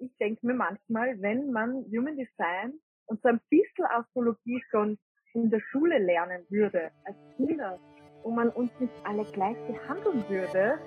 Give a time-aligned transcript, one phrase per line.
[0.00, 4.98] ich denke mir manchmal, wenn man Human Design und so ein bisschen Astrologie schon
[5.34, 7.78] in der Schule lernen würde, als Kinder,
[8.22, 10.78] und man uns nicht alle gleich behandeln würde,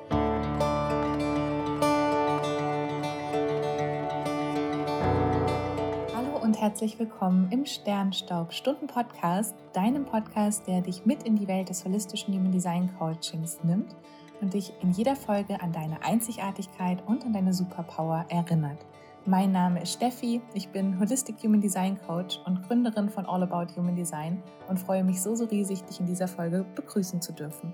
[6.42, 11.70] und herzlich willkommen im Sternstaub Stunden Podcast, deinem Podcast, der dich mit in die Welt
[11.70, 13.96] des holistischen Human Design Coachings nimmt
[14.42, 18.86] und dich in jeder Folge an deine Einzigartigkeit und an deine Superpower erinnert.
[19.26, 23.74] Mein Name ist Steffi, ich bin Holistic Human Design Coach und Gründerin von All About
[23.78, 27.74] Human Design und freue mich so, so riesig, dich in dieser Folge begrüßen zu dürfen.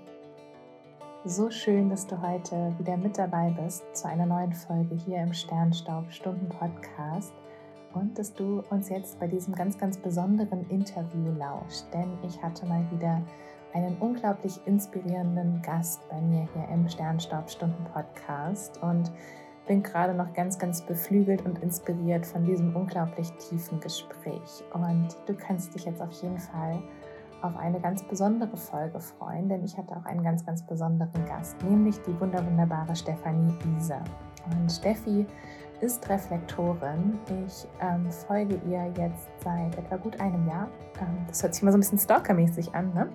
[1.24, 5.32] So schön, dass du heute wieder mit dabei bist zu einer neuen Folge hier im
[5.32, 7.34] Sternstaub Stunden Podcast
[7.94, 12.64] und dass du uns jetzt bei diesem ganz, ganz besonderen Interview lauscht, denn ich hatte
[12.64, 13.20] mal wieder
[13.74, 19.10] einen unglaublich inspirierenden Gast bei mir hier im Sternstaubstunden Podcast und
[19.70, 24.64] bin gerade noch ganz, ganz beflügelt und inspiriert von diesem unglaublich tiefen Gespräch.
[24.74, 26.82] Und du kannst dich jetzt auf jeden Fall
[27.40, 31.62] auf eine ganz besondere Folge freuen, denn ich hatte auch einen ganz, ganz besonderen Gast,
[31.62, 34.02] nämlich die wunderbare Stefanie Isa.
[34.50, 35.24] Und Steffi
[35.80, 37.20] ist Reflektorin.
[37.46, 40.68] Ich ähm, folge ihr jetzt seit etwa gut einem Jahr.
[41.00, 42.92] Ähm, das hört sich mal so ein bisschen stalkermäßig an.
[42.92, 43.08] Ne?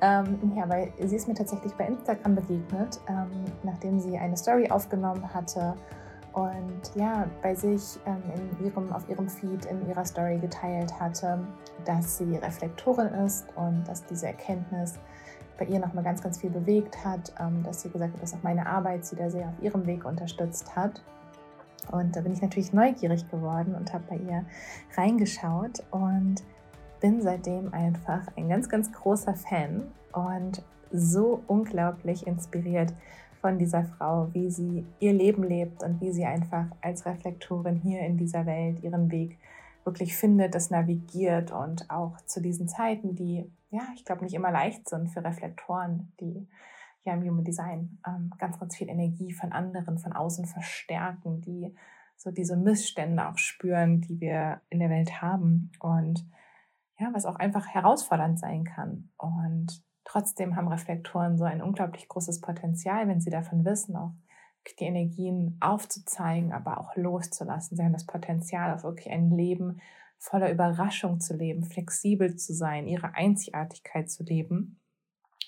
[0.00, 3.30] Ähm, ja, weil sie ist mir tatsächlich bei Instagram begegnet, ähm,
[3.62, 5.76] nachdem sie eine Story aufgenommen hatte
[6.32, 11.40] und ja, bei sich ähm, in ihrem, auf ihrem Feed in ihrer Story geteilt hatte,
[11.84, 14.98] dass sie Reflektorin ist und dass diese Erkenntnis
[15.58, 18.42] bei ihr nochmal ganz, ganz viel bewegt hat, ähm, dass sie gesagt hat, dass auch
[18.42, 21.02] meine Arbeit sie da sehr auf ihrem Weg unterstützt hat.
[21.90, 24.44] Und da bin ich natürlich neugierig geworden und habe bei ihr
[24.96, 26.36] reingeschaut und
[27.00, 32.92] bin seitdem einfach ein ganz, ganz großer Fan und so unglaublich inspiriert
[33.40, 38.00] von dieser Frau, wie sie ihr Leben lebt und wie sie einfach als Reflektorin hier
[38.00, 39.38] in dieser Welt ihren Weg
[39.84, 44.50] wirklich findet, das navigiert und auch zu diesen Zeiten, die, ja, ich glaube, nicht immer
[44.50, 46.46] leicht sind für Reflektoren, die
[47.04, 51.74] ja im Human Design ähm, ganz, ganz viel Energie von anderen, von außen verstärken, die
[52.16, 56.26] so diese Missstände auch spüren, die wir in der Welt haben und
[56.98, 59.08] ja, was auch einfach herausfordernd sein kann.
[59.16, 64.12] Und trotzdem haben Reflektoren so ein unglaublich großes Potenzial, wenn sie davon wissen, auch
[64.78, 67.76] die Energien aufzuzeigen, aber auch loszulassen.
[67.76, 69.80] Sie haben das Potenzial, auch wirklich ein Leben
[70.18, 74.78] voller Überraschung zu leben, flexibel zu sein, ihre Einzigartigkeit zu leben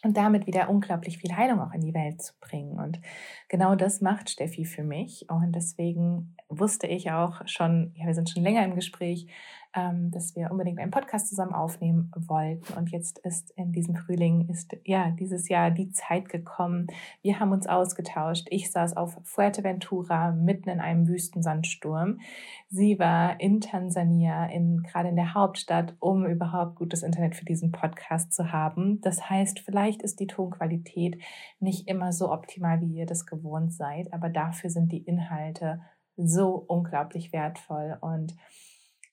[0.02, 2.78] und damit wieder unglaublich viel Heilung auch in die Welt zu bringen.
[2.78, 3.00] Und
[3.48, 5.26] genau das macht Steffi für mich.
[5.28, 9.28] Und deswegen wusste ich auch schon, ja, wir sind schon länger im Gespräch,
[9.74, 12.74] ähm, dass wir unbedingt einen Podcast zusammen aufnehmen wollten.
[12.74, 16.86] Und jetzt ist in diesem Frühling, ist ja dieses Jahr die Zeit gekommen.
[17.22, 18.46] Wir haben uns ausgetauscht.
[18.50, 22.20] Ich saß auf Fuerteventura mitten in einem Wüstensandsturm.
[22.68, 27.72] Sie war in Tansania, in, gerade in der Hauptstadt, um überhaupt gutes Internet für diesen
[27.72, 29.00] Podcast zu haben.
[29.00, 31.22] Das heißt, vielleicht ist die Tonqualität
[31.60, 35.80] nicht immer so optimal, wie ihr das gewohnt seid, aber dafür sind die Inhalte
[36.16, 38.34] so unglaublich wertvoll und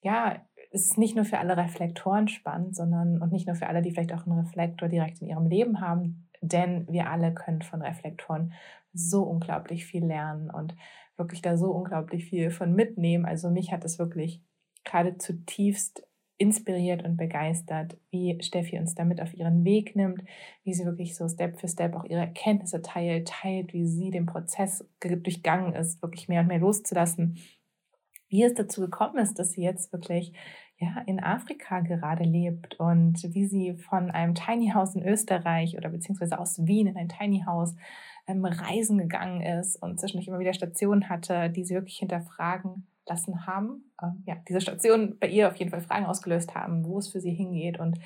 [0.02, 3.82] ja, es ist nicht nur für alle Reflektoren spannend, sondern und nicht nur für alle,
[3.82, 7.82] die vielleicht auch einen Reflektor direkt in ihrem Leben haben, denn wir alle können von
[7.82, 8.54] Reflektoren
[8.94, 10.76] so unglaublich viel lernen und
[11.18, 13.26] wirklich da so unglaublich viel von mitnehmen.
[13.26, 14.42] Also mich hat es wirklich
[14.84, 16.04] gerade zutiefst
[16.38, 20.24] inspiriert und begeistert, wie Steffi uns damit auf ihren Weg nimmt,
[20.64, 24.26] wie sie wirklich so Step für Step auch ihre Erkenntnisse teilt, teilt, wie sie den
[24.26, 27.38] Prozess durchgangen ist, wirklich mehr und mehr loszulassen
[28.30, 30.34] wie es dazu gekommen ist, dass sie jetzt wirklich
[30.78, 35.90] ja, in Afrika gerade lebt und wie sie von einem Tiny House in Österreich oder
[35.90, 37.76] beziehungsweise aus Wien in ein Tiny House
[38.28, 43.46] ähm, reisen gegangen ist und zwischendurch immer wieder Stationen hatte, die sie wirklich hinterfragen lassen
[43.46, 43.92] haben.
[44.02, 47.20] Ähm, ja, diese Stationen bei ihr auf jeden Fall Fragen ausgelöst haben, wo es für
[47.20, 48.00] sie hingeht und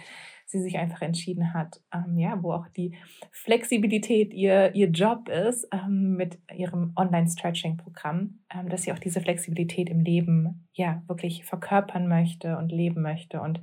[0.54, 2.96] sie sich einfach entschieden hat, ähm, ja, wo auch die
[3.32, 9.90] Flexibilität ihr, ihr Job ist ähm, mit ihrem Online-Stretching-Programm, ähm, dass sie auch diese Flexibilität
[9.90, 13.60] im Leben ja wirklich verkörpern möchte und leben möchte und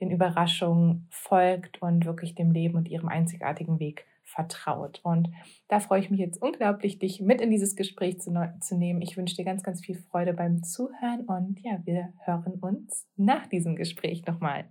[0.00, 5.00] den Überraschungen folgt und wirklich dem Leben und ihrem einzigartigen Weg vertraut.
[5.02, 5.30] Und
[5.68, 9.02] da freue ich mich jetzt unglaublich, dich mit in dieses Gespräch zu, zu nehmen.
[9.02, 13.46] Ich wünsche dir ganz, ganz viel Freude beim Zuhören und ja, wir hören uns nach
[13.46, 14.64] diesem Gespräch nochmal.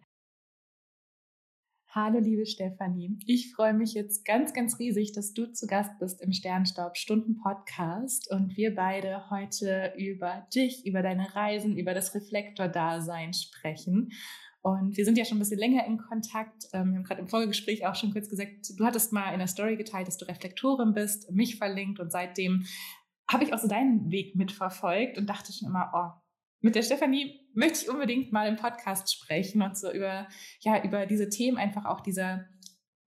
[1.91, 3.17] Hallo, liebe Stefanie.
[3.25, 7.37] Ich freue mich jetzt ganz, ganz riesig, dass du zu Gast bist im Sternstaub Stunden
[7.41, 14.11] Podcast und wir beide heute über dich, über deine Reisen, über das Reflektor-Dasein sprechen.
[14.61, 16.65] Und wir sind ja schon ein bisschen länger in Kontakt.
[16.73, 19.47] Ähm, wir haben gerade im Vorgespräch auch schon kurz gesagt, du hattest mal in der
[19.47, 22.65] Story geteilt, dass du Reflektorin bist, mich verlinkt und seitdem
[23.27, 26.21] habe ich auch so deinen Weg mitverfolgt und dachte schon immer, oh,
[26.61, 30.27] mit der Stefanie möchte ich unbedingt mal im Podcast sprechen und so über,
[30.59, 32.45] ja, über diese Themen einfach auch dieser,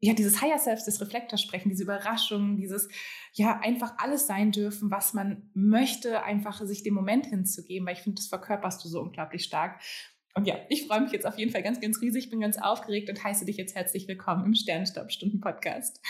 [0.00, 2.88] ja, dieses Higher Self des Reflektors sprechen, diese Überraschungen, dieses,
[3.34, 8.02] ja, einfach alles sein dürfen, was man möchte, einfach sich dem Moment hinzugeben, weil ich
[8.02, 9.81] finde, das verkörperst du so unglaublich stark.
[10.34, 13.10] Und ja, ich freue mich jetzt auf jeden Fall ganz, ganz riesig, bin ganz aufgeregt
[13.10, 16.00] und heiße dich jetzt herzlich willkommen im Sternstaubstunden-Podcast.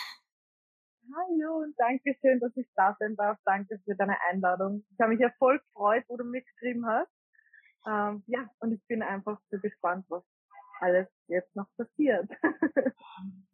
[1.14, 3.36] Hallo und danke schön, dass ich da sein darf.
[3.44, 4.84] Danke für deine Einladung.
[4.92, 7.10] Ich habe mich ja voll gefreut, wo du mir geschrieben hast.
[7.86, 10.22] Ähm, ja, und ich bin einfach so gespannt, was
[10.82, 12.28] alles jetzt noch passiert.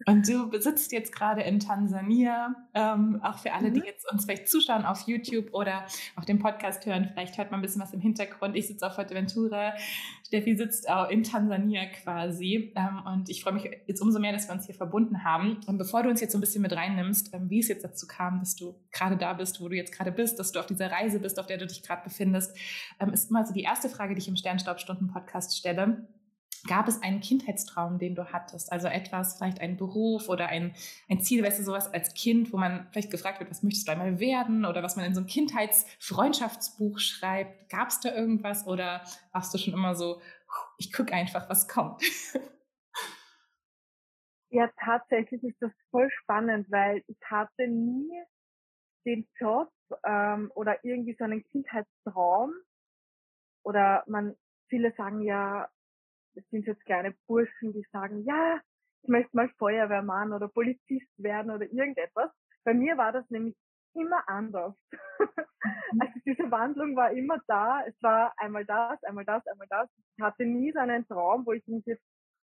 [0.07, 2.55] Und du sitzt jetzt gerade in Tansania.
[2.73, 3.87] Ähm, auch für alle, die mhm.
[3.87, 5.85] jetzt uns vielleicht zuschauen auf YouTube oder
[6.17, 8.57] auf dem Podcast hören, vielleicht hört man ein bisschen was im Hintergrund.
[8.57, 9.75] Ich sitze auf Fuerteventura.
[10.27, 12.73] Steffi sitzt auch in Tansania quasi.
[12.75, 15.61] Ähm, und ich freue mich jetzt umso mehr, dass wir uns hier verbunden haben.
[15.67, 18.07] Und bevor du uns jetzt so ein bisschen mit reinnimmst, ähm, wie es jetzt dazu
[18.07, 20.91] kam, dass du gerade da bist, wo du jetzt gerade bist, dass du auf dieser
[20.91, 22.57] Reise bist, auf der du dich gerade befindest,
[22.99, 26.09] ähm, ist mal so die erste Frage, die ich im Sternstaubstunden-Podcast stelle
[26.67, 28.73] Gab es einen Kindheitstraum, den du hattest?
[28.73, 30.75] Also etwas, vielleicht ein Beruf oder ein,
[31.09, 33.93] ein Ziel, weißt du, sowas als Kind, wo man vielleicht gefragt wird, was möchtest du
[33.93, 37.71] einmal werden oder was man in so einem Kindheitsfreundschaftsbuch schreibt.
[37.71, 39.03] Gab es da irgendwas oder
[39.33, 40.21] warst du schon immer so,
[40.79, 42.03] ich gucke einfach, was kommt?
[44.51, 48.11] Ja, tatsächlich ist das voll spannend, weil ich hatte nie
[49.05, 49.71] den Job
[50.05, 52.55] ähm, oder irgendwie so einen Kindheitstraum
[53.63, 54.37] oder man
[54.69, 55.69] viele sagen ja,
[56.39, 58.61] es sind jetzt kleine Burschen, die sagen, ja,
[59.03, 62.31] ich möchte mal Feuerwehrmann oder Polizist werden oder irgendetwas.
[62.65, 63.57] Bei mir war das nämlich
[63.95, 64.75] immer anders.
[65.93, 66.01] Mhm.
[66.01, 67.83] also diese Wandlung war immer da.
[67.87, 69.89] Es war einmal das, einmal das, einmal das.
[70.17, 72.05] Ich hatte nie so einen Traum, wo ich mich jetzt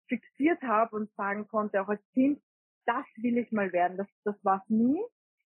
[0.07, 2.41] fixiert habe und sagen konnte, auch als Kind,
[2.85, 3.97] das will ich mal werden.
[3.97, 5.01] Das, das war es nie.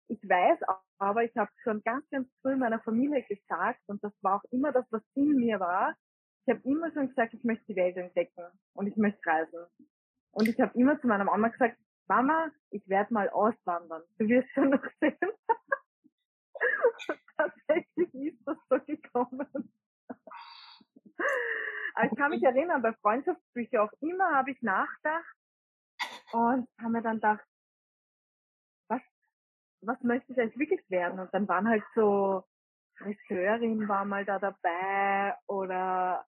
[0.08, 0.58] Ich weiß
[0.98, 4.72] aber, ich habe schon ganz, ganz früh meiner Familie gesagt und das war auch immer
[4.72, 5.94] das, was in mir war
[6.50, 8.44] habe immer schon gesagt, ich möchte die Welt entdecken
[8.74, 9.66] und ich möchte reisen.
[10.32, 14.02] Und ich habe immer zu meiner Mama gesagt, Mama, ich werde mal auswandern.
[14.18, 15.16] Du wirst schon noch sehen.
[17.36, 19.72] Tatsächlich ist das so gekommen.
[21.94, 25.36] Aber ich kann mich erinnern, bei Freundschaftsbüchern auch immer habe ich nachgedacht
[26.32, 27.44] und habe mir dann gedacht,
[28.88, 29.02] was,
[29.82, 31.20] was möchte ich eigentlich wirklich werden?
[31.20, 32.44] Und dann waren halt so
[33.00, 36.26] Friseurin war mal da dabei oder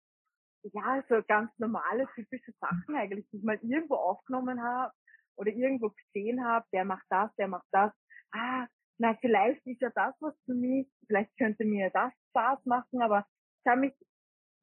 [0.63, 4.93] ja, so ganz normale, typische Sachen eigentlich, die ich mal irgendwo aufgenommen habe
[5.37, 7.93] oder irgendwo gesehen habe, der macht das, der macht das.
[8.33, 8.67] Ah,
[8.99, 13.27] na, vielleicht ist ja das was für mich, vielleicht könnte mir das Spaß machen, aber
[13.65, 13.95] ich habe mich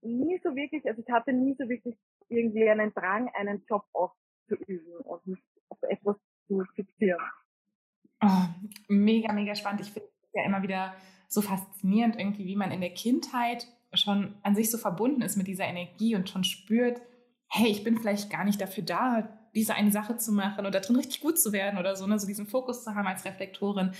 [0.01, 1.97] nie so wirklich, also ich hatte nie so wirklich
[2.29, 6.15] irgendwie einen Drang, einen Job auszuüben und mich auf etwas
[6.47, 7.21] zu fixieren.
[8.21, 8.47] Oh,
[8.87, 9.81] mega, mega spannend.
[9.81, 10.93] Ich finde es ja immer wieder
[11.27, 15.47] so faszinierend irgendwie, wie man in der Kindheit schon an sich so verbunden ist mit
[15.47, 17.01] dieser Energie und schon spürt,
[17.47, 20.95] hey, ich bin vielleicht gar nicht dafür da, diese eine Sache zu machen oder drin
[20.95, 22.19] richtig gut zu werden oder so, ne?
[22.19, 23.91] so diesen Fokus zu haben als Reflektorin.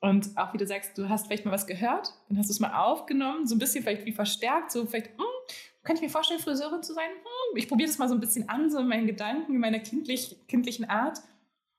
[0.00, 2.60] Und auch wie du sagst, du hast vielleicht mal was gehört, dann hast du es
[2.60, 5.24] mal aufgenommen, so ein bisschen vielleicht wie verstärkt, so vielleicht, hm,
[5.84, 7.08] kann ich mir vorstellen, Friseurin zu sein?
[7.08, 9.80] Hm, ich probiere das mal so ein bisschen an, so in meinen Gedanken, in meiner
[9.80, 11.18] kindlich, kindlichen Art.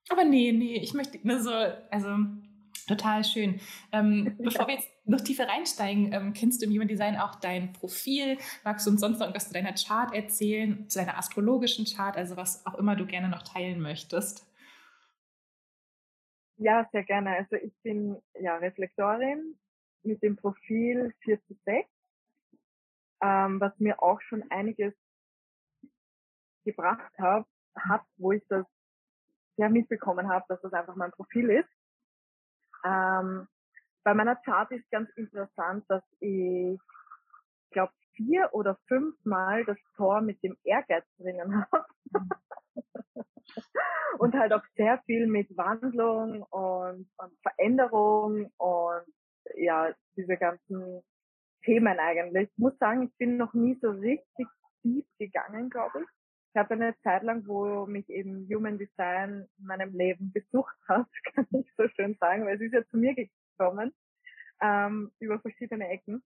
[0.09, 1.51] Aber nee, nee, ich möchte, ne, so,
[1.89, 2.17] also
[2.87, 3.61] Total schön.
[3.91, 7.71] Ähm, bevor wir jetzt noch tiefer reinsteigen, ähm, kennst du im Human Design auch dein
[7.73, 8.37] Profil?
[8.63, 12.35] Magst du uns sonst noch irgendwas zu deiner Chart erzählen, zu deiner astrologischen Chart, also
[12.35, 14.45] was auch immer du gerne noch teilen möchtest?
[16.57, 17.37] Ja, sehr gerne.
[17.37, 19.57] Also ich bin ja Reflektorin
[20.03, 21.89] mit dem Profil 4 zu 6,
[23.21, 24.93] ähm, was mir auch schon einiges
[26.65, 28.65] gebracht hat, hat, wo ich das
[29.57, 31.69] ja mitbekommen habe, dass das einfach mein Profil ist.
[32.83, 33.47] Ähm,
[34.03, 36.79] bei meiner Chart ist ganz interessant, dass ich,
[37.71, 41.85] glaube vier oder fünfmal das Tor mit dem Ehrgeiz drinnen habe.
[44.19, 49.13] und halt auch sehr viel mit Wandlung und, und Veränderung und
[49.55, 51.01] ja, diese ganzen
[51.63, 52.49] Themen eigentlich.
[52.49, 54.47] Ich muss sagen, ich bin noch nie so richtig
[54.81, 56.22] tief gegangen, glaube ich
[56.53, 61.07] ich habe eine Zeit lang, wo mich eben Human Design in meinem Leben besucht hat,
[61.33, 63.91] kann ich so schön sagen, weil es ist ja zu mir gekommen,
[64.61, 66.23] ähm, über verschiedene Ecken.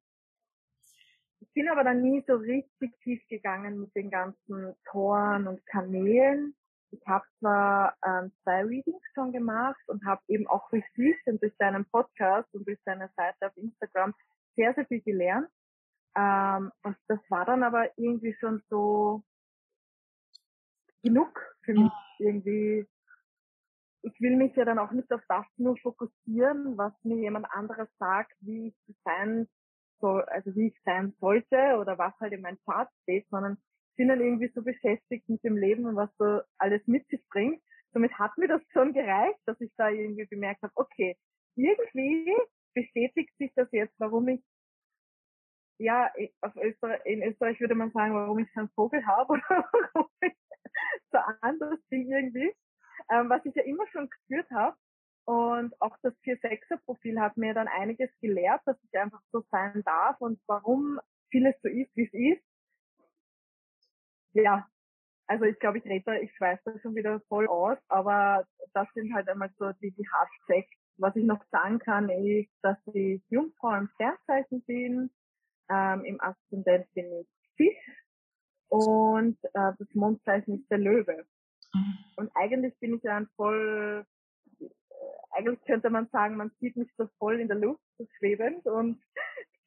[1.39, 6.55] Ich bin aber dann nie so richtig tief gegangen mit den ganzen Toren und Kanälen.
[6.91, 11.41] Ich habe zwar ähm, zwei Readings schon gemacht und habe eben auch durch dich und
[11.41, 14.13] durch deinen Podcast und durch deine Seite auf Instagram
[14.57, 15.48] sehr, sehr viel gelernt.
[16.17, 19.24] Ähm, und das war dann aber irgendwie schon so,
[21.08, 22.86] genug für mich irgendwie.
[24.04, 27.90] ich will mich ja dann auch nicht auf das nur fokussieren, was mir jemand anderes
[27.98, 29.48] sagt, wie ich sein
[30.00, 33.58] soll, also wie ich sein sollte oder was halt in meinem Chart steht, sondern
[33.96, 37.62] bin dann irgendwie so beschäftigt mit dem Leben und was so alles mit sich bringt.
[37.94, 41.18] Somit hat mir das schon gereicht, dass ich da irgendwie bemerkt habe, okay,
[41.56, 42.32] irgendwie
[42.74, 44.44] bestätigt sich das jetzt, warum ich
[45.79, 46.12] ja,
[46.55, 50.34] Österreich, in Österreich würde man sagen, warum ich keinen Vogel habe oder warum ich
[51.12, 52.53] so anders bin irgendwie
[53.10, 54.75] ähm, was ich ja immer schon gespürt habe.
[55.25, 60.19] Und auch das 4-6er-Profil hat mir dann einiges gelehrt, dass ich einfach so sein darf
[60.22, 62.43] und warum vieles so ist, wie es ist.
[64.31, 64.65] Ja,
[65.25, 68.88] also ich glaube, ich rede da, ich schweiß da schon wieder voll aus, aber das
[68.93, 70.77] sind halt einmal so die, die Hard Facts.
[71.00, 75.12] Was ich noch sagen kann, ist, dass ich Jungfrau im Sternzeichen bin,
[75.70, 78.06] ähm, im Aszendent bin ich Fisch
[78.70, 81.26] und äh, das Mondzeichen ist der Löwe.
[82.16, 84.06] Und eigentlich bin ich ja ein voll,
[84.60, 84.66] äh,
[85.32, 89.02] eigentlich könnte man sagen, man sieht mich so voll in der Luft, so schwebend und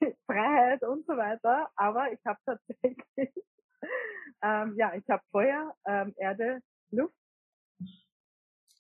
[0.27, 1.71] Freiheit und so weiter.
[1.77, 2.99] Aber ich habe tatsächlich,
[4.43, 7.15] ähm, ja, ich habe Feuer, ähm, Erde, Luft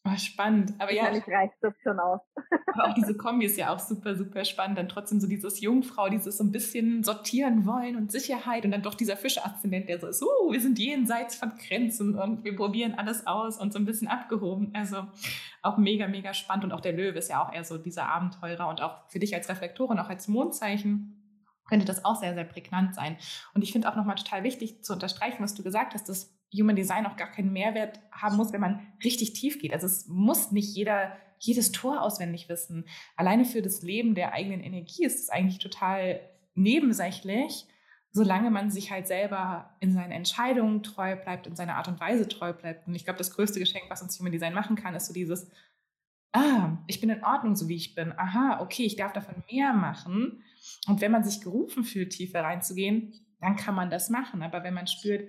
[0.02, 0.72] Oh, spannend.
[0.78, 1.02] Aber ja.
[1.02, 2.20] Wahrscheinlich reicht das schon aus.
[2.72, 4.78] Aber auch diese Kombi ist ja auch super, super spannend.
[4.78, 8.82] Dann trotzdem so dieses Jungfrau, dieses so ein bisschen sortieren wollen und Sicherheit und dann
[8.82, 12.94] doch dieser Fischaszendent, der so ist, uh, wir sind jenseits von Grenzen und wir probieren
[12.94, 14.70] alles aus und so ein bisschen abgehoben.
[14.74, 15.06] Also
[15.60, 16.64] auch mega, mega spannend.
[16.64, 19.34] Und auch der Löwe ist ja auch eher so dieser Abenteurer und auch für dich
[19.34, 21.16] als Reflektorin, auch als Mondzeichen
[21.68, 23.16] könnte das auch sehr, sehr prägnant sein.
[23.54, 26.76] Und ich finde auch nochmal total wichtig zu unterstreichen, was du gesagt hast, dass Human
[26.76, 29.72] Design auch gar keinen Mehrwert haben muss, wenn man richtig tief geht.
[29.72, 32.84] Also es muss nicht jeder jedes Tor auswendig wissen.
[33.16, 36.20] Alleine für das Leben der eigenen Energie ist es eigentlich total
[36.54, 37.66] nebensächlich,
[38.12, 42.28] solange man sich halt selber in seinen Entscheidungen treu bleibt, in seiner Art und Weise
[42.28, 42.86] treu bleibt.
[42.86, 45.50] Und ich glaube, das größte Geschenk, was uns Human Design machen kann, ist so dieses,
[46.32, 48.12] ah, ich bin in Ordnung, so wie ich bin.
[48.12, 50.42] Aha, okay, ich darf davon mehr machen.
[50.88, 54.42] Und wenn man sich gerufen fühlt, tiefer reinzugehen, dann kann man das machen.
[54.42, 55.28] Aber wenn man spürt,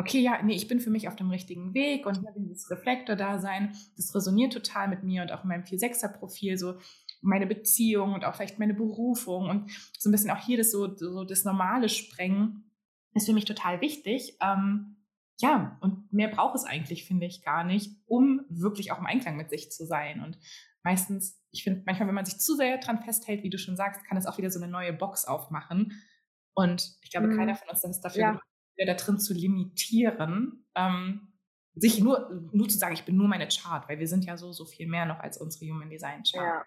[0.00, 4.14] okay, ja, nee, ich bin für mich auf dem richtigen Weg und dieses Reflektor-Dasein, das
[4.14, 6.78] resoniert total mit mir und auch in meinem 4-6er-Profil, so
[7.20, 10.96] meine Beziehung und auch vielleicht meine Berufung und so ein bisschen auch hier das so,
[10.96, 12.70] so das normale Sprengen
[13.12, 14.38] ist für mich total wichtig.
[14.40, 14.96] Ähm,
[15.38, 19.36] ja, und mehr braucht es eigentlich, finde ich, gar nicht, um wirklich auch im Einklang
[19.36, 20.22] mit sich zu sein.
[20.22, 20.38] Und
[20.82, 24.04] meistens, ich finde, manchmal, wenn man sich zu sehr dran festhält, wie du schon sagst,
[24.06, 25.92] kann es auch wieder so eine neue Box aufmachen.
[26.54, 27.36] Und ich glaube, mhm.
[27.36, 28.40] keiner von uns ist dafür ja
[28.86, 31.28] da drin zu limitieren, ähm,
[31.74, 34.52] sich nur, nur zu sagen, ich bin nur meine Chart, weil wir sind ja so,
[34.52, 36.44] so viel mehr noch als unsere Human Design Chart.
[36.44, 36.66] Ja.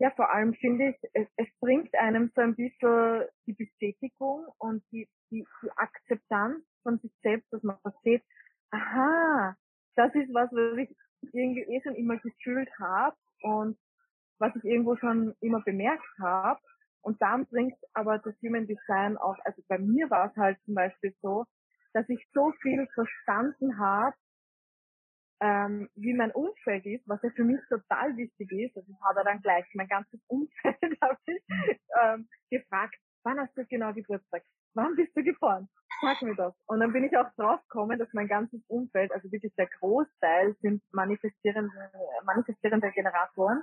[0.00, 4.84] Ja, vor allem finde ich, es, es bringt einem so ein bisschen die Bestätigung und
[4.92, 8.22] die, die, die Akzeptanz von sich selbst, dass man versteht,
[8.70, 9.56] aha,
[9.96, 10.96] das ist was, was ich
[11.32, 13.76] irgendwie eh schon immer gefühlt habe und
[14.38, 16.60] was ich irgendwo schon immer bemerkt habe
[17.02, 20.74] und dann bringt aber das Human Design auch, also bei mir war es halt zum
[20.74, 21.44] Beispiel so,
[21.92, 24.14] dass ich so viel verstanden habe,
[25.40, 28.76] ähm, wie mein Umfeld ist, was ja für mich total wichtig ist.
[28.76, 30.76] Also ich habe dann gleich mein ganzes Umfeld
[31.26, 31.42] ich,
[32.02, 34.42] ähm, gefragt, wann hast du genau Geburtstag?
[34.74, 35.68] Wann bist du geboren?
[36.00, 36.54] Sag mir das.
[36.66, 40.54] Und dann bin ich auch drauf gekommen, dass mein ganzes Umfeld, also wirklich der Großteil,
[40.60, 41.72] sind manifestierende,
[42.24, 43.62] manifestierende Generatoren.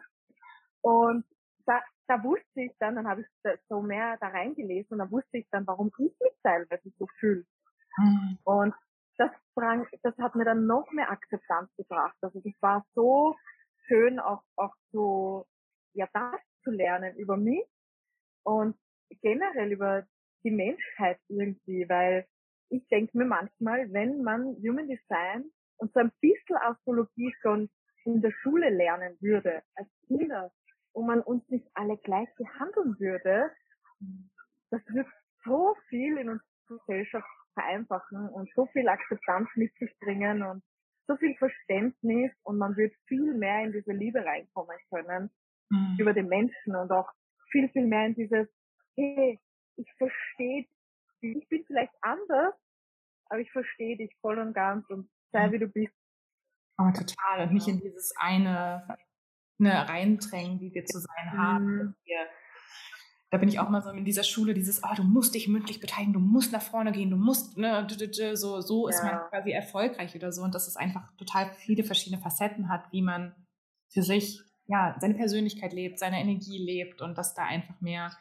[0.81, 1.25] Und
[1.65, 3.27] da, da wusste ich dann, dann habe ich
[3.69, 7.45] so mehr da reingelesen und dann wusste ich dann, warum ich mich teilweise so fühle.
[7.97, 8.37] Mhm.
[8.43, 8.75] Und
[9.17, 12.15] das, sprang, das hat mir dann noch mehr Akzeptanz gebracht.
[12.21, 13.35] Also das war so
[13.87, 15.45] schön, auch, auch so,
[15.93, 17.65] ja, das zu lernen über mich
[18.43, 18.75] und
[19.21, 20.05] generell über
[20.43, 22.27] die Menschheit irgendwie, weil
[22.69, 27.69] ich denke mir manchmal, wenn man Human Design und so ein bisschen Astrologie schon
[28.05, 30.51] in der Schule lernen würde, als Kinder,
[30.95, 33.51] wo man uns nicht alle gleich behandeln würde,
[34.71, 35.07] das wird
[35.43, 40.63] so viel in unserer Gesellschaft vereinfachen und so viel Akzeptanz mit sich bringen und
[41.07, 45.29] so viel Verständnis und man wird viel mehr in diese Liebe reinkommen können
[45.69, 45.97] mhm.
[45.99, 47.09] über den Menschen und auch
[47.51, 48.47] viel, viel mehr in dieses,
[48.95, 49.39] hey,
[49.75, 50.63] ich verstehe
[51.21, 52.53] dich, ich bin vielleicht anders,
[53.27, 55.51] aber ich verstehe dich voll und ganz und sei mhm.
[55.51, 55.93] wie du bist.
[56.77, 57.47] Oh, total.
[57.47, 58.85] Und nicht in dieses eine
[59.57, 61.65] ne, reindrängen, wie wir zu sein haben.
[61.65, 61.95] Mhm.
[62.03, 62.17] Wir,
[63.31, 65.79] da bin ich auch mal so in dieser Schule, dieses, oh, du musst dich mündlich
[65.79, 67.87] beteiligen, du musst nach vorne gehen, du musst, ne,
[68.33, 69.05] so, so ist ja.
[69.05, 70.41] man quasi erfolgreich oder so.
[70.41, 73.35] Und dass es einfach total viele verschiedene Facetten hat, wie man
[73.91, 78.11] für sich, ja, seine Persönlichkeit lebt, seine Energie lebt und dass da einfach mehr,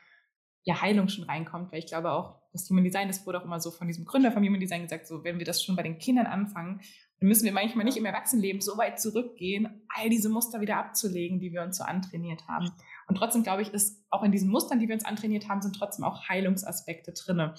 [0.65, 3.61] ja, Heilung schon reinkommt, weil ich glaube auch, das Human Design, das wurde auch immer
[3.61, 5.99] so von diesem Gründer vom Human Design gesagt, so, wenn wir das schon bei den
[5.99, 6.81] Kindern anfangen,
[7.21, 11.41] dann müssen wir manchmal nicht im Erwachsenenleben so weit zurückgehen, all diese Muster wieder abzulegen,
[11.41, 12.71] die wir uns so antrainiert haben.
[13.07, 15.77] Und trotzdem glaube ich, ist auch in diesen Mustern, die wir uns antrainiert haben, sind
[15.77, 17.55] trotzdem auch Heilungsaspekte drinne.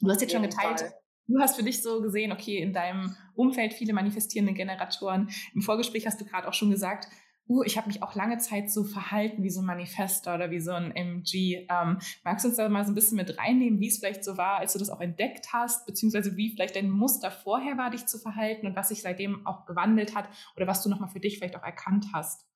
[0.00, 0.92] Du hast jetzt schon geteilt,
[1.28, 5.30] Du hast für dich so gesehen, okay, in deinem Umfeld viele manifestierende Generatoren.
[5.54, 7.06] Im Vorgespräch hast du gerade auch schon gesagt,
[7.48, 10.60] uh, ich habe mich auch lange Zeit so verhalten wie so ein Manifester oder wie
[10.60, 11.66] so ein MG.
[11.70, 14.36] Ähm, magst du uns da mal so ein bisschen mit reinnehmen, wie es vielleicht so
[14.36, 18.06] war, als du das auch entdeckt hast, beziehungsweise wie vielleicht dein Muster vorher war, dich
[18.06, 21.38] zu verhalten und was sich seitdem auch gewandelt hat oder was du nochmal für dich
[21.38, 22.46] vielleicht auch erkannt hast?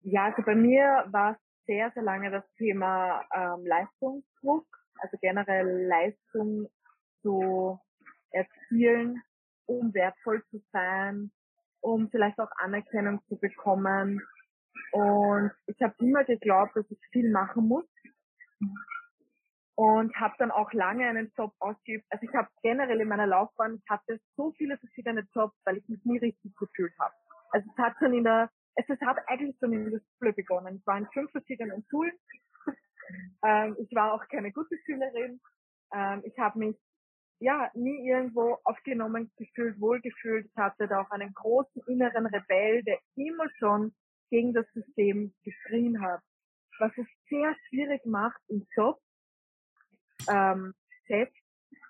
[0.00, 4.66] Ja, also bei mir war es sehr, sehr lange das Thema ähm, Leistungsdruck,
[5.00, 6.68] also generell Leistung
[7.20, 7.78] zu
[8.30, 9.22] erzielen,
[9.66, 11.30] um wertvoll zu sein,
[11.80, 14.20] um vielleicht auch Anerkennung zu bekommen.
[14.92, 17.84] Und ich habe immer geglaubt, dass ich viel machen muss.
[19.74, 22.04] Und habe dann auch lange einen Job ausgeübt.
[22.10, 25.88] Also ich habe generell in meiner Laufbahn, ich hatte so viele verschiedene Jobs, weil ich
[25.88, 27.14] mich nie richtig gefühlt habe.
[27.50, 30.76] Also es hat schon in der, es, es hat eigentlich schon in der Schule begonnen.
[30.76, 32.12] Ich war in fünf verschiedenen Schulen.
[33.44, 35.40] ähm, ich war auch keine gute Schülerin.
[35.94, 36.76] Ähm, ich habe mich
[37.40, 40.46] ja, nie irgendwo aufgenommen gefühlt, wohlgefühlt.
[40.46, 43.94] Ich hatte da auch einen großen inneren Rebell, der immer schon
[44.30, 46.20] gegen das System geschrien hat.
[46.78, 49.00] Was es sehr schwierig macht im Job,
[50.28, 50.74] ähm,
[51.06, 51.36] selbst,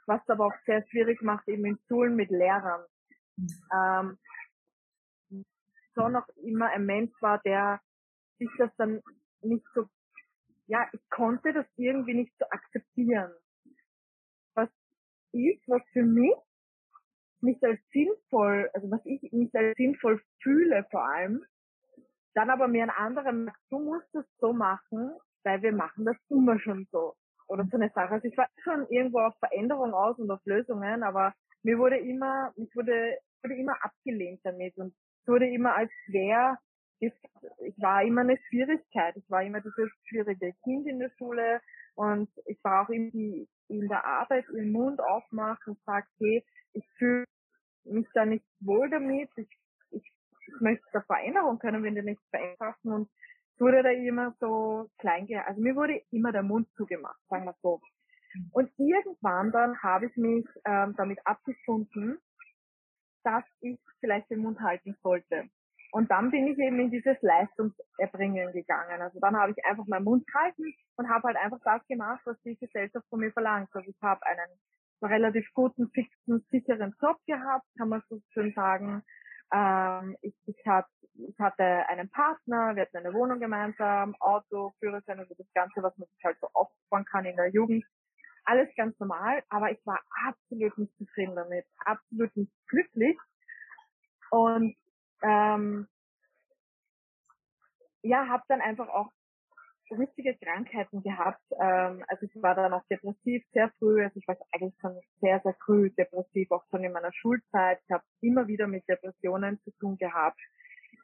[0.06, 2.84] was aber auch sehr schwierig macht eben in Schulen mit Lehrern.
[3.74, 4.18] Ähm,
[5.94, 7.80] schon noch immer ein Mensch war, der
[8.38, 9.02] sich das dann
[9.42, 9.88] nicht so,
[10.66, 13.32] ja, ich konnte das irgendwie nicht so akzeptieren
[15.32, 16.34] ist, was für mich
[17.40, 21.44] nicht als sinnvoll, also was ich nicht als sinnvoll fühle vor allem,
[22.34, 25.12] dann aber mir ein anderer sagt, du musst das so machen,
[25.44, 27.14] weil wir machen das immer schon so.
[27.46, 28.14] Oder so eine Sache.
[28.14, 32.52] Also ich war schon irgendwo auf Veränderung aus und auf Lösungen, aber mir wurde immer,
[32.56, 36.58] mich wurde, wurde immer abgelehnt damit und es wurde immer als schwer,
[37.00, 37.12] ich
[37.78, 39.16] war immer eine Schwierigkeit.
[39.16, 41.60] Ich war immer dieses schwierige Kind in der Schule
[41.98, 46.88] und ich war auch irgendwie in der Arbeit ihren Mund aufmacht und sagt, hey, ich
[46.96, 47.24] fühle
[47.82, 49.48] mich da nicht wohl damit, ich,
[49.90, 53.10] ich, ich möchte da Veränderung können, wenn die nicht vereinfachen und
[53.52, 55.26] es wurde da immer so klein.
[55.44, 57.80] Also mir wurde immer der Mund zugemacht, sagen wir so.
[58.52, 62.18] Und irgendwann dann habe ich mich ähm, damit abgefunden,
[63.24, 65.50] dass ich vielleicht den Mund halten sollte.
[65.90, 69.00] Und dann bin ich eben in dieses Leistungserbringen gegangen.
[69.00, 72.40] Also dann habe ich einfach meinen Mund gehalten und habe halt einfach das gemacht, was
[72.42, 73.70] die Gesellschaft von mir verlangt.
[73.72, 74.50] Also ich habe einen
[75.02, 79.02] relativ guten, fixen, sicheren Job gehabt, kann man so schön sagen.
[79.52, 85.20] Ähm, ich, ich, hat, ich hatte einen Partner, wir hatten eine Wohnung gemeinsam, Auto, Führerschein,
[85.20, 87.84] also das Ganze, was man sich halt so aufbauen kann in der Jugend.
[88.44, 93.16] Alles ganz normal, aber ich war absolut nicht zufrieden damit, absolut nicht glücklich.
[94.30, 94.76] Und
[95.22, 95.88] ähm,
[98.02, 99.10] ja, habe dann einfach auch
[99.90, 101.42] richtige Krankheiten gehabt.
[101.60, 105.40] Ähm, also ich war dann auch depressiv sehr früh, also ich war eigentlich schon sehr,
[105.40, 107.80] sehr früh depressiv, auch schon in meiner Schulzeit.
[107.84, 110.40] Ich habe immer wieder mit Depressionen zu tun gehabt,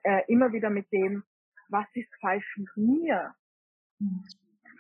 [0.03, 1.25] äh, immer wieder mit dem,
[1.69, 3.35] was ist falsch mit mir?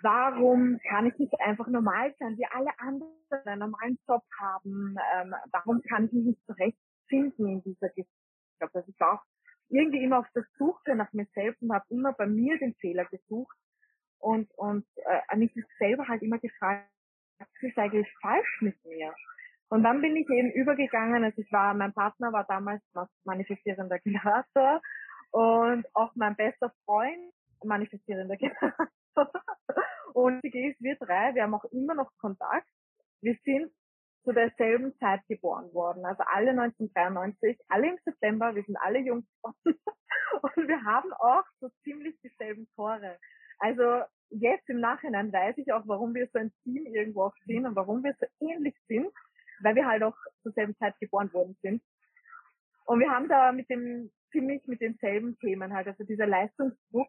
[0.02, 3.08] Warum kann ich nicht einfach normal sein, wie alle anderen
[3.46, 4.96] einen normalen Job haben?
[5.16, 7.88] Ähm, warum kann ich mich nicht zurechtfinden in dieser
[8.58, 8.76] Gesellschaft?
[8.76, 9.24] Also ich war auch
[9.68, 13.04] irgendwie immer auf der Suche nach mir selbst und habe immer bei mir den Fehler
[13.06, 13.56] gesucht
[14.18, 16.88] und und äh, mich selber halt immer gefragt,
[17.38, 19.14] was ist eigentlich falsch mit mir?
[19.68, 22.82] Und dann bin ich eben übergegangen, also ich war, mein Partner war damals
[23.24, 24.80] manifestierender Generator
[25.30, 27.32] und auch mein bester Freund
[27.64, 29.32] manifestierender Generator.
[30.12, 32.68] und die ist wir drei, wir haben auch immer noch Kontakt.
[33.20, 33.72] Wir sind
[34.24, 36.04] zu derselben Zeit geboren worden.
[36.04, 41.68] Also alle 1993, alle im September, wir sind alle Jungs und wir haben auch so
[41.82, 43.18] ziemlich dieselben Tore.
[43.58, 47.66] Also jetzt im Nachhinein weiß ich auch, warum wir so ein Team irgendwo auch sind
[47.66, 49.08] und warum wir so ähnlich sind,
[49.62, 51.82] weil wir halt auch zur selben Zeit geboren worden sind.
[52.87, 57.08] Und wir haben da mit dem, ziemlich mit denselben Themen halt, also dieser Leistungsdruck,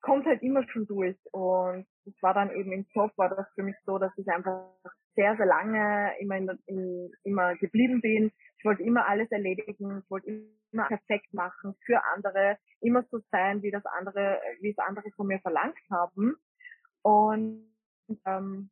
[0.00, 1.16] kommt halt immer schon durch.
[1.32, 4.70] Und es war dann eben im Job, war das für mich so, dass ich einfach
[5.14, 8.32] sehr, sehr lange immer, in, in, immer geblieben bin.
[8.58, 13.62] Ich wollte immer alles erledigen, ich wollte immer perfekt machen für andere, immer so sein,
[13.62, 16.36] wie das andere, wie es andere von mir verlangt haben.
[17.02, 17.68] Und
[18.24, 18.70] ähm,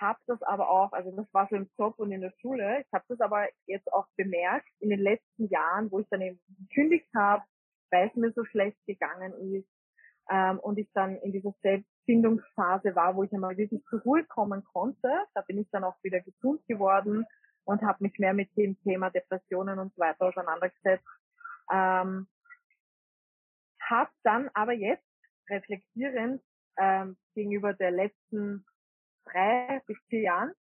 [0.00, 2.92] habe das aber auch, also das war so im Job und in der Schule, ich
[2.92, 7.08] habe das aber jetzt auch bemerkt in den letzten Jahren, wo ich dann eben gekündigt
[7.14, 7.44] habe,
[7.90, 9.68] weil es mir so schlecht gegangen ist,
[10.30, 14.24] ähm, und ich dann in dieser Selbst Findungsphase war, wo ich einmal wirklich zur Ruhe
[14.24, 15.08] kommen konnte.
[15.34, 17.26] Da bin ich dann auch wieder gesund geworden
[17.64, 21.04] und habe mich mehr mit dem Thema Depressionen und so weiter auseinandergesetzt.
[21.70, 22.26] Ähm,
[23.80, 25.06] habe dann aber jetzt
[25.48, 26.42] reflektierend
[26.78, 28.64] ähm, gegenüber der letzten
[29.24, 30.52] drei bis vier Jahren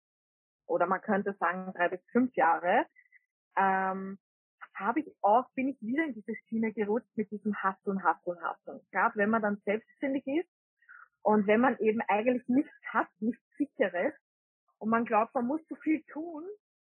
[0.65, 2.85] oder man könnte sagen drei bis fünf Jahre
[3.55, 4.17] ähm,
[4.79, 8.79] habe ich auch, bin ich wieder in diese Schiene gerutscht mit diesem Hasseln, Hasseln, Hasseln.
[8.91, 10.49] Gerade wenn man dann selbstständig ist
[11.21, 14.13] und wenn man eben eigentlich nichts hat, nichts sicheres
[14.77, 16.43] und man glaubt, man muss so viel tun,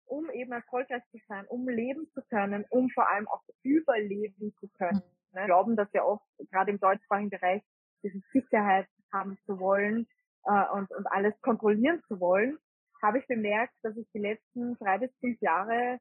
[0.06, 4.68] um eben erfolgreich zu sein, um leben zu können, um vor allem auch überleben zu
[4.76, 5.02] können.
[5.32, 5.40] Mhm.
[5.40, 5.46] Ne?
[5.46, 7.62] Glauben, dass ja oft gerade im deutschsprachigen Bereich
[8.02, 10.06] diese Sicherheit haben zu wollen
[10.44, 12.58] äh, und, und alles kontrollieren zu wollen,
[13.02, 15.98] habe ich bemerkt, dass ich die letzten drei bis fünf Jahre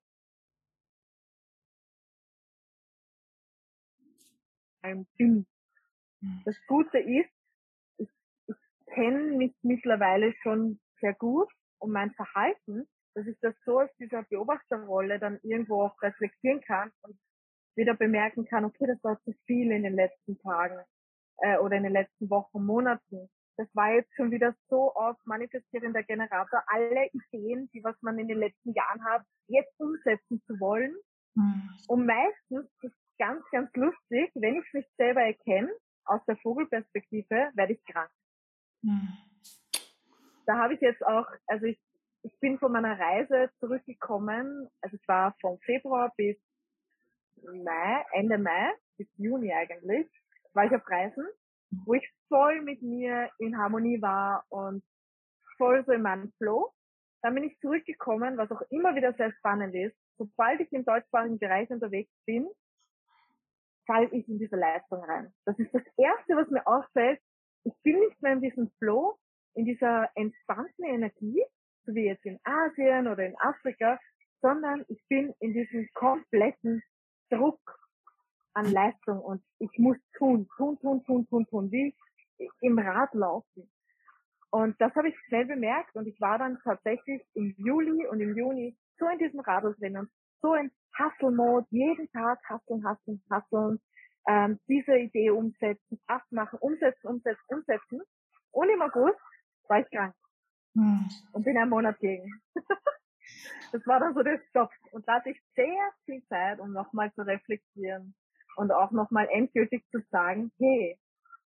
[4.81, 5.45] bin.
[6.21, 6.41] Mhm.
[6.45, 7.29] Das Gute ist,
[7.97, 8.09] ich,
[8.47, 8.55] ich
[8.93, 14.23] kenne mich mittlerweile schon sehr gut und mein Verhalten, dass ich das so aus dieser
[14.23, 17.17] Beobachterrolle dann irgendwo auch reflektieren kann und
[17.75, 20.79] wieder bemerken kann, okay, das war zu viel in den letzten Tagen
[21.37, 23.29] äh, oder in den letzten Wochen, Monaten.
[23.57, 28.27] Das war jetzt schon wieder so auf manifestierender Generator, alle Ideen, die was man in
[28.27, 30.95] den letzten Jahren hat, jetzt umsetzen zu wollen.
[31.35, 31.69] Mhm.
[31.87, 35.71] Und meistens, das ganz, ganz lustig, wenn ich mich selber erkenne,
[36.05, 38.09] aus der Vogelperspektive, werde ich krank.
[38.81, 39.09] Mhm.
[40.47, 41.79] Da habe ich jetzt auch, also ich,
[42.23, 46.35] ich bin von meiner Reise zurückgekommen, also ich war vom Februar bis
[47.43, 50.07] Mai, Ende Mai, bis Juni eigentlich,
[50.53, 51.25] war ich auf Reisen,
[51.85, 54.83] wo ich voll mit mir in Harmonie war und
[55.57, 56.73] voll so in meinem Flow.
[57.21, 59.95] Dann bin ich zurückgekommen, was auch immer wieder sehr spannend ist.
[60.17, 62.49] Sobald ich im deutschsprachigen Bereich unterwegs bin,
[63.85, 65.33] falle ich in diese Leistung rein.
[65.45, 67.19] Das ist das Erste, was mir auffällt.
[67.63, 69.17] Ich bin nicht mehr in diesem Flow,
[69.53, 71.43] in dieser entspannten Energie,
[71.85, 73.99] so wie jetzt in Asien oder in Afrika,
[74.41, 76.81] sondern ich bin in diesem kompletten
[77.29, 77.59] Druck
[78.53, 81.95] an Leistung und ich muss tun, tun, tun, tun, tun, tun, wie
[82.61, 83.71] im Rad laufen.
[84.49, 88.35] Und das habe ich schnell bemerkt und ich war dann tatsächlich im Juli und im
[88.35, 90.09] Juni so in diesem Radl drin und
[90.41, 93.81] so in Hustle-Mode, jeden Tag hustlen, hustlen, hustlen,
[94.27, 98.01] ähm, diese Idee umsetzen, das machen, umsetzen, umsetzen, umsetzen.
[98.51, 99.19] Und im August
[99.67, 100.15] war ich krank.
[100.75, 101.09] Hm.
[101.33, 102.29] Und bin einen Monat gegen.
[103.71, 104.71] das war dann so der Stopp.
[104.91, 108.15] Und da hatte ich sehr viel Zeit, um nochmal zu reflektieren
[108.57, 110.99] und auch nochmal endgültig zu sagen, hey,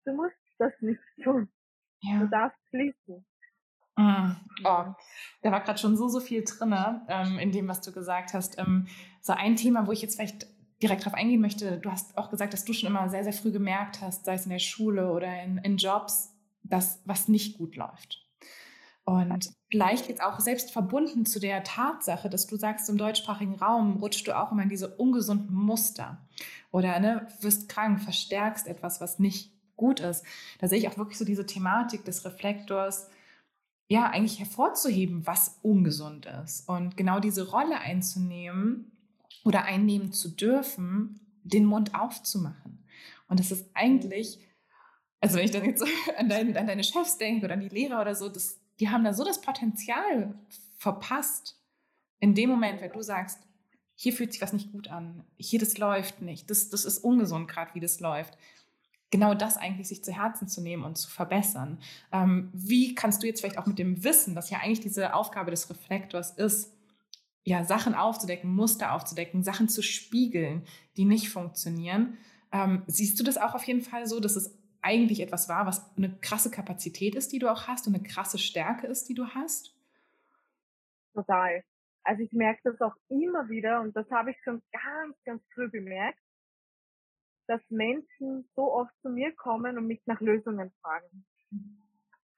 [0.04, 1.50] du musst das nicht tun.
[2.00, 2.20] Ja.
[2.20, 3.26] Du darfst fließen.
[3.96, 4.32] Mm.
[4.64, 4.84] Oh,
[5.42, 6.74] da war gerade schon so, so viel drin
[7.08, 8.58] ähm, in dem, was du gesagt hast.
[8.58, 8.86] Ähm,
[9.20, 10.46] so ein Thema, wo ich jetzt vielleicht
[10.82, 11.78] direkt drauf eingehen möchte.
[11.78, 14.44] Du hast auch gesagt, dass du schon immer sehr, sehr früh gemerkt hast, sei es
[14.44, 18.26] in der Schule oder in, in Jobs, dass was nicht gut läuft.
[19.04, 23.96] Und vielleicht jetzt auch selbst verbunden zu der Tatsache, dass du sagst, im deutschsprachigen Raum
[23.96, 26.18] rutschst du auch immer in diese ungesunden Muster
[26.70, 30.24] oder ne, wirst krank, verstärkst etwas, was nicht gut ist.
[30.60, 33.08] Da sehe ich auch wirklich so diese Thematik des Reflektors,
[33.88, 36.68] ja, eigentlich hervorzuheben, was ungesund ist.
[36.68, 38.90] Und genau diese Rolle einzunehmen
[39.44, 42.84] oder einnehmen zu dürfen, den Mund aufzumachen.
[43.28, 44.38] Und das ist eigentlich,
[45.20, 45.84] also wenn ich dann jetzt
[46.16, 49.04] an, dein, an deine Chefs denke oder an die Lehrer oder so, das, die haben
[49.04, 50.34] da so das Potenzial
[50.78, 51.58] verpasst.
[52.20, 53.40] In dem Moment, wenn du sagst,
[53.94, 57.48] hier fühlt sich was nicht gut an, hier das läuft nicht, das, das ist ungesund
[57.48, 58.36] gerade, wie das läuft
[59.12, 61.78] genau das eigentlich sich zu Herzen zu nehmen und zu verbessern.
[62.10, 65.52] Ähm, wie kannst du jetzt vielleicht auch mit dem Wissen, dass ja eigentlich diese Aufgabe
[65.52, 66.74] des Reflektors ist,
[67.44, 70.64] ja, Sachen aufzudecken, Muster aufzudecken, Sachen zu spiegeln,
[70.96, 72.16] die nicht funktionieren.
[72.52, 75.94] Ähm, siehst du das auch auf jeden Fall so, dass es eigentlich etwas war, was
[75.96, 79.26] eine krasse Kapazität ist, die du auch hast und eine krasse Stärke ist, die du
[79.26, 79.74] hast?
[81.14, 81.62] Total.
[82.04, 85.68] Also ich merke das auch immer wieder und das habe ich schon ganz, ganz früh
[85.68, 86.18] bemerkt,
[87.46, 91.26] dass Menschen so oft zu mir kommen und mich nach Lösungen fragen.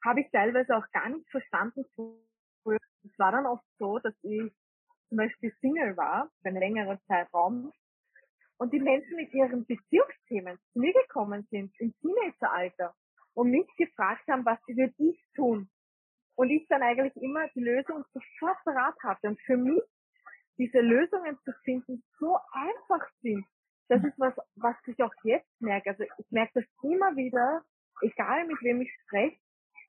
[0.05, 1.85] Habe ich teilweise auch gar nicht verstanden.
[2.65, 4.53] Es war dann oft so, dass ich
[5.09, 7.73] zum Beispiel Single war, für einen längeren Zeitraum,
[8.57, 12.95] und die Menschen mit ihren Beziehungsthemen zu mir gekommen sind, im Teenageralter,
[13.35, 15.69] und mich gefragt haben, was würde ich tun.
[16.37, 19.29] Und ich dann eigentlich immer die Lösung sofort parat hatte.
[19.29, 19.83] Und für mich
[20.57, 23.45] diese Lösungen zu finden so einfach sind,
[23.89, 25.91] das ist was, was ich auch jetzt merke.
[25.91, 27.63] Also ich merke das immer wieder,
[28.03, 29.39] egal mit wem ich spreche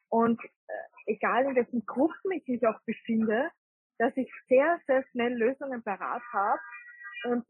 [0.10, 3.50] und äh, egal in welchen Gruppen ich mich auch befinde,
[3.98, 6.60] dass ich sehr, sehr schnell Lösungen parat habe
[7.26, 7.46] und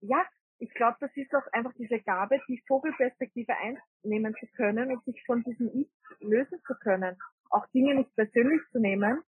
[0.00, 0.24] ja,
[0.58, 5.22] ich glaube, das ist auch einfach diese Gabe, die Vogelperspektive einnehmen zu können und sich
[5.24, 5.90] von diesem Ich
[6.20, 7.16] lösen zu können.
[7.50, 9.22] Auch Dinge nicht persönlich zu nehmen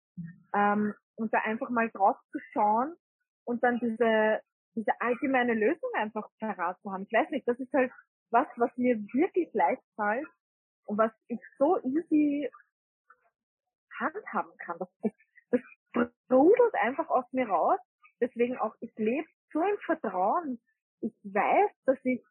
[0.53, 2.95] ähm, und da einfach mal drauf zu schauen
[3.43, 4.41] und dann diese,
[4.77, 7.03] diese allgemeine Lösung einfach parat zu haben.
[7.03, 7.91] Ich weiß nicht, das ist halt
[8.29, 10.27] was, was mir wirklich leicht fällt
[10.85, 12.49] und was ich so easy
[13.99, 14.77] handhaben kann.
[14.77, 14.89] Das,
[15.49, 17.79] das sprudelt einfach aus mir raus.
[18.21, 20.61] Deswegen auch, ich lebe so im Vertrauen.
[21.01, 22.23] Ich weiß, dass ich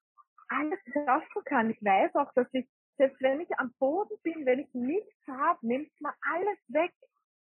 [0.49, 1.71] alles schaffen kann.
[1.71, 5.67] Ich weiß auch, dass ich, selbst wenn ich am Boden bin, wenn ich nichts habe,
[5.67, 6.93] nimmt mir alles weg.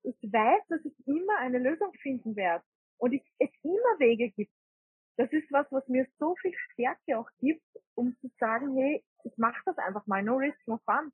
[0.04, 2.64] Ich weiß, dass ich immer eine Lösung finden werde
[2.98, 4.52] und ich, es immer Wege gibt.
[5.18, 7.64] Das ist was, was mir so viel Stärke auch gibt,
[7.96, 11.12] um zu sagen, hey, ich mache das einfach mal, no risk, no fun.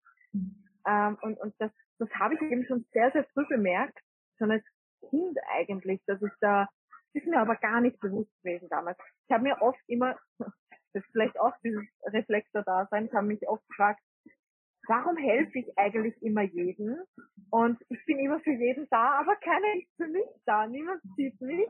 [0.88, 4.00] Ähm, und und das, das habe ich eben schon sehr, sehr früh bemerkt,
[4.38, 4.64] schon als
[5.10, 6.68] Kind eigentlich, dass ich da,
[7.14, 8.98] das ist mir aber gar nicht bewusst gewesen damals.
[9.28, 13.28] Ich habe mir oft immer, das ist vielleicht auch dieses Reflektor da sein, ich habe
[13.28, 14.02] mich oft gefragt,
[14.88, 17.00] warum helfe ich eigentlich immer jeden?
[17.50, 21.40] Und ich bin immer für jeden da, aber keiner ist für mich da, niemand sieht
[21.42, 21.70] mich.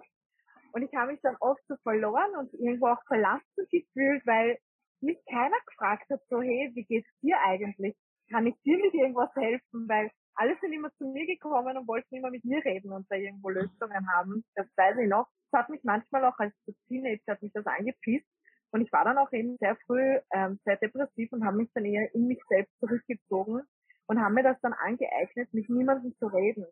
[0.73, 4.57] Und ich habe mich dann oft so verloren und irgendwo auch verlassen gefühlt, weil
[5.01, 7.95] mich keiner gefragt hat, so, hey, wie geht's dir eigentlich?
[8.29, 9.87] Kann ich dir mit irgendwas helfen?
[9.87, 13.15] Weil alle sind immer zu mir gekommen und wollten immer mit mir reden und da
[13.15, 14.43] irgendwo Lösungen haben.
[14.55, 15.27] Das weiß ich noch.
[15.51, 16.53] Das hat mich manchmal auch als
[16.87, 18.27] Teenager hat mich das angepisst.
[18.71, 21.83] Und ich war dann auch eben sehr früh ähm, sehr depressiv und habe mich dann
[21.83, 23.61] eher in mich selbst zurückgezogen
[24.07, 26.65] und habe mir das dann angeeignet, mit niemandem zu reden.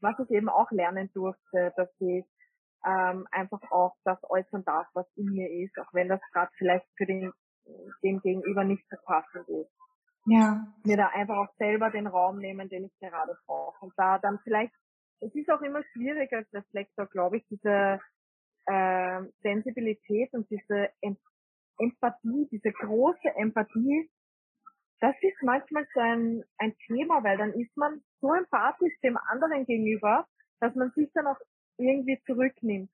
[0.00, 2.24] Was ich eben auch lernen durfte, dass ich
[2.86, 6.86] ähm, einfach auch das äußern darf, was in mir ist, auch wenn das gerade vielleicht
[6.96, 7.32] für den
[8.02, 9.70] dem Gegenüber nicht so passend ist.
[10.26, 10.66] Ja.
[10.84, 13.84] Mir da einfach auch selber den Raum nehmen, den ich gerade brauche.
[13.84, 14.72] Und da dann vielleicht,
[15.20, 18.00] es ist auch immer schwierig als Reflektor, glaube ich, diese
[18.66, 21.16] äh, Sensibilität und diese em
[21.80, 24.10] Empathie, diese große Empathie,
[25.00, 29.64] das ist manchmal so ein, ein Thema, weil dann ist man so empathisch dem anderen
[29.64, 30.26] gegenüber,
[30.58, 31.38] dass man sich dann auch
[31.78, 32.90] irgendwie zurücknimmt.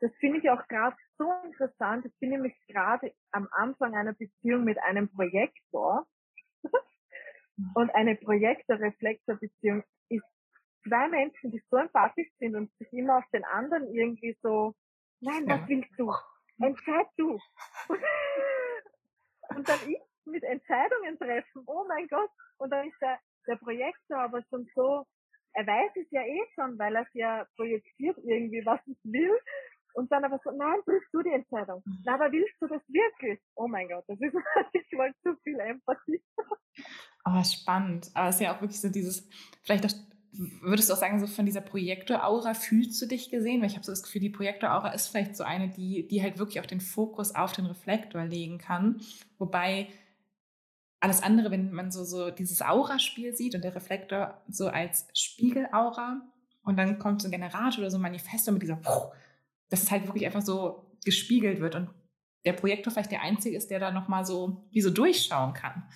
[0.00, 2.06] Das finde ich auch gerade so interessant.
[2.06, 6.06] Ich bin nämlich gerade am Anfang einer Beziehung mit einem Projektor.
[7.74, 10.24] Und eine Projektor-Reflektor-Beziehung ist
[10.86, 14.74] zwei Menschen, die so empathisch sind und sich immer auf den anderen irgendwie so,
[15.20, 16.12] nein, was willst du?
[16.60, 17.38] Entscheid du.
[19.48, 22.30] und dann ich mit Entscheidungen treffen, oh mein Gott.
[22.58, 25.04] Und dann ist der, der Projektor aber schon so
[25.54, 29.36] er weiß es ja eh schon, weil er es ja projiziert irgendwie, was ich will.
[29.94, 31.82] Und dann aber so, nein, triffst du die Entscheidung.
[31.84, 32.02] Mhm.
[32.04, 33.40] Na, aber willst du das wirklich?
[33.56, 34.34] Oh mein Gott, das ist
[34.72, 36.22] manchmal zu viel Empathie.
[37.24, 38.08] Oh, spannend.
[38.14, 39.28] Aber es ist ja auch wirklich so dieses,
[39.62, 39.92] vielleicht auch,
[40.62, 43.60] würdest du auch sagen, so von dieser Projektor-Aura fühlst du dich gesehen?
[43.60, 46.38] Weil ich habe so das Gefühl, die Projektor-Aura ist vielleicht so eine, die, die halt
[46.38, 49.00] wirklich auch den Fokus auf den Reflektor legen kann.
[49.38, 49.88] Wobei
[51.00, 56.22] alles andere, wenn man so, so dieses Aura-Spiel sieht und der Reflektor so als Spiegelaura
[56.62, 58.80] und dann kommt so ein Generator oder so ein Manifesto mit dieser,
[59.70, 61.90] dass es halt wirklich einfach so gespiegelt wird und
[62.44, 65.88] der Projektor vielleicht der einzige ist, der da nochmal so, wie so durchschauen kann.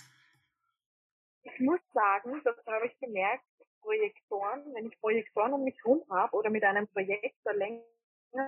[1.43, 3.45] Ich muss sagen, das habe ich gemerkt,
[3.81, 7.83] Projektoren, wenn ich Projektoren um mich herum habe oder mit einem Projektor länger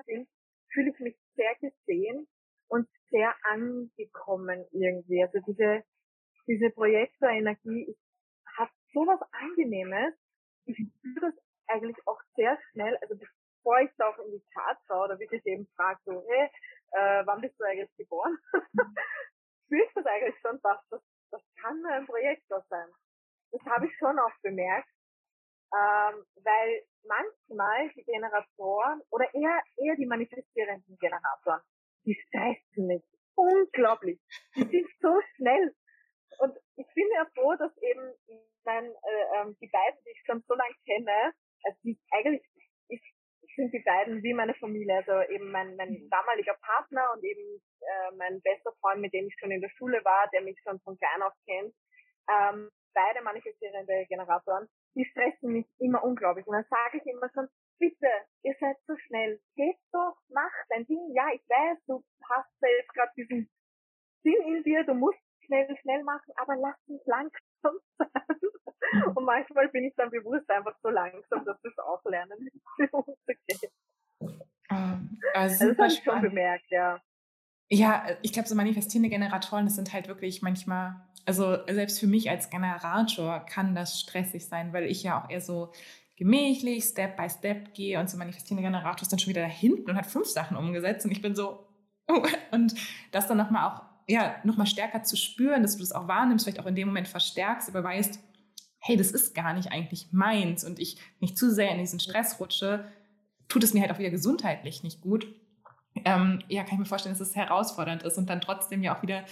[0.06, 0.26] bin,
[0.72, 2.26] fühle ich mich sehr gesehen
[2.68, 5.22] und sehr angekommen irgendwie.
[5.22, 5.84] Also diese
[6.46, 7.96] diese Projektorenergie
[8.56, 10.14] hat so was Angenehmes.
[10.66, 11.34] Ich spüre das
[11.66, 15.44] eigentlich auch sehr schnell, also bevor ich da auch in die Tat schaue oder wirklich
[15.46, 16.48] eben frage, so, hey,
[16.92, 18.36] äh, wann bist du eigentlich geboren?
[19.64, 22.88] spüre ich das eigentlich schon fast, das, das kann nur ein Projektor sein.
[23.50, 24.88] Das habe ich schon auch bemerkt,
[25.72, 31.60] ähm, weil manchmal die Generatoren oder eher, eher die manifestierenden Generatoren,
[32.04, 33.02] die stressen mich
[33.34, 34.20] unglaublich.
[34.54, 35.74] Die sind so schnell
[36.38, 38.14] und ich bin ja froh, dass eben
[38.64, 41.32] mein, äh, ähm, die beiden, die ich schon so lange kenne,
[41.64, 42.42] also die eigentlich
[42.88, 43.00] ich,
[43.56, 46.10] sind die beiden wie meine Familie, also eben mein, mein mhm.
[46.10, 50.04] damaliger Partner und eben äh, mein bester Freund, mit dem ich schon in der Schule
[50.04, 51.74] war, der mich schon von klein auf kennt.
[52.28, 56.46] Ähm, beide manifestierende Generatoren, die stressen mich immer unglaublich.
[56.46, 58.08] Und dann sage ich immer schon, bitte,
[58.42, 61.12] ihr seid so schnell, geht doch, mach dein Ding.
[61.14, 63.50] Ja, ich weiß, du hast jetzt gerade diesen
[64.24, 68.08] Ding in dir, du musst schnell, schnell machen, aber lass mich langsam sein.
[68.92, 69.16] Mhm.
[69.16, 72.48] Und manchmal bin ich dann bewusst einfach so langsam, dass das auch lernen
[72.90, 73.72] umzugehen.
[74.70, 77.00] Ähm, also, das habe ich schon bemerkt, ja.
[77.70, 82.28] Ja, ich glaube, so manifestierende Generatoren, das sind halt wirklich manchmal, also selbst für mich
[82.30, 85.72] als Generator kann das stressig sein, weil ich ja auch eher so
[86.16, 89.90] gemächlich, Step by Step gehe und so manifestierende Generator ist dann schon wieder da hinten
[89.90, 91.66] und hat fünf Sachen umgesetzt und ich bin so,
[92.52, 92.74] und
[93.12, 96.60] das dann nochmal auch, ja, nochmal stärker zu spüren, dass du das auch wahrnimmst, vielleicht
[96.60, 98.20] auch in dem Moment verstärkst, aber weißt,
[98.78, 102.38] hey, das ist gar nicht eigentlich meins und ich nicht zu sehr in diesen Stress
[102.38, 102.84] rutsche,
[103.48, 105.26] tut es mir halt auch wieder gesundheitlich nicht gut.
[106.04, 109.02] Ähm, ja, kann ich mir vorstellen, dass es herausfordernd ist und dann trotzdem ja auch
[109.02, 109.24] wieder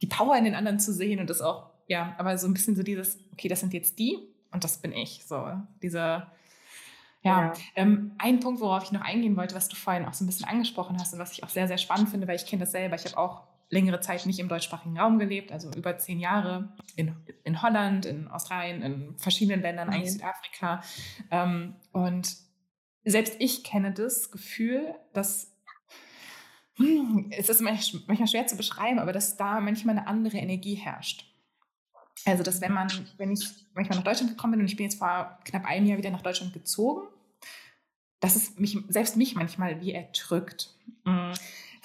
[0.00, 2.76] die Power in den anderen zu sehen und das auch, ja, aber so ein bisschen
[2.76, 4.18] so dieses, okay, das sind jetzt die
[4.52, 5.24] und das bin ich.
[5.26, 6.26] So, diese, ja,
[7.22, 7.52] ja.
[7.74, 10.46] Ähm, ein Punkt, worauf ich noch eingehen wollte, was du vorhin auch so ein bisschen
[10.46, 12.96] angesprochen hast und was ich auch sehr, sehr spannend finde, weil ich kenne das selber.
[12.96, 17.14] Ich habe auch längere Zeit nicht im deutschsprachigen Raum gelebt, also über zehn Jahre in,
[17.44, 20.18] in Holland, in Australien, in verschiedenen Ländern, eigentlich mhm.
[20.18, 20.82] Südafrika.
[21.30, 22.36] Ähm, und
[23.04, 25.52] selbst ich kenne das Gefühl, dass
[26.76, 31.26] hm, es ist manchmal schwer zu beschreiben, aber dass da manchmal eine andere Energie herrscht.
[32.26, 34.98] Also, dass wenn man, wenn ich manchmal nach Deutschland gekommen bin und ich bin jetzt
[34.98, 37.06] vor knapp einem Jahr wieder nach Deutschland gezogen,
[38.20, 40.74] dass es mich, selbst mich manchmal wie erdrückt.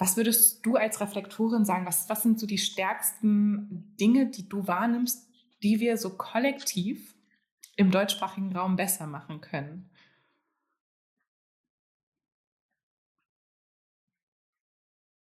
[0.00, 1.84] Was würdest du als Reflektorin sagen?
[1.84, 5.30] Was, was sind so die stärksten Dinge, die du wahrnimmst,
[5.62, 7.14] die wir so kollektiv
[7.76, 9.90] im deutschsprachigen Raum besser machen können?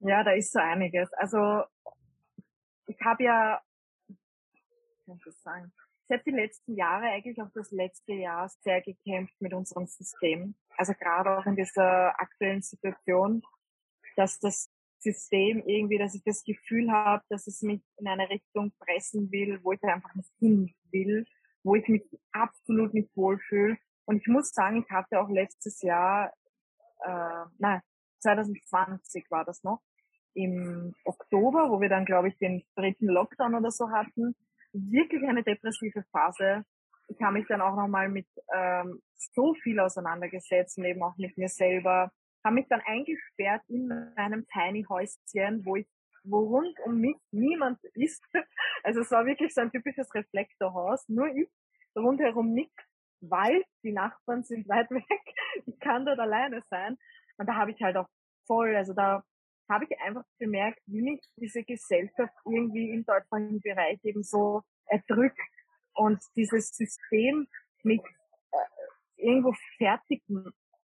[0.01, 1.13] Ja, da ist so einiges.
[1.13, 1.65] Also
[2.87, 3.61] ich habe ja,
[4.09, 4.17] wie
[5.05, 5.75] kann ich das sagen,
[6.09, 10.55] ich habe die letzten Jahre, eigentlich auch das letzte Jahr, sehr gekämpft mit unserem System.
[10.79, 13.43] Also gerade auch in dieser aktuellen Situation
[14.17, 18.73] dass das System irgendwie, dass ich das Gefühl habe, dass es mich in eine Richtung
[18.79, 21.27] pressen will, wo ich einfach nicht hin will,
[21.63, 23.77] wo ich mich absolut nicht wohlfühle.
[24.07, 26.33] Und ich muss sagen, ich hatte auch letztes Jahr,
[27.05, 27.81] äh, nein,
[28.21, 29.81] 2020 war das noch,
[30.35, 34.35] im Oktober, wo wir dann, glaube ich, den dritten Lockdown oder so hatten,
[34.73, 36.65] wirklich eine depressive Phase.
[37.09, 41.39] Ich habe mich dann auch nochmal mit ähm, so viel auseinandergesetzt und eben auch mit
[41.39, 42.11] mir selber,
[42.45, 45.87] habe mich dann eingesperrt in meinem Tiny Häuschen, wo ich
[46.25, 48.23] wo rund um mich niemand ist.
[48.83, 51.49] Also es war wirklich so ein typisches Reflektorhaus, nur ich,
[51.97, 52.85] rundherum nichts,
[53.21, 55.07] Wald, die Nachbarn sind weit weg,
[55.65, 56.99] ich kann dort alleine sein.
[57.39, 58.09] Und da habe ich halt auch
[58.47, 59.25] voll, also da
[59.71, 65.41] habe ich einfach bemerkt, wie mich diese Gesellschaft irgendwie im deutschsprachigen Bereich eben so erdrückt
[65.95, 67.49] und dieses System
[67.83, 68.03] mich
[68.53, 68.57] äh,
[69.17, 70.23] irgendwo fertig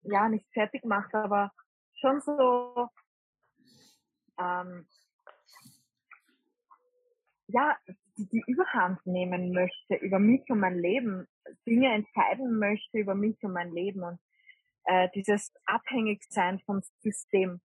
[0.04, 1.52] ja, nicht fertig macht, aber
[2.00, 2.88] schon so,
[4.40, 4.88] ähm,
[7.48, 7.78] ja,
[8.18, 11.28] die, die Überhand nehmen möchte über mich und mein Leben,
[11.66, 14.20] Dinge entscheiden möchte über mich und mein Leben und
[14.86, 17.62] äh, dieses Abhängigsein vom System.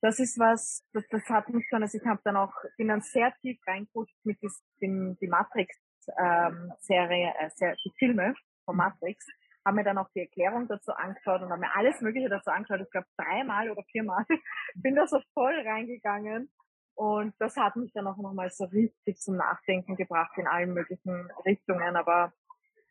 [0.00, 3.00] Das ist was, das, das hat mich schon, also ich habe dann auch, bin dann
[3.00, 4.38] sehr tief reingerutscht mit
[4.80, 9.26] dem, die Matrix-Serie, ähm, äh, die Filme von Matrix
[9.68, 12.80] habe mir dann auch die Erklärung dazu angeschaut und habe mir alles Mögliche dazu angeschaut.
[12.80, 14.24] Ich glaube dreimal oder viermal
[14.74, 16.50] bin da so voll reingegangen.
[16.94, 21.30] Und das hat mich dann auch nochmal so richtig zum Nachdenken gebracht in allen möglichen
[21.44, 21.96] Richtungen.
[21.96, 22.32] Aber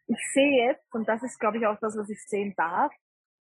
[0.05, 2.93] ich sehe jetzt, und das ist, glaube ich, auch das, was ich sehen darf,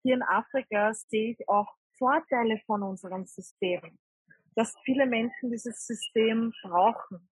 [0.01, 3.99] hier in Afrika sehe ich auch Vorteile von unserem System.
[4.55, 7.29] Dass viele Menschen dieses System brauchen.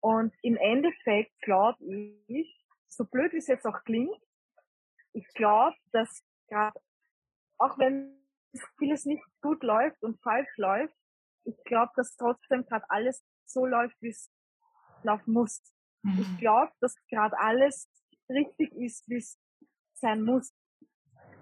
[0.00, 1.78] Und im Endeffekt glaube
[2.26, 4.20] ich, so blöd es jetzt auch klingt,
[5.16, 6.78] ich glaube, dass gerade,
[7.56, 8.20] auch wenn
[8.78, 10.94] vieles nicht gut läuft und falsch läuft,
[11.44, 14.30] ich glaube, dass trotzdem gerade alles so läuft, wie es
[15.02, 15.62] laufen muss.
[16.02, 16.20] Mhm.
[16.20, 17.88] Ich glaube, dass gerade alles
[18.28, 19.38] richtig ist, wie es
[19.94, 20.52] sein muss.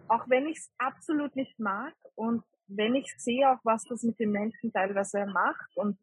[0.06, 4.20] Auch wenn ich es absolut nicht mag und wenn ich sehe auch, was das mit
[4.20, 5.98] den Menschen teilweise macht und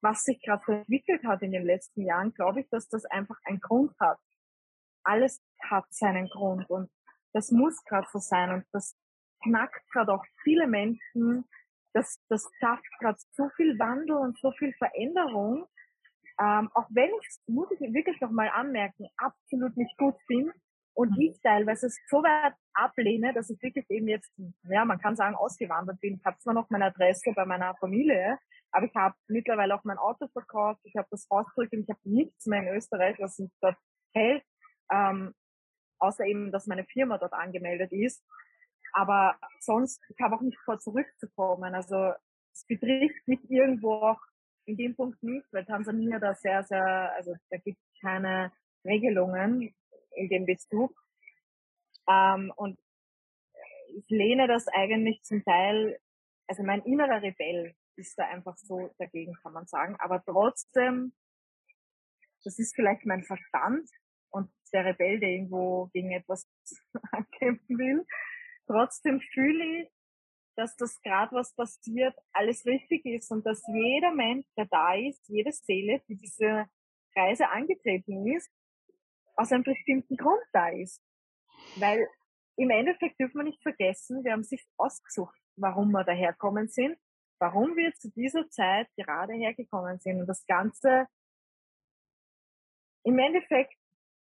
[0.00, 3.60] was sich gerade entwickelt hat in den letzten Jahren, glaube ich, dass das einfach einen
[3.60, 4.18] Grund hat.
[5.02, 6.90] Alles hat seinen Grund und
[7.32, 8.96] das muss gerade so sein und das
[9.42, 11.44] knackt gerade auch viele Menschen.
[11.92, 15.66] Das, das schafft gerade so viel Wandel und so viel Veränderung.
[16.40, 20.52] Ähm, auch wenn ich muss ich wirklich noch mal anmerken, absolut nicht gut finde
[20.94, 21.22] und mhm.
[21.22, 24.32] ich teilweise so weit ablehne, dass ich wirklich eben jetzt,
[24.68, 26.14] ja, man kann sagen, ausgewandert bin.
[26.16, 28.38] Ich habe zwar noch meine Adresse bei meiner Familie,
[28.70, 31.88] aber ich habe mittlerweile auch mein Auto verkauft, ich habe das Haus zurück und ich
[31.88, 33.76] habe nichts mehr in Österreich, was mich dort
[34.14, 34.42] hält.
[34.92, 35.34] Ähm,
[36.00, 38.24] außer eben, dass meine Firma dort angemeldet ist.
[38.92, 41.74] Aber sonst, ich habe auch nicht vor, zurückzukommen.
[41.74, 42.12] Also
[42.52, 44.20] es betrifft mich irgendwo auch
[44.64, 48.52] in dem Punkt nicht, weil Tansania da sehr, sehr, also da gibt es keine
[48.84, 49.74] Regelungen
[50.14, 50.94] in dem Bezug.
[52.08, 52.78] Ähm, und
[53.94, 55.98] ich lehne das eigentlich zum Teil,
[56.46, 59.96] also mein innerer Rebell ist da einfach so dagegen, kann man sagen.
[59.98, 61.12] Aber trotzdem,
[62.44, 63.88] das ist vielleicht mein Verstand,
[64.30, 66.48] und der Rebell, der irgendwo gegen etwas
[67.12, 68.06] ankämpfen will.
[68.66, 69.90] Trotzdem fühle ich,
[70.56, 75.26] dass das gerade was passiert, alles richtig ist und dass jeder Mensch, der da ist,
[75.28, 76.66] jede Seele, die diese
[77.16, 78.50] Reise angetreten ist,
[79.36, 81.02] aus einem bestimmten Grund da ist.
[81.76, 82.06] Weil
[82.56, 86.98] im Endeffekt dürfen wir nicht vergessen, wir haben sich ausgesucht, warum wir daherkommen sind,
[87.38, 90.20] warum wir zu dieser Zeit gerade hergekommen sind.
[90.20, 91.06] Und das Ganze,
[93.02, 93.79] im Endeffekt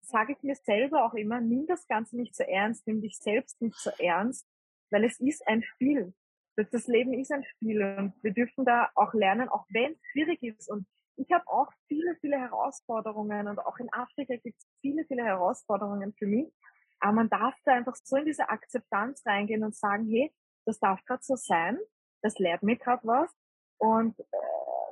[0.06, 3.60] sage ich mir selber auch immer, nimm das Ganze nicht so ernst, nimm dich selbst
[3.60, 4.46] nicht so ernst,
[4.90, 6.14] weil es ist ein Spiel.
[6.56, 10.42] Das Leben ist ein Spiel und wir dürfen da auch lernen, auch wenn es schwierig
[10.42, 10.70] ist.
[10.70, 10.86] Und
[11.16, 16.12] ich habe auch viele, viele Herausforderungen und auch in Afrika gibt es viele, viele Herausforderungen
[16.16, 16.52] für mich.
[17.00, 20.32] Aber man darf da einfach so in diese Akzeptanz reingehen und sagen, hey,
[20.64, 21.78] das darf gerade so sein,
[22.22, 23.30] das lehrt mir gerade was.
[23.78, 24.24] Und äh,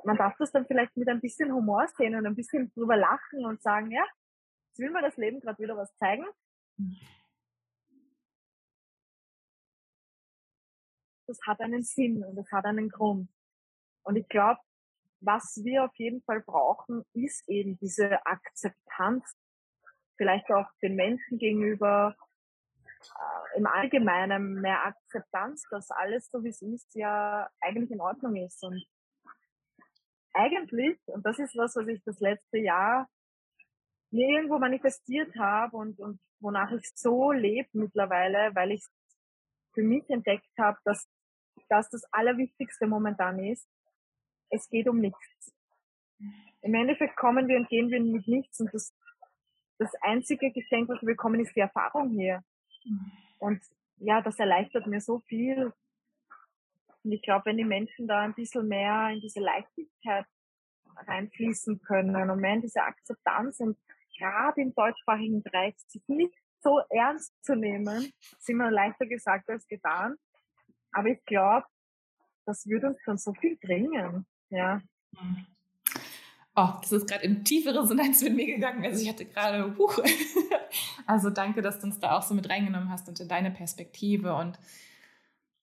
[0.03, 3.45] man darf das dann vielleicht mit ein bisschen Humor sehen und ein bisschen drüber lachen
[3.45, 4.03] und sagen, ja,
[4.73, 6.25] jetzt will mir das Leben gerade wieder was zeigen.
[11.27, 13.29] Das hat einen Sinn und das hat einen Grund.
[14.03, 14.59] Und ich glaube,
[15.19, 19.23] was wir auf jeden Fall brauchen, ist eben diese Akzeptanz,
[20.17, 22.15] vielleicht auch den Menschen gegenüber,
[23.01, 28.35] äh, im Allgemeinen mehr Akzeptanz, dass alles so wie es ist ja eigentlich in Ordnung
[28.35, 28.63] ist.
[28.63, 28.83] Und
[30.33, 33.07] eigentlich, und das ist was, was ich das letzte Jahr
[34.13, 38.85] mir irgendwo manifestiert habe und, und wonach ich so lebe mittlerweile, weil ich
[39.73, 41.07] für mich entdeckt habe, dass
[41.69, 43.67] das das Allerwichtigste momentan ist,
[44.49, 45.51] es geht um nichts.
[46.61, 48.93] Im Endeffekt kommen wir und gehen wir mit nichts und das,
[49.79, 52.43] das einzige Geschenk, was wir bekommen, ist die Erfahrung hier.
[53.39, 53.61] Und
[53.97, 55.73] ja, das erleichtert mir so viel.
[57.03, 60.25] Und ich glaube, wenn die Menschen da ein bisschen mehr in diese Leichtigkeit
[61.07, 63.77] reinfließen können und mehr in diese Akzeptanz und
[64.17, 69.67] gerade im deutschsprachigen Bereich sich nicht so ernst zu nehmen, ist immer leichter gesagt als
[69.67, 70.15] getan.
[70.91, 71.65] Aber ich glaube,
[72.45, 74.25] das würde uns schon so viel bringen.
[74.49, 74.81] Ja.
[75.11, 75.45] Mhm.
[76.55, 78.85] Oh, das ist gerade in tiefe Resonanz mit mir gegangen.
[78.85, 79.97] Also ich hatte gerade, huch.
[81.07, 84.35] also danke, dass du uns da auch so mit reingenommen hast und in deine Perspektive
[84.35, 84.59] und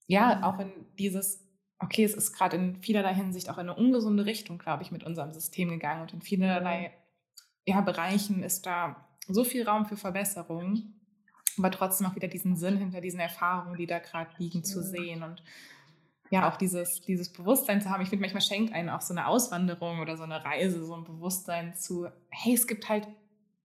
[0.06, 1.46] ja, auch in dieses,
[1.78, 5.04] okay, es ist gerade in vielerlei Hinsicht auch in eine ungesunde Richtung, glaube ich, mit
[5.04, 6.92] unserem System gegangen und in vielerlei
[7.66, 10.94] ja, Bereichen ist da so viel Raum für Verbesserung,
[11.58, 15.22] aber trotzdem auch wieder diesen Sinn hinter diesen Erfahrungen, die da gerade liegen, zu sehen
[15.22, 15.42] und
[16.30, 18.02] ja auch dieses, dieses Bewusstsein zu haben.
[18.02, 21.04] Ich finde, manchmal schenkt einen auch so eine Auswanderung oder so eine Reise, so ein
[21.04, 23.08] Bewusstsein zu, hey, es gibt halt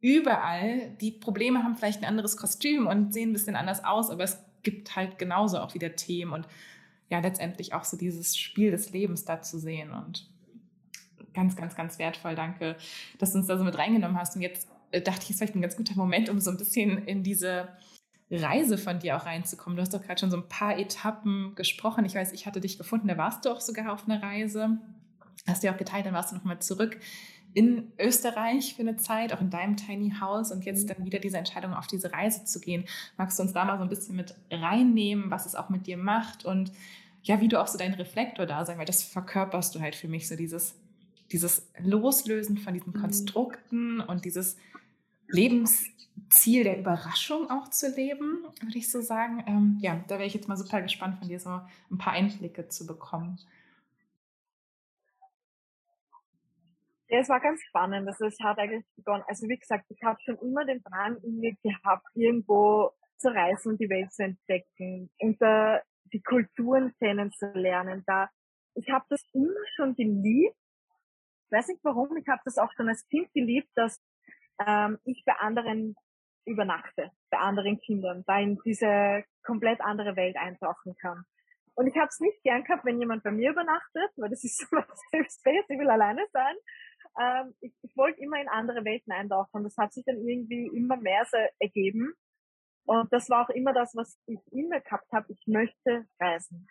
[0.02, 4.24] überall, die Probleme haben vielleicht ein anderes Kostüm und sehen ein bisschen anders aus, aber
[4.24, 6.48] es gibt halt genauso auch wieder Themen und
[7.10, 10.28] ja, letztendlich auch so dieses Spiel des Lebens da zu sehen und
[11.36, 12.36] ganz, ganz, ganz wertvoll.
[12.36, 12.76] Danke,
[13.20, 14.36] dass du uns da so mit reingenommen hast.
[14.36, 16.58] Und jetzt äh, dachte ich, es ist vielleicht ein ganz guter Moment, um so ein
[16.58, 17.68] bisschen in diese
[18.32, 19.78] Reise von dir auch reinzukommen.
[19.78, 22.06] Du hast doch gerade schon so ein paar Etappen gesprochen.
[22.06, 24.80] Ich weiß, ich hatte dich gefunden, da warst du auch sogar auf einer Reise.
[25.48, 26.98] Hast du auch geteilt, dann warst du nochmal zurück
[27.56, 31.38] in Österreich für eine Zeit, auch in deinem Tiny House und jetzt dann wieder diese
[31.38, 32.84] Entscheidung, auf diese Reise zu gehen.
[33.18, 35.96] Magst du uns da mal so ein bisschen mit reinnehmen, was es auch mit dir
[35.96, 36.74] macht und
[37.24, 40.10] ja, wie du auch so deinen Reflektor da sein, weil das verkörperst du halt für
[40.10, 40.76] mich so dieses,
[41.32, 43.01] dieses Loslösen von diesen mhm.
[43.01, 44.57] Konstrukten und dieses
[45.28, 49.43] Lebensziel der Überraschung auch zu leben, würde ich so sagen.
[49.47, 51.61] Ähm, ja, da wäre ich jetzt mal super gespannt von dir, so
[51.91, 53.39] ein paar Einblicke zu bekommen.
[57.07, 58.07] Ja, es war ganz spannend.
[58.07, 59.23] Also es hat eigentlich begonnen.
[59.28, 63.73] Also wie gesagt, ich habe schon immer den Drang in mir gehabt, irgendwo zu reisen
[63.73, 65.78] und die Welt zu entdecken und uh,
[66.11, 68.03] die Kulturen kennenzulernen.
[68.05, 68.30] Da
[68.76, 70.55] ich habe das immer schon geliebt.
[71.56, 72.18] Ich weiß nicht warum.
[72.18, 74.03] Ich habe das auch schon als Kind geliebt, dass
[74.68, 75.95] ähm, ich bei anderen
[76.43, 81.24] übernachte, bei anderen Kindern, da in diese komplett andere Welt eintauchen kann.
[81.74, 84.58] Und ich habe es nicht gern gehabt, wenn jemand bei mir übernachtet, weil das ist
[84.60, 86.56] so mein Selbstbild, ich will alleine sein.
[87.18, 89.64] Ähm, ich, ich wollte immer in andere Welten eintauchen.
[89.64, 92.16] Das hat sich dann irgendwie immer mehr so ergeben.
[92.84, 95.32] Und das war auch immer das, was ich immer gehabt habe.
[95.32, 96.68] Ich möchte reisen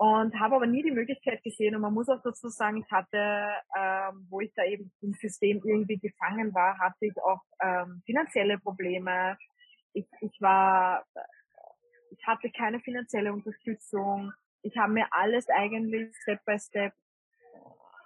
[0.00, 1.74] und habe aber nie die Möglichkeit gesehen.
[1.74, 5.60] Und man muss auch dazu sagen, ich hatte, ähm, wo ich da eben im System
[5.62, 9.36] irgendwie gefangen war, hatte ich auch ähm, finanzielle Probleme.
[9.92, 11.04] Ich, ich war,
[12.12, 14.32] ich hatte keine finanzielle Unterstützung.
[14.62, 16.94] Ich habe mir alles eigentlich Step by Step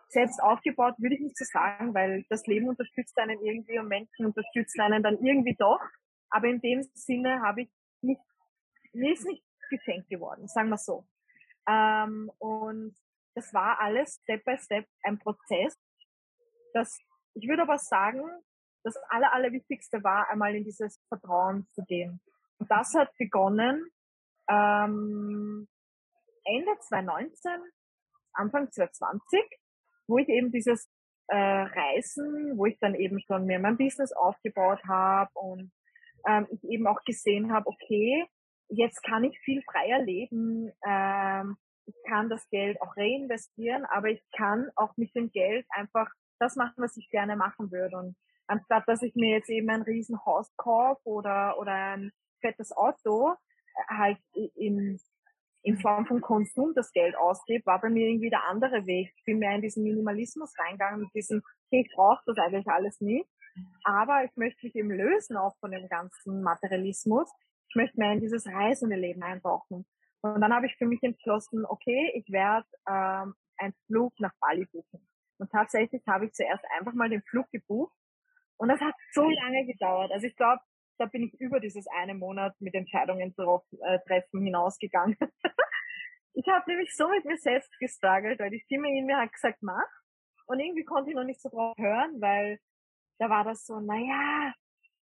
[0.08, 4.26] selbst aufgebaut, würde ich nicht so sagen, weil das Leben unterstützt einen irgendwie und Menschen
[4.26, 5.80] unterstützen einen dann irgendwie doch.
[6.28, 7.70] Aber in dem Sinne habe ich
[8.00, 8.20] nicht,
[8.92, 11.06] mir ist nicht geschenkt geworden, sagen wir so.
[11.68, 12.94] Ähm, und
[13.34, 15.78] das war alles Step by Step ein Prozess.
[16.72, 16.98] Das,
[17.34, 18.22] ich würde aber sagen,
[18.84, 22.20] das Aller, Allerwichtigste war, einmal in dieses Vertrauen zu gehen.
[22.58, 23.90] Und das hat begonnen,
[24.48, 25.66] ähm,
[26.44, 27.50] Ende 2019,
[28.34, 29.40] Anfang 2020,
[30.06, 30.88] wo ich eben dieses
[31.28, 35.72] äh, Reisen, wo ich dann eben schon mir mein Business aufgebaut habe und
[36.26, 38.26] ähm, ich eben auch gesehen habe, okay,
[38.68, 41.56] jetzt kann ich viel freier leben, ähm,
[41.86, 46.56] ich kann das Geld auch reinvestieren, aber ich kann auch mit dem Geld einfach das
[46.56, 47.96] machen, was ich gerne machen würde.
[47.96, 52.10] Und anstatt dass ich mir jetzt eben ein riesen Haus kaufe oder, oder ein
[52.40, 54.18] fettes Auto, äh, halt
[54.54, 54.98] in,
[55.62, 59.12] in Form von Konsum das Geld ausgebe, war bei mir irgendwie der andere Weg.
[59.16, 63.00] Ich bin mehr in diesen Minimalismus reingegangen, mit diesem, okay, ich brauche das eigentlich alles
[63.00, 63.28] nicht.
[63.84, 67.30] Aber ich möchte mich eben lösen auch von dem ganzen Materialismus.
[67.74, 69.84] Ich möchte mehr in dieses reisende Leben eintauchen.
[70.20, 74.64] Und dann habe ich für mich entschlossen, okay, ich werde ähm, einen Flug nach Bali
[74.66, 75.04] buchen.
[75.38, 77.92] Und tatsächlich habe ich zuerst einfach mal den Flug gebucht.
[78.58, 80.12] Und das hat so lange gedauert.
[80.12, 80.62] Also ich glaube,
[80.98, 85.16] da bin ich über dieses eine Monat mit Entscheidungen äh, treffen hinausgegangen.
[86.34, 89.58] ich habe nämlich so mit mir selbst gestruggelt, weil die Stimme in mir hat gesagt,
[89.62, 89.90] mach.
[90.46, 92.60] Und irgendwie konnte ich noch nicht so drauf hören, weil
[93.18, 94.54] da war das so, naja,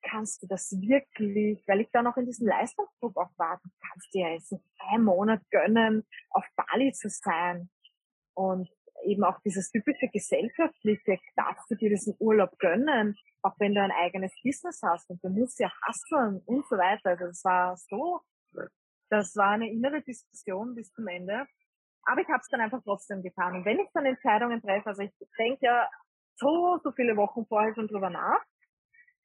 [0.03, 4.13] kannst du das wirklich, weil ich da noch in diesem Leistungsdruck auch war, du kannst
[4.15, 4.55] dir jetzt
[4.91, 7.71] einen Monat gönnen, auf Bali zu sein.
[8.35, 8.69] Und
[9.05, 13.91] eben auch dieses typische gesellschaftliche, darfst du dir diesen Urlaub gönnen, auch wenn du ein
[13.91, 17.11] eigenes Business hast und du musst ja hasseln und so weiter.
[17.11, 18.21] Also das war so,
[19.11, 21.47] das war eine innere Diskussion bis zum Ende.
[22.05, 23.57] Aber ich habe es dann einfach trotzdem getan.
[23.57, 25.89] Und wenn ich dann Entscheidungen treffe, also ich denke ja
[26.37, 28.41] so, so viele Wochen vorher schon drüber nach,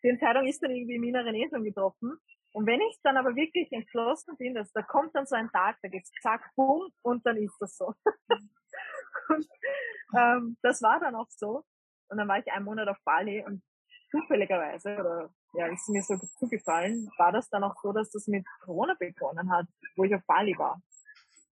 [0.04, 2.18] die Entscheidung ist dann irgendwie im inneren eh schon getroffen.
[2.54, 5.78] Und wenn ich dann aber wirklich entschlossen bin, dass da kommt dann so ein Tag,
[5.82, 7.93] da geht's zack, boom, und dann ist das so.
[9.30, 9.48] und
[10.18, 11.64] ähm, das war dann auch so.
[12.10, 13.62] Und dann war ich einen Monat auf Bali und
[14.10, 18.45] zufälligerweise, oder ja, ist mir so zugefallen, war das dann auch so, dass das mit
[18.62, 20.82] Corona begonnen hat, wo ich auf Bali war.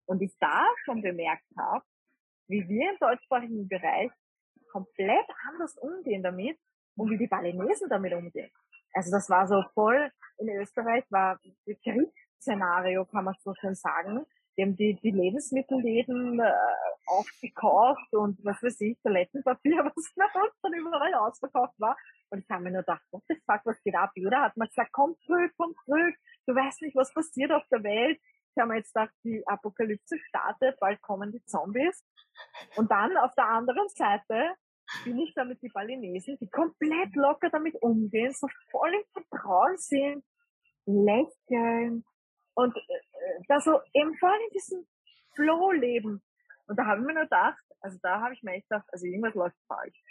[0.05, 1.83] Und ich da schon bemerkt habe,
[2.47, 4.11] wie wir im deutschsprachigen Bereich
[4.71, 6.57] komplett anders umgehen damit
[6.95, 8.51] und wie die Balinesen damit umgehen.
[8.93, 14.25] Also das war so voll, in Österreich war das Kriegsszenario, kann man so schön sagen.
[14.55, 16.53] Die haben die, die Lebensmittelläden äh,
[17.07, 21.97] aufgekauft und was weiß ich, Toilettenpapier, was bei uns dann überall ausverkauft war.
[22.29, 24.11] Und ich habe mir nur gedacht, what the fuck, was geht ab?
[24.15, 26.15] Jeder hat mir gesagt, komm zurück, komm zurück.
[26.45, 28.19] Du weißt nicht, was passiert auf der Welt.
[28.55, 32.05] Ich habe mir jetzt gedacht, die Apokalypse startet, bald kommen die Zombies.
[32.75, 34.53] Und dann auf der anderen Seite
[35.03, 40.23] bin ich damit die Balinesen, die komplett locker damit umgehen, so voll im Vertrauen sind,
[40.85, 42.03] lächeln
[42.55, 44.85] und äh, da so eben voll in diesem
[45.35, 46.21] Flow leben.
[46.67, 49.05] Und da habe ich mir nur gedacht, also da habe ich mir echt gedacht, also
[49.05, 50.01] irgendwas läuft falsch.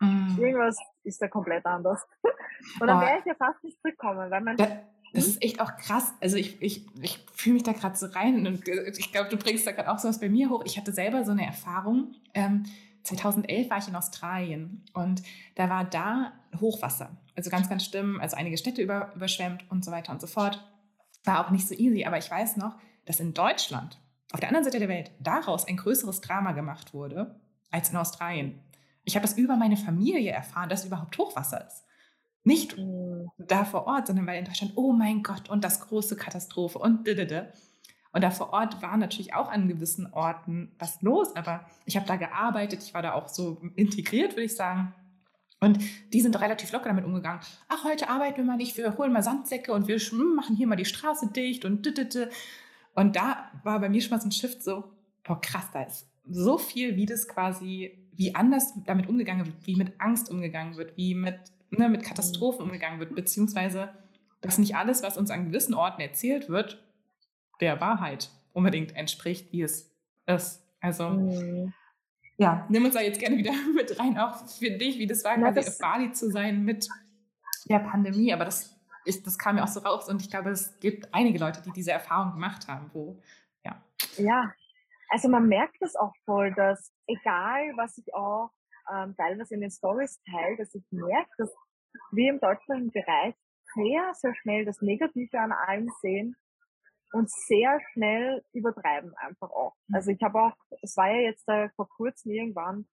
[0.00, 0.38] Mm.
[0.38, 2.06] Irgendwas ist da komplett anders.
[2.80, 4.56] Und dann wäre ich ja fast nicht zurückkommen, weil man...
[4.56, 5.30] Da, das hm?
[5.30, 6.14] ist echt auch krass.
[6.20, 9.36] Also ich, ich, ich fühle mich da gerade so rein und äh, ich glaube, du
[9.36, 10.62] bringst da gerade auch sowas bei mir hoch.
[10.66, 12.12] Ich hatte selber so eine Erfahrung.
[12.34, 12.64] Ähm,
[13.06, 15.22] 2011 war ich in Australien und
[15.54, 17.16] da war da Hochwasser.
[17.34, 18.20] Also ganz, ganz schlimm.
[18.20, 20.64] Also einige Städte über, überschwemmt und so weiter und so fort.
[21.24, 22.04] War auch nicht so easy.
[22.04, 23.98] Aber ich weiß noch, dass in Deutschland,
[24.32, 27.40] auf der anderen Seite der Welt, daraus ein größeres Drama gemacht wurde
[27.70, 28.60] als in Australien.
[29.04, 31.84] Ich habe das über meine Familie erfahren, dass überhaupt Hochwasser ist.
[32.42, 33.28] Nicht mhm.
[33.38, 37.06] da vor Ort, sondern weil in Deutschland, oh mein Gott, und das große Katastrophe und
[37.06, 37.52] didede.
[38.16, 42.06] Und da vor Ort war natürlich auch an gewissen Orten was los, aber ich habe
[42.06, 44.94] da gearbeitet, ich war da auch so integriert, würde ich sagen.
[45.60, 45.80] Und
[46.14, 47.42] die sind relativ locker damit umgegangen.
[47.68, 50.00] Ach, heute arbeiten wir mal nicht, wir holen mal Sandsäcke und wir
[50.34, 52.30] machen hier mal die Straße dicht und dittete.
[52.94, 54.84] Und da war bei mir schon mal so ein Shift so,
[55.22, 59.76] boah, krass, da ist so viel, wie das quasi, wie anders damit umgegangen wird, wie
[59.76, 61.38] mit Angst umgegangen wird, wie mit,
[61.68, 63.90] ne, mit Katastrophen umgegangen wird, beziehungsweise,
[64.40, 66.82] dass nicht alles, was uns an gewissen Orten erzählt wird,
[67.60, 69.94] der Wahrheit unbedingt entspricht, wie es
[70.26, 70.62] ist.
[70.80, 71.72] Also mhm.
[72.36, 75.36] ja, nimm uns da jetzt gerne wieder mit rein, auch für dich, wie das war,
[75.36, 76.88] quasi das auf Bali zu sein mit
[77.68, 78.32] der Pandemie.
[78.32, 81.38] Aber das, ist, das kam mir auch so raus und ich glaube, es gibt einige
[81.38, 83.20] Leute, die diese Erfahrung gemacht haben, wo,
[83.64, 83.82] ja.
[84.16, 84.52] Ja,
[85.10, 88.50] also man merkt das auch voll, dass egal, was ich auch
[88.92, 91.54] ähm, teilweise in den Stories teile, dass ich merke, dass
[92.12, 93.34] wir im deutschsprachigen Bereich
[93.74, 96.36] sehr, sehr schnell das Negative an allem sehen
[97.12, 99.74] und sehr schnell übertreiben einfach auch.
[99.88, 99.94] Mhm.
[99.94, 102.86] Also ich habe auch, es war ja jetzt äh, vor kurzem irgendwann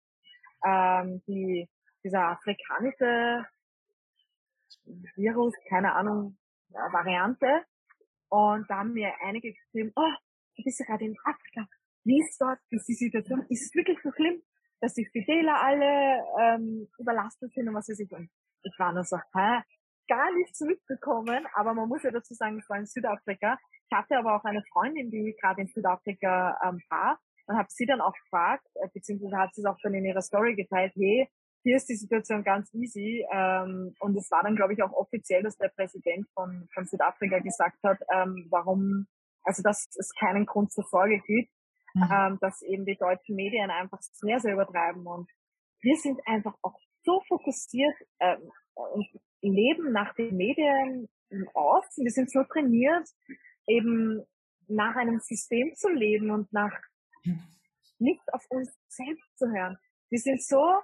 [0.66, 1.70] ähm, die
[2.04, 3.46] dieser afrikanische
[5.16, 6.38] Virus, keine Ahnung,
[6.72, 7.64] äh, Variante.
[8.30, 10.12] Und da haben mir einige geschrieben, oh,
[10.58, 11.68] du bist ja gerade in Afrika.
[12.04, 13.46] Wie ist dort, wie ist die Situation?
[13.50, 14.42] Ist es wirklich so schlimm,
[14.82, 18.12] dass die Spitäler alle ähm, überlastet sind und was weiß ich?
[18.12, 18.30] Und
[18.64, 19.62] ich war nur so, hä?
[20.08, 23.58] gar nicht zurückbekommen, aber man muss ja dazu sagen, ich war in Südafrika.
[23.90, 27.86] Ich hatte aber auch eine Freundin, die gerade in Südafrika ähm, war und habe sie
[27.86, 31.30] dann auch gefragt, äh, beziehungsweise hat sie es auch dann in ihrer Story geteilt, hey,
[31.64, 33.26] hier ist die Situation ganz easy.
[33.32, 37.40] Ähm, und es war dann, glaube ich, auch offiziell, dass der Präsident von, von Südafrika
[37.40, 39.08] gesagt hat, ähm, warum,
[39.44, 41.52] also dass es keinen Grund zur Sorge gibt,
[41.94, 42.10] mhm.
[42.12, 45.06] ähm, dass eben die deutschen Medien einfach sehr, sehr übertreiben.
[45.08, 45.30] Und
[45.82, 49.08] wir sind einfach auch so fokussiert ähm, und
[49.42, 52.04] leben nach den Medien im Außen.
[52.04, 53.08] Wir sind so trainiert,
[53.68, 54.24] eben
[54.68, 56.74] nach einem System zu leben und nach
[58.00, 59.78] nicht auf uns selbst zu hören.
[60.10, 60.80] Wir sind so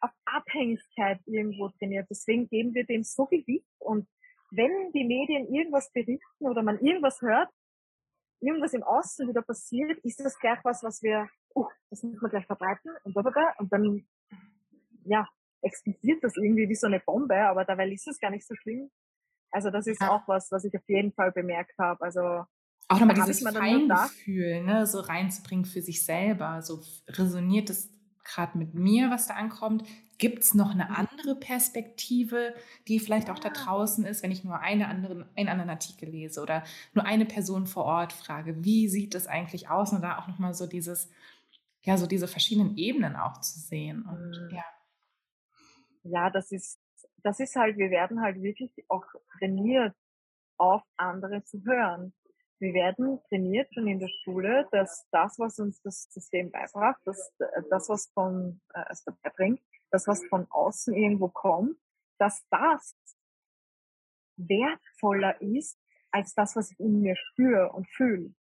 [0.00, 2.06] auf Abhängigkeit irgendwo trainiert.
[2.10, 3.66] Deswegen geben wir dem so Gewicht.
[3.78, 4.08] Und
[4.50, 7.50] wenn die Medien irgendwas berichten oder man irgendwas hört,
[8.40, 12.28] irgendwas im Außen wieder passiert, ist das gleich was, was wir, uh, das müssen wir
[12.28, 13.54] gleich verbreiten und blablabla.
[13.58, 14.06] Und dann,
[15.04, 15.26] ja,
[15.62, 18.90] explodiert das irgendwie wie so eine Bombe, aber dabei ist es gar nicht so schlimm.
[19.54, 20.10] Also das ist ja.
[20.10, 22.02] auch was, was ich auf jeden Fall bemerkt habe.
[22.02, 22.44] Also
[22.88, 26.60] auch nochmal dieses Feingefühl, ne, so reinzubringen für sich selber.
[26.60, 27.88] So resoniert es
[28.24, 29.84] gerade mit mir, was da ankommt?
[30.18, 30.96] Gibt es noch eine mhm.
[30.96, 32.54] andere Perspektive,
[32.88, 36.42] die vielleicht auch da draußen ist, wenn ich nur eine andere, einen anderen Artikel lese
[36.42, 39.92] oder nur eine Person vor Ort frage, wie sieht es eigentlich aus?
[39.92, 41.10] Und da auch nochmal so dieses,
[41.84, 44.02] ja, so diese verschiedenen Ebenen auch zu sehen.
[44.02, 44.56] Und mhm.
[44.56, 44.64] ja.
[46.02, 46.78] Ja, das ist,
[47.24, 49.04] das ist halt, wir werden halt wirklich auch
[49.38, 49.94] trainiert,
[50.56, 52.14] auf andere zu hören
[52.64, 57.34] wir werden trainiert schon in der Schule, dass das, was uns das System beibracht, dass
[57.70, 59.60] das, was von äh, es dabei bringt,
[59.90, 61.76] das, was von außen irgendwo kommt,
[62.18, 62.96] dass das
[64.36, 65.78] wertvoller ist
[66.10, 68.34] als das, was ich in mir spüre und fühle.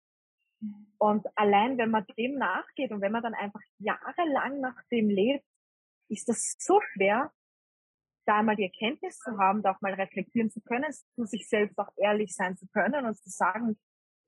[0.98, 5.46] Und allein, wenn man dem nachgeht und wenn man dann einfach jahrelang nach dem lebt,
[6.08, 7.34] ist das so schwer,
[8.26, 11.78] da einmal die Erkenntnis zu haben, da auch mal reflektieren zu können, zu sich selbst
[11.78, 13.78] auch ehrlich sein zu können und zu sagen,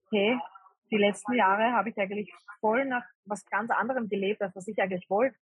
[0.05, 0.39] okay,
[0.91, 4.79] die letzten Jahre habe ich eigentlich voll nach was ganz anderem gelebt, als was ich
[4.79, 5.37] eigentlich wollte.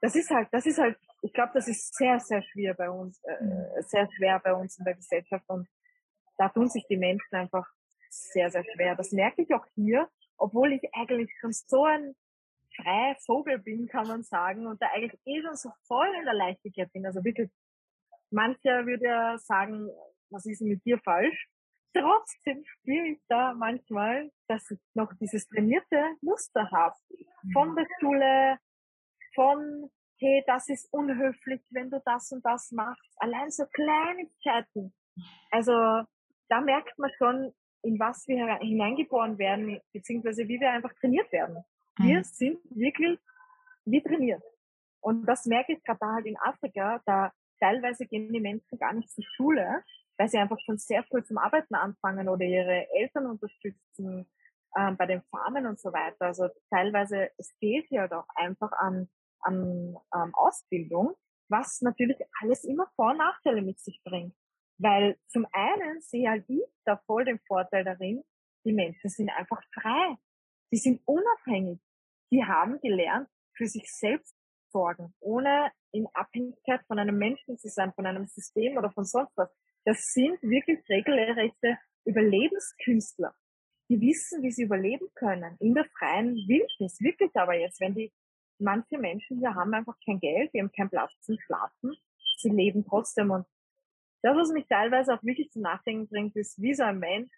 [0.00, 3.20] Das ist halt, das ist halt, ich glaube, das ist sehr, sehr schwer bei uns,
[3.24, 3.82] äh, mhm.
[3.82, 5.68] sehr schwer bei uns in der Gesellschaft und
[6.36, 7.66] da tun sich die Menschen einfach
[8.10, 8.94] sehr, sehr schwer.
[8.94, 12.14] Das merke ich auch hier, obwohl ich eigentlich schon so ein
[12.76, 16.34] freier Vogel bin, kann man sagen, und da eigentlich eh schon so voll in der
[16.34, 17.04] Leichtigkeit bin.
[17.06, 17.50] Also wirklich,
[18.30, 19.88] mancher würde ja sagen,
[20.30, 21.48] was ist denn mit dir falsch?
[21.98, 26.96] trotzdem spüre ich da manchmal, dass ich noch dieses trainierte Muster habe.
[27.52, 28.58] Von der Schule,
[29.34, 33.14] von, hey, das ist unhöflich, wenn du das und das machst.
[33.16, 34.94] Allein so Kleinigkeiten.
[35.50, 35.72] Also,
[36.48, 37.52] da merkt man schon,
[37.82, 41.64] in was wir hineingeboren werden, beziehungsweise wie wir einfach trainiert werden.
[41.98, 42.24] Wir mhm.
[42.24, 43.18] sind wirklich
[43.84, 44.42] wie trainiert.
[45.00, 48.92] Und das merke ich gerade da halt in Afrika, da teilweise gehen die Menschen gar
[48.92, 49.82] nicht zur Schule,
[50.16, 54.28] weil sie einfach schon sehr früh zum Arbeiten anfangen oder ihre Eltern unterstützen
[54.76, 56.26] ähm, bei den Farmen und so weiter.
[56.26, 59.08] Also teilweise es fehlt ja doch einfach an,
[59.40, 61.14] an ähm, Ausbildung,
[61.48, 64.34] was natürlich alles immer Vor- und Nachteile mit sich bringt.
[64.78, 68.22] Weil zum einen sehe halt ich da voll den Vorteil darin,
[68.64, 70.16] die Menschen sind einfach frei.
[70.72, 71.80] Die sind unabhängig.
[72.30, 74.37] Die haben gelernt, für sich selbst
[74.70, 79.32] sorgen, ohne in Abhängigkeit von einem Menschen zu sein, von einem System oder von sonst
[79.36, 79.50] was.
[79.84, 83.34] Das sind wirklich regelrechte Überlebenskünstler.
[83.88, 87.00] Die wissen, wie sie überleben können in der freien Wildnis.
[87.00, 88.12] Wirklich aber jetzt, wenn die
[88.58, 91.96] manche Menschen hier haben einfach kein Geld, die haben keinen Platz zum Schlafen,
[92.36, 93.46] sie leben trotzdem und
[94.22, 97.32] das, was mich teilweise auch wirklich zum Nachdenken bringt, ist, wie so ein Mensch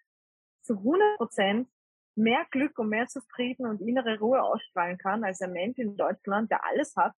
[0.61, 1.69] zu 100 Prozent
[2.15, 6.51] mehr Glück und mehr Zufrieden und innere Ruhe ausstrahlen kann als ein Mensch in Deutschland,
[6.51, 7.13] der alles hat,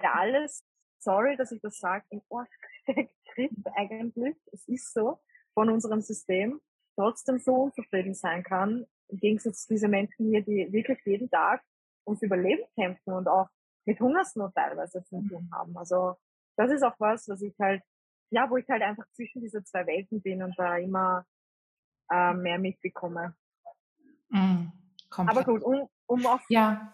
[0.00, 0.64] der alles,
[0.98, 2.22] sorry, dass ich das sage, im
[2.82, 5.20] steckt, kriegt eigentlich, es ist so,
[5.54, 6.60] von unserem System,
[6.96, 11.62] trotzdem so unzufrieden sein kann, im Gegensatz zu diesen Menschen hier, die wirklich jeden Tag
[12.06, 13.48] ums Überleben kämpfen und auch
[13.86, 15.76] mit Hungersnot teilweise zu tun haben.
[15.76, 16.16] Also
[16.56, 17.82] das ist auch was, was ich halt,
[18.30, 21.24] ja, wo ich halt einfach zwischen diese zwei Welten bin und da immer
[22.10, 23.34] äh, mehr mitbekomme.
[24.28, 24.66] Mm,
[25.10, 26.92] Aber gut, um, um auf ja.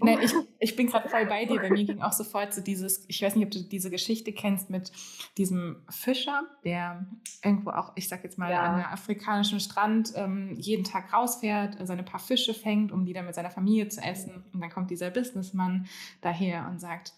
[0.00, 1.60] Nee, ich, ich bin gerade voll bei dir.
[1.60, 4.70] Bei mir ging auch sofort so dieses, ich weiß nicht, ob du diese Geschichte kennst
[4.70, 4.92] mit
[5.36, 7.06] diesem Fischer, der
[7.44, 8.62] irgendwo auch, ich sag jetzt mal, ja.
[8.62, 13.26] an einem afrikanischen Strand ähm, jeden Tag rausfährt, seine paar Fische fängt, um die dann
[13.26, 14.44] mit seiner Familie zu essen.
[14.52, 15.86] Und dann kommt dieser Businessmann
[16.20, 17.12] daher und sagt,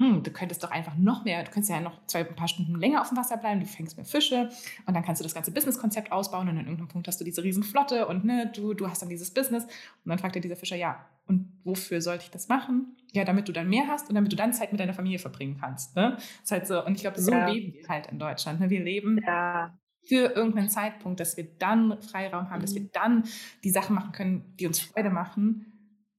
[0.00, 2.74] hm, du könntest doch einfach noch mehr, du könntest ja noch zwei, ein paar Stunden
[2.74, 4.48] länger auf dem Wasser bleiben, du fängst mehr Fische
[4.86, 7.42] und dann kannst du das ganze Businesskonzept ausbauen und an irgendeinem Punkt hast du diese
[7.44, 10.56] riesen Flotte und ne, du, du hast dann dieses Business und dann fragt dir dieser
[10.56, 12.96] Fischer, ja, und wofür sollte ich das machen?
[13.12, 15.58] Ja, damit du dann mehr hast und damit du dann Zeit mit deiner Familie verbringen
[15.60, 15.94] kannst.
[15.96, 16.14] Ne?
[16.16, 17.46] Das ist halt so, und ich glaube, so ja.
[17.46, 18.58] leben wir halt in Deutschland.
[18.58, 18.70] Ne?
[18.70, 19.78] Wir leben ja.
[20.08, 22.90] für irgendeinen Zeitpunkt, dass wir dann Freiraum haben, dass wir mhm.
[22.94, 23.24] dann
[23.62, 25.66] die Sachen machen können, die uns Freude machen,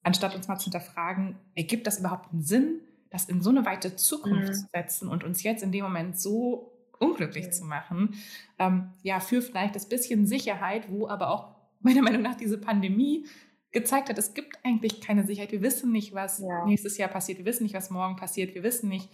[0.04, 2.82] anstatt uns mal zu hinterfragen, ergibt das überhaupt einen Sinn,
[3.12, 4.54] das in so eine weite Zukunft mhm.
[4.54, 7.52] zu setzen und uns jetzt in dem Moment so unglücklich mhm.
[7.52, 8.16] zu machen.
[8.58, 13.28] Ähm, ja, für vielleicht das bisschen Sicherheit, wo aber auch meiner Meinung nach diese Pandemie
[13.72, 15.52] gezeigt hat, es gibt eigentlich keine Sicherheit.
[15.52, 16.66] Wir wissen nicht, was ja.
[16.66, 17.38] nächstes Jahr passiert.
[17.38, 18.54] Wir wissen nicht, was morgen passiert.
[18.54, 19.10] Wir wissen nicht,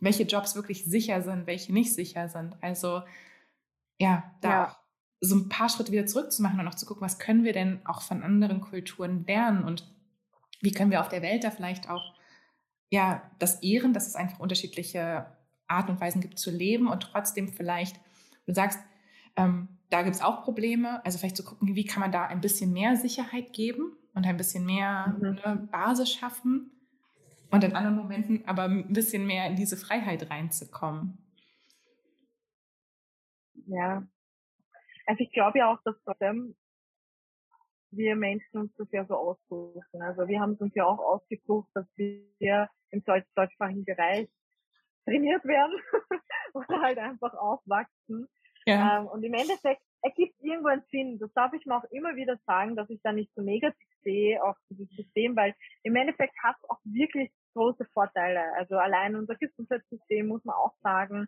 [0.00, 2.56] welche Jobs wirklich sicher sind, welche nicht sicher sind.
[2.60, 3.02] Also
[3.98, 4.68] ja, da ja.
[4.68, 4.78] auch
[5.20, 8.02] so ein paar Schritte wieder zurückzumachen und auch zu gucken, was können wir denn auch
[8.02, 9.88] von anderen Kulturen lernen und
[10.60, 12.14] wie können wir auf der Welt da vielleicht auch
[12.92, 15.26] ja das ehren, dass es einfach unterschiedliche
[15.66, 17.96] Arten und Weisen gibt zu leben und trotzdem vielleicht,
[18.46, 18.78] du sagst,
[19.36, 22.42] ähm, da gibt es auch Probleme, also vielleicht zu gucken, wie kann man da ein
[22.42, 25.38] bisschen mehr Sicherheit geben und ein bisschen mehr mhm.
[25.44, 26.70] ne, Basis schaffen
[27.50, 31.16] und in anderen Momenten aber ein bisschen mehr in diese Freiheit reinzukommen.
[33.66, 34.06] Ja,
[35.06, 36.54] also ich glaube ja auch, dass trotzdem
[37.92, 40.02] wir Menschen uns das ja so aussuchen.
[40.02, 44.28] Also wir haben es uns ja auch ausgesucht, dass wir im deutschsprachigen Bereich
[45.04, 45.78] trainiert werden
[46.54, 48.28] oder halt einfach aufwachsen.
[48.66, 49.00] Ja.
[49.00, 51.18] Ähm, und im Endeffekt ergibt irgendwo einen Sinn.
[51.18, 54.42] Das darf ich mir auch immer wieder sagen, dass ich da nicht so negativ sehe
[54.42, 58.40] auf dieses System, weil im Endeffekt hat es auch wirklich große Vorteile.
[58.56, 61.26] Also allein unser Gesundheitssystem muss man auch sagen,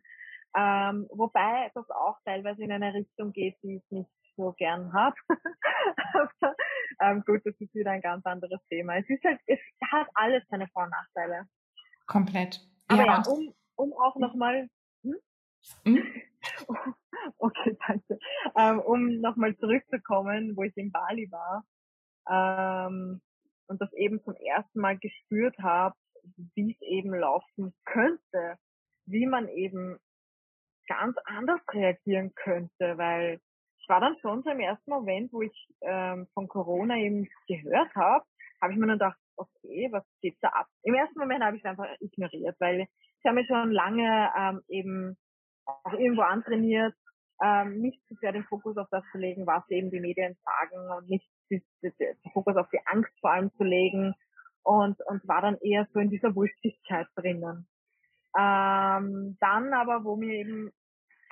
[0.56, 5.16] ähm, wobei das auch teilweise in eine Richtung geht, die ich nicht so gern habe.
[7.00, 8.96] ähm, gut, das ist wieder ein ganz anderes Thema.
[8.96, 9.60] Es ist halt, es
[9.90, 11.46] hat alles seine Vor- und Nachteile.
[12.06, 12.60] Komplett.
[12.88, 14.68] Aber ja, ja um, um auch nochmal,
[15.02, 15.16] hm?
[15.84, 16.02] hm?
[17.38, 18.18] okay, danke.
[18.56, 21.64] Ähm, um nochmal zurückzukommen, wo ich in Bali war
[22.28, 23.20] ähm,
[23.66, 25.94] und das eben zum ersten Mal gespürt habe,
[26.54, 28.58] wie es eben laufen könnte,
[29.06, 29.98] wie man eben
[30.86, 33.40] ganz anders reagieren könnte, weil
[33.84, 37.94] ich war dann schon so im ersten Moment, wo ich ähm, von Corona eben gehört
[37.94, 38.24] habe,
[38.62, 40.68] habe ich mir dann gedacht, okay, was geht da ab?
[40.84, 44.62] Im ersten Moment habe ich es einfach ignoriert, weil ich habe mich schon lange ähm,
[44.68, 45.18] eben
[45.66, 46.94] auch irgendwo antrainiert,
[47.42, 50.90] ähm, nicht zu sehr den Fokus auf das zu legen, was eben die Medien sagen
[50.96, 51.62] und nicht den
[52.32, 54.14] Fokus auf die Angst vor allem zu legen
[54.62, 57.68] und, und war dann eher so in dieser Wulstigkeit drinnen.
[58.38, 60.72] Ähm, dann aber, wo mir eben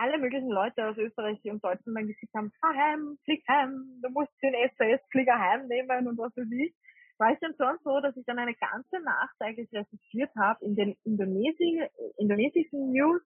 [0.03, 4.11] alle möglichen Leute aus Österreich und Deutschland dann gesagt haben, fahr heim, flieg heim, du
[4.11, 6.75] musst den SAS-Flieger heimnehmen und was weiß ich,
[7.19, 10.75] war es dann schon so, dass ich dann eine ganze Nacht eigentlich recherchiert habe in
[10.75, 11.87] den Indonesi
[12.19, 13.23] indonesischen News,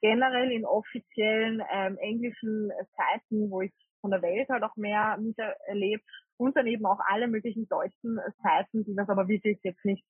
[0.00, 6.04] generell in offiziellen ähm, englischen Seiten, wo ich von der Welt halt auch mehr miterlebt
[6.38, 10.04] und dann eben auch alle möglichen deutschen Seiten, die das aber wirklich jetzt nicht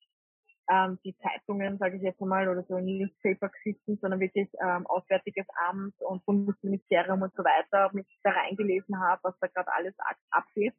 [0.71, 5.95] ähm, die Zeitungen, sage ich jetzt mal, oder so Newspaper-Geschichten, sondern wirklich ähm, Auswärtiges Amt
[6.01, 9.95] und Bundesministerium und so weiter, mich da reingelesen habe, was da gerade alles
[10.31, 10.75] abgeht.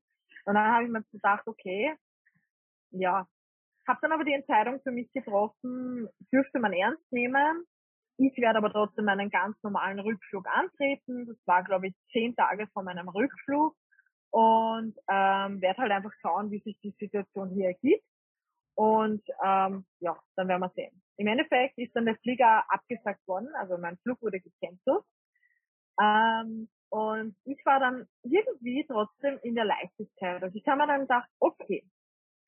[0.45, 1.95] Und dann habe ich mir gedacht, okay,
[2.91, 3.27] ja,
[3.87, 7.63] habe dann aber die Entscheidung für mich getroffen, dürfte man ernst nehmen.
[8.17, 11.27] Ich werde aber trotzdem einen ganz normalen Rückflug antreten.
[11.27, 13.75] Das war, glaube ich, zehn Tage vor meinem Rückflug
[14.31, 18.05] und ähm, werde halt einfach schauen, wie sich die Situation hier ergibt.
[18.75, 21.01] Und ähm, ja, dann werden wir sehen.
[21.17, 25.03] Im Endeffekt ist dann der Flieger abgesagt worden, also mein Flug wurde gecancelt.
[26.01, 30.43] Ähm, und ich war dann irgendwie trotzdem in der Leichtigkeit.
[30.43, 31.85] Also ich habe mir dann gedacht, okay,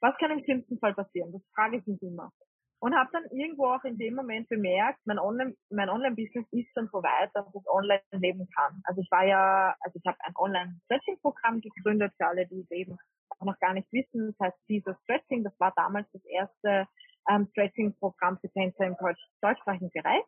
[0.01, 1.31] was kann im schlimmsten Fall passieren?
[1.31, 2.31] Das frage ich mich immer.
[2.79, 6.87] Und habe dann irgendwo auch in dem Moment bemerkt, mein Online, mein Online-Business ist schon
[6.91, 8.81] so weit, dass ich online leben kann.
[8.83, 12.99] Also ich war ja, also ich habe ein Online-Stretching-Programm gegründet für alle, die eben
[13.39, 14.35] auch noch gar nicht wissen.
[14.37, 16.87] Das heißt, dieses Stretching, das war damals das erste
[17.29, 20.23] ähm, Stretching-Programm für Tänzer im deutsch, deutschsprachigen Bereich.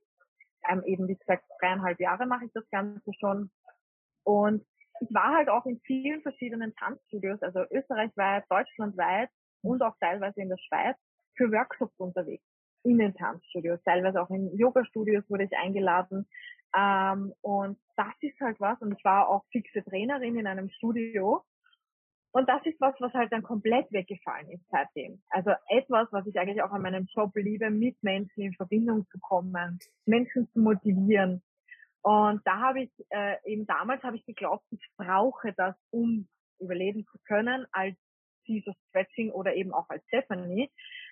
[0.69, 3.49] Ähm, eben, wie gesagt, dreieinhalb Jahre mache ich das Ganze schon.
[4.23, 4.65] Und
[5.01, 9.29] ich war halt auch in vielen verschiedenen Tanzstudios, also österreichweit, deutschlandweit
[9.61, 10.97] und auch teilweise in der Schweiz
[11.35, 12.43] für Workshops unterwegs
[12.83, 16.27] in den Tanzstudios, teilweise auch in Yoga-Studios wurde ich eingeladen.
[16.75, 18.79] Ähm, und das ist halt was.
[18.81, 21.43] Und ich war auch fixe Trainerin in einem Studio.
[22.31, 25.21] Und das ist was, was halt dann komplett weggefallen ist seitdem.
[25.29, 29.19] Also etwas, was ich eigentlich auch an meinem Job liebe, mit Menschen in Verbindung zu
[29.19, 31.41] kommen, Menschen zu motivieren.
[32.01, 36.27] Und da habe ich äh, eben damals habe ich geglaubt, ich brauche das, um
[36.59, 37.95] überleben zu können als
[38.47, 40.69] dieses Stretching oder eben auch als Stephanie.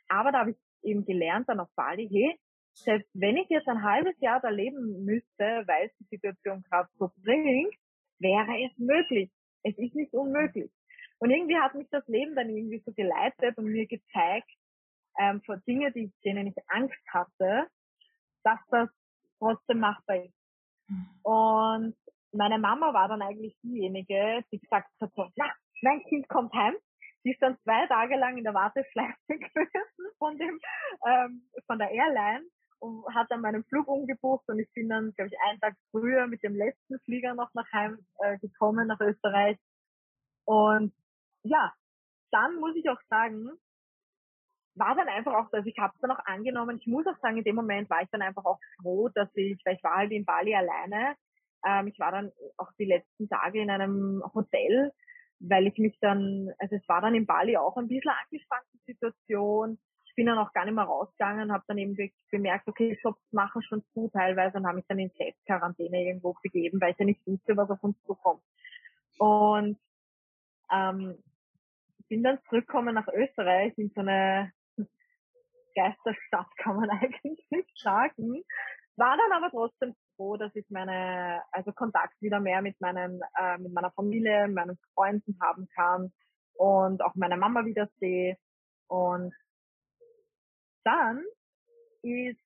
[0.07, 2.39] Aber da habe ich eben gelernt dann auf Bali, hey,
[2.73, 6.89] selbst wenn ich jetzt ein halbes Jahr da leben müsste, weil es die Situation gerade
[6.97, 7.73] so bringt,
[8.19, 9.31] wäre es möglich.
[9.63, 10.71] Es ist nicht unmöglich.
[11.19, 14.49] Und irgendwie hat mich das Leben dann irgendwie so geleitet und mir gezeigt,
[15.19, 17.67] ähm, vor Dinge, die, denen ich Angst hatte,
[18.43, 18.89] dass das
[19.39, 20.35] trotzdem machbar ist.
[20.87, 21.09] Mhm.
[21.23, 21.97] Und
[22.31, 25.51] meine Mama war dann eigentlich diejenige, die gesagt hat, so, na,
[25.81, 26.75] mein Kind kommt heim.
[27.23, 30.59] Die ist dann zwei Tage lang in der Warteschleife gewesen von dem,
[31.05, 32.45] ähm, von der Airline
[32.79, 36.27] und hat dann meinen Flug umgebucht und ich bin dann, glaube ich, einen Tag früher
[36.27, 39.57] mit dem letzten Flieger noch nach Heim äh, gekommen, nach Österreich.
[40.45, 40.93] Und
[41.47, 41.73] ja,
[42.31, 43.49] dann muss ich auch sagen,
[44.75, 47.37] war dann einfach auch, also ich habe es dann auch angenommen, ich muss auch sagen,
[47.37, 50.11] in dem Moment war ich dann einfach auch froh, dass ich, weil ich war halt
[50.11, 51.15] in Bali alleine,
[51.65, 54.91] ähm, ich war dann auch die letzten Tage in einem Hotel,
[55.39, 59.79] weil ich mich dann, also es war dann in Bali auch ein bisschen angespannte Situation.
[60.05, 61.95] Ich bin dann auch gar nicht mehr rausgegangen, habe dann eben
[62.31, 66.81] bemerkt, okay, Shops machen schon zu teilweise und habe mich dann in Selbstquarantäne irgendwo begeben,
[66.81, 68.41] weil ich ja nicht wusste, was auf uns zukommt.
[69.19, 69.77] Und
[70.71, 71.17] ähm,
[72.09, 74.51] bin dann zurückgekommen nach Österreich in so eine
[75.75, 78.43] Geisterstadt, kann man eigentlich sagen.
[78.95, 83.57] War dann aber trotzdem froh, dass ich meine, also Kontakt wieder mehr mit meinen, äh,
[83.59, 86.11] mit meiner Familie, meinen Freunden haben kann
[86.55, 88.37] und auch meine Mama wieder sehe.
[88.87, 89.33] Und
[90.83, 91.23] dann
[92.01, 92.41] ist,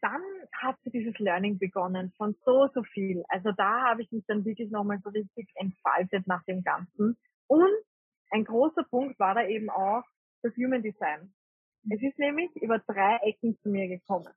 [0.00, 0.22] dann
[0.60, 3.22] hat sie dieses Learning begonnen von so, so viel.
[3.28, 7.16] Also da habe ich mich dann wirklich nochmal so richtig entfaltet nach dem Ganzen.
[7.46, 7.84] Und
[8.30, 10.02] ein großer Punkt war da eben auch
[10.42, 11.32] das Human Design.
[11.90, 14.32] Es ist nämlich über drei Ecken zu mir gekommen.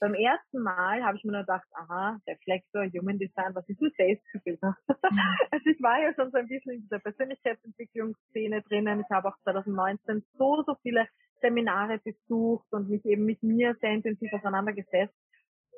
[0.00, 3.90] Beim ersten Mal habe ich mir nur gedacht, aha, Reflektor, Human Design, was ist ein
[3.96, 4.62] Selbstbild?
[4.62, 4.74] Mhm.
[5.50, 9.00] also ich war ja schon so ein bisschen in dieser Persönlichkeitsentwicklungsszene drinnen.
[9.00, 11.08] Ich habe auch 2019 so, so viele
[11.40, 15.14] Seminare besucht und mich eben mit mir sehr intensiv auseinandergesetzt.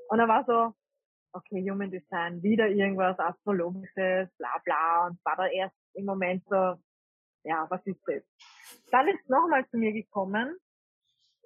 [0.08, 0.74] Und da war so,
[1.32, 5.06] okay, Human Design, wieder irgendwas Astrologisches, bla bla.
[5.06, 6.76] Und war da erst im Moment so,
[7.44, 8.22] ja, was ist das?
[8.90, 10.56] Dann ist nochmal zu mir gekommen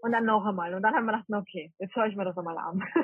[0.02, 0.74] und dann noch einmal.
[0.74, 2.78] Und dann haben wir gedacht, okay, jetzt schaue ich mir das einmal an.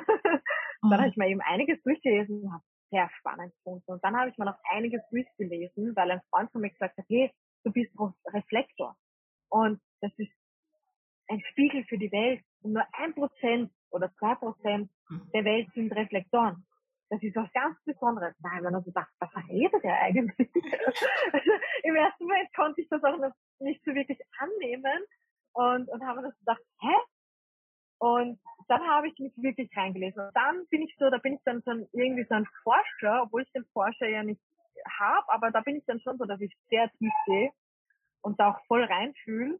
[0.81, 0.93] dann mhm.
[0.93, 3.91] habe ich mir eben einiges durchgelesen und habe sehr spannend gefunden.
[3.91, 7.05] Und dann habe ich mir noch einiges durchgelesen, weil ein Freund von mir gesagt hat,
[7.07, 7.31] hey,
[7.63, 7.91] du bist
[8.33, 8.95] Reflektor.
[9.49, 10.31] Und das ist
[11.27, 12.43] ein Spiegel für die Welt.
[12.61, 15.31] Und nur ein Prozent oder zwei Prozent mhm.
[15.33, 16.65] der Welt sind Reflektoren.
[17.11, 18.33] Das ist was ganz Besonderes.
[18.41, 20.49] Haben wir noch gedacht, was redet er eigentlich?
[21.83, 25.03] Im ersten Moment konnte ich das auch noch nicht so wirklich annehmen
[25.51, 26.95] und, und habe das gedacht, hä?
[27.99, 28.39] Und
[28.69, 30.25] dann habe ich mich wirklich reingelesen.
[30.25, 33.41] Und dann bin ich so, da bin ich dann so irgendwie so ein Forscher, obwohl
[33.41, 34.41] ich den Forscher ja nicht
[34.97, 37.51] habe, aber da bin ich dann schon so, dass ich sehr tief gehe
[38.21, 39.59] und da auch voll reinfühle.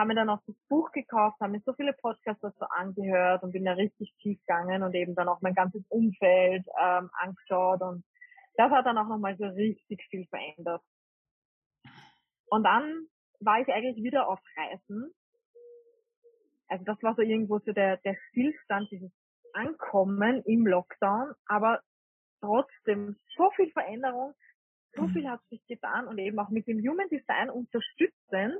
[0.00, 3.52] Habe mir dann auch das Buch gekauft, habe mir so viele Podcasts dazu angehört und
[3.52, 8.02] bin da richtig tief gegangen und eben dann auch mein ganzes Umfeld ähm, angeschaut und
[8.56, 10.82] das hat dann auch nochmal so richtig viel verändert.
[12.46, 13.06] Und dann
[13.40, 15.12] war ich eigentlich wieder auf Reisen
[16.70, 19.10] also das war so irgendwo so der, der Stillstand, dieses
[19.52, 21.82] Ankommen im Lockdown, aber
[22.40, 24.34] trotzdem so viel Veränderung,
[24.94, 28.56] so viel hat sich getan und eben auch mit dem Human Design unterstützen,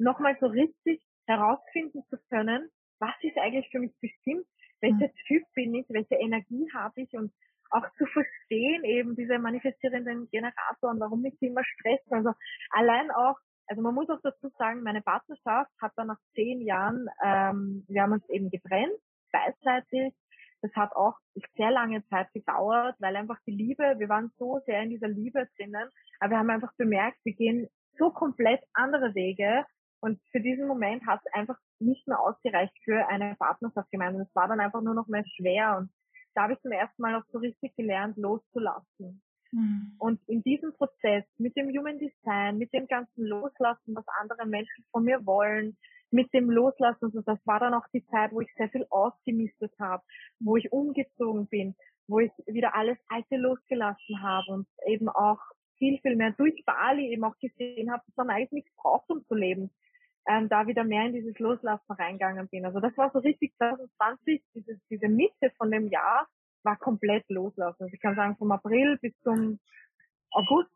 [0.00, 4.46] nochmal so richtig herausfinden zu können, was ist eigentlich für mich bestimmt,
[4.80, 5.14] welcher mhm.
[5.26, 7.32] Typ bin ich, welche Energie habe ich und
[7.70, 12.12] auch zu verstehen eben diese manifestierenden Generatoren, warum mich die immer stressen.
[12.12, 12.32] Also
[12.70, 13.36] allein auch
[13.70, 18.02] also man muss auch dazu sagen, meine Partnerschaft hat dann nach zehn Jahren, ähm, wir
[18.02, 18.98] haben uns eben getrennt,
[19.30, 20.12] beidseitig.
[20.60, 21.14] Das hat auch
[21.56, 25.48] sehr lange Zeit gedauert, weil einfach die Liebe, wir waren so sehr in dieser Liebe
[25.56, 25.88] drinnen,
[26.18, 29.64] aber wir haben einfach bemerkt, wir gehen so komplett andere Wege
[30.00, 34.22] und für diesen Moment hat es einfach nicht mehr ausgereicht für eine Partnerschaft gemeinsam.
[34.22, 35.90] Es war dann einfach nur noch mehr schwer und
[36.34, 39.22] da habe ich zum ersten Mal auch so richtig gelernt, loszulassen.
[39.52, 39.94] Mhm.
[39.98, 44.84] Und in diesem Prozess mit dem Human Design, mit dem ganzen Loslassen, was andere Menschen
[44.92, 45.76] von mir wollen,
[46.10, 49.72] mit dem Loslassen, also das war dann auch die Zeit, wo ich sehr viel ausgemistet
[49.78, 50.02] habe,
[50.40, 51.74] wo ich umgezogen bin,
[52.08, 55.40] wo ich wieder alles Alte losgelassen habe und eben auch
[55.78, 59.24] viel, viel mehr durch Bali eben auch gesehen habe, dass man eigentlich nichts braucht, um
[59.26, 59.70] zu leben.
[60.30, 62.64] Ähm, da wieder mehr in dieses Loslassen reingegangen bin.
[62.64, 66.28] Also das war so richtig 2020, diese, diese Mitte von dem Jahr,
[66.62, 67.82] war komplett loslassen.
[67.82, 69.58] Also ich kann sagen, vom April bis zum
[70.30, 70.70] August,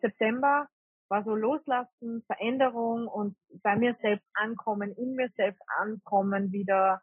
[0.00, 0.66] September
[1.08, 7.02] war so loslassen, Veränderung und bei mir selbst ankommen, in mir selbst ankommen, wieder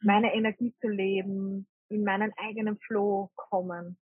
[0.00, 3.96] meine Energie zu leben, in meinen eigenen Flow kommen.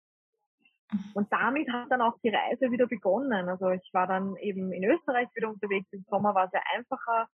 [1.13, 3.49] Und damit hat dann auch die Reise wieder begonnen.
[3.49, 5.87] Also ich war dann eben in Österreich wieder unterwegs.
[5.91, 7.27] Im Sommer war es sehr einfacher.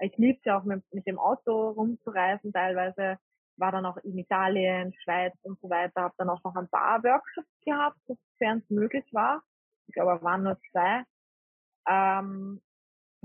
[0.00, 3.18] Ich liebe es ja auch mit, mit dem Auto rumzureisen teilweise
[3.58, 7.02] war dann auch in Italien, Schweiz und so weiter, habe dann auch noch ein paar
[7.02, 9.42] Workshops gehabt, sofern es möglich war.
[9.88, 11.02] Ich glaube, es waren nur zwei.
[11.88, 12.60] Ähm,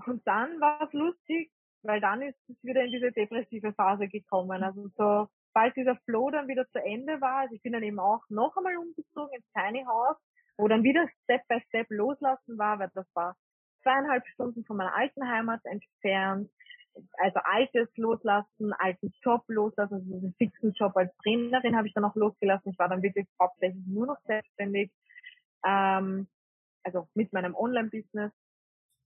[0.05, 1.51] und dann war es lustig,
[1.83, 4.63] weil dann ist es wieder in diese depressive Phase gekommen.
[4.63, 7.99] Also so sobald dieser Flow dann wieder zu Ende war, also ich bin dann eben
[7.99, 10.17] auch noch einmal umgezogen ins Tiny House,
[10.57, 13.35] wo dann wieder Step by Step loslassen war, weil das war
[13.83, 16.49] zweieinhalb Stunden von meiner alten Heimat entfernt.
[17.17, 22.05] Also altes loslassen, alten Job loslassen, also diesen fixen Job als Trainerin habe ich dann
[22.05, 22.71] auch losgelassen.
[22.71, 24.91] Ich war dann wirklich hauptsächlich nur noch selbstständig,
[25.65, 26.27] ähm,
[26.83, 28.31] also mit meinem Online-Business.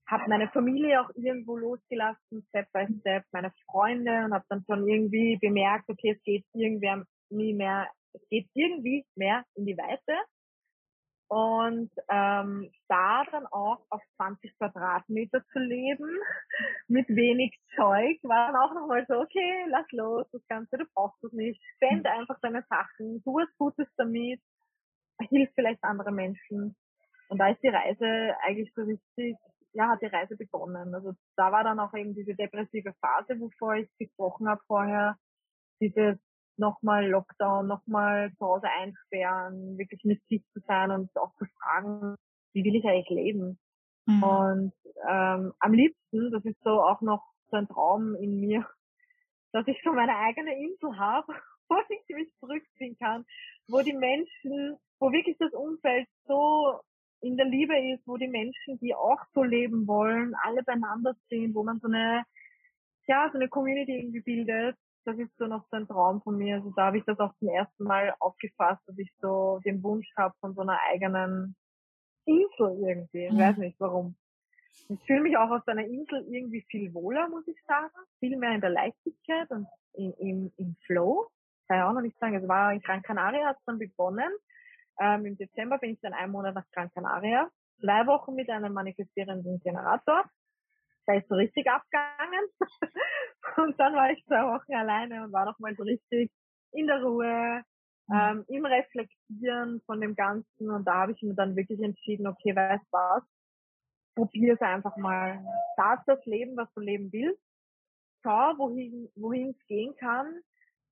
[0.08, 4.88] Habe meine Familie auch irgendwo losgelassen, Step by Step, meine Freunde und habe dann schon
[4.88, 10.14] irgendwie bemerkt, okay, es geht irgendwie mehr, es geht irgendwie mehr in die Weite
[11.28, 16.08] und ähm, da dann auch auf 20 Quadratmeter zu leben,
[16.88, 21.22] mit wenig Zeug, war dann auch nochmal so, okay, lass los, das Ganze, du brauchst
[21.22, 22.10] es nicht, spend mhm.
[22.10, 24.40] einfach deine Sachen, tu was Gutes damit,
[25.28, 26.74] hilf vielleicht andere Menschen.
[27.28, 29.36] Und da ist die Reise eigentlich so richtig,
[29.72, 30.94] ja, hat die Reise begonnen.
[30.94, 35.16] Also da war dann auch eben diese depressive Phase, wovor ich gesprochen habe vorher,
[35.80, 36.18] dieses
[36.56, 42.16] nochmal Lockdown, nochmal zu Hause einsperren, wirklich mit sich zu sein und auch zu fragen,
[42.52, 43.58] wie will ich eigentlich leben?
[44.06, 44.22] Mhm.
[44.22, 44.72] Und
[45.08, 48.66] ähm, am liebsten, das ist so auch noch so ein Traum in mir,
[49.52, 51.32] dass ich so meine eigene Insel habe,
[51.68, 53.24] wo ich mich zurückziehen kann,
[53.68, 56.80] wo die Menschen, wo wirklich das Umfeld so
[57.20, 61.54] in der Liebe ist, wo die Menschen, die auch so leben wollen, alle beieinander sind,
[61.54, 62.24] wo man so eine,
[63.06, 64.76] ja, so eine Community irgendwie bildet
[65.08, 66.56] das ist so noch so ein Traum von mir.
[66.56, 70.08] Also da habe ich das auch zum ersten Mal aufgefasst, dass ich so den Wunsch
[70.16, 71.56] habe von so einer eigenen
[72.26, 73.24] Insel irgendwie.
[73.24, 74.16] Ich weiß nicht warum.
[74.90, 77.90] Ich fühle mich auch auf so einer Insel irgendwie viel wohler, muss ich sagen.
[78.20, 81.28] Viel mehr in der Leichtigkeit und im, im, im Flow.
[81.66, 82.36] Kann ich auch noch nicht sagen.
[82.36, 84.30] Es war in Gran Canaria, hat es dann begonnen.
[85.00, 87.48] Ähm, Im Dezember bin ich dann einen Monat nach Gran Canaria.
[87.80, 90.24] Zwei Wochen mit einem manifestierenden Generator
[91.08, 92.48] da ist so richtig abgegangen.
[93.56, 96.30] und dann war ich zwei Wochen alleine und war noch mal so richtig
[96.72, 97.62] in der Ruhe,
[98.08, 98.14] mhm.
[98.14, 100.70] ähm, im Reflektieren von dem Ganzen.
[100.70, 103.22] Und da habe ich mir dann wirklich entschieden, okay, weißt was,
[104.14, 105.42] probier es einfach mal.
[105.72, 107.42] Start das Leben, was du leben willst.
[108.22, 110.40] Schau, wohin, wohin es gehen kann.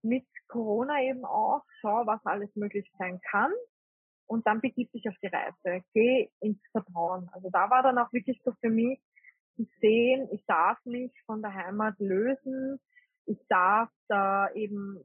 [0.02, 1.62] Mit Corona eben auch.
[1.80, 3.52] Schau, was alles möglich sein kann.
[4.27, 5.85] Und dann begib dich auf die Reise.
[5.93, 7.29] Geh ins Vertrauen.
[7.33, 9.01] Also da war dann auch wirklich so für mich,
[9.57, 12.79] zu sehen, ich darf mich von der Heimat lösen,
[13.24, 15.03] ich darf da eben,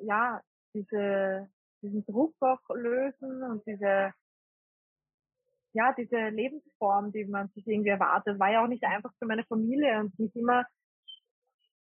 [0.00, 0.42] ja,
[0.74, 1.48] diese,
[1.82, 4.12] diesen Druck auch lösen und diese,
[5.72, 9.44] ja, diese Lebensform, die man sich irgendwie erwartet, war ja auch nicht einfach für meine
[9.44, 10.66] Familie und nicht immer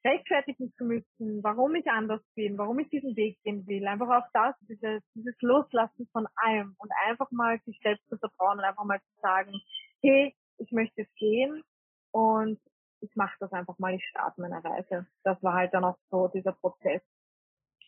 [0.05, 3.85] rechtfertigen zu müssen, warum ich anders bin, warum ich diesen Weg gehen will.
[3.87, 8.59] Einfach auch das, dieses, dieses Loslassen von allem und einfach mal sich selbst zu vertrauen
[8.59, 9.53] und einfach mal zu sagen,
[10.01, 11.63] hey, ich möchte es gehen
[12.11, 12.59] und
[13.01, 15.07] ich mache das einfach mal, ich starte meine Reise.
[15.23, 17.01] Das war halt dann auch so dieser Prozess.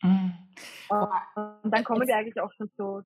[0.02, 0.34] Mhm.
[0.90, 3.02] Und dann kommen wir eigentlich auch schon so.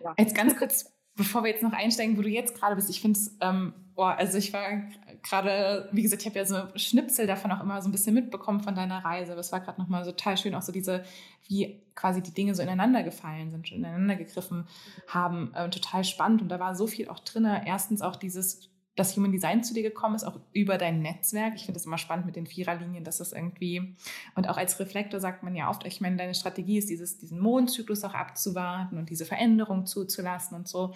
[0.00, 0.14] Ja.
[0.18, 3.18] Jetzt ganz kurz, bevor wir jetzt noch einsteigen, wo du jetzt gerade bist, ich finde
[3.18, 4.82] es, ähm, boah, also ich war
[5.22, 8.60] gerade, wie gesagt, ich habe ja so Schnipsel davon auch immer so ein bisschen mitbekommen
[8.60, 9.32] von deiner Reise.
[9.32, 11.04] Aber es war gerade nochmal so total schön, auch so diese,
[11.46, 14.66] wie quasi die Dinge so ineinander gefallen sind, ineinander gegriffen
[15.08, 16.42] haben, äh, total spannend.
[16.42, 17.44] Und da war so viel auch drin.
[17.44, 21.54] Erstens auch dieses das Human Design zu dir gekommen ist, auch über dein Netzwerk.
[21.56, 23.96] Ich finde das immer spannend mit den Viererlinien, dass das irgendwie,
[24.36, 27.40] und auch als Reflektor sagt man ja oft, ich meine, deine Strategie ist, dieses, diesen
[27.40, 30.94] Mondzyklus auch abzuwarten und diese Veränderung zuzulassen und so.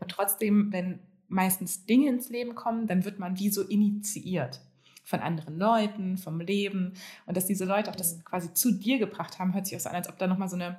[0.00, 4.60] Und trotzdem, wenn meistens Dinge ins Leben kommen, dann wird man wie so initiiert
[5.04, 6.94] von anderen Leuten, vom Leben.
[7.26, 9.88] Und dass diese Leute auch das quasi zu dir gebracht haben, hört sich auch so
[9.88, 10.78] an, als ob da nochmal so eine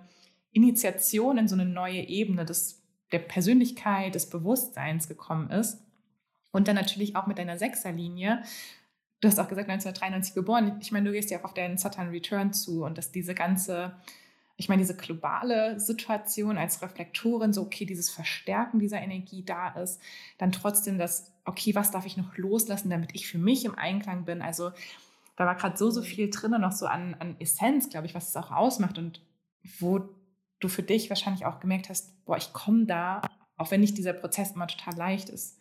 [0.51, 5.81] Initiation in so eine neue Ebene des, der Persönlichkeit, des Bewusstseins gekommen ist.
[6.57, 8.41] Und dann natürlich auch mit deiner Sechserlinie.
[9.21, 10.79] Du hast auch gesagt, 1993 geboren.
[10.81, 13.95] Ich meine, du gehst ja auch auf deinen Saturn Return zu und dass diese ganze,
[14.55, 20.01] ich meine, diese globale Situation als Reflektorin, so, okay, dieses Verstärken dieser Energie da ist,
[20.39, 24.25] dann trotzdem das, okay, was darf ich noch loslassen, damit ich für mich im Einklang
[24.25, 24.41] bin?
[24.41, 24.71] Also,
[25.35, 28.15] da war gerade so, so viel drin und noch so an, an Essenz, glaube ich,
[28.15, 29.21] was es auch ausmacht und
[29.77, 30.09] wo
[30.59, 33.21] du für dich wahrscheinlich auch gemerkt hast, boah, ich komme da,
[33.57, 35.59] auch wenn nicht dieser Prozess immer total leicht ist,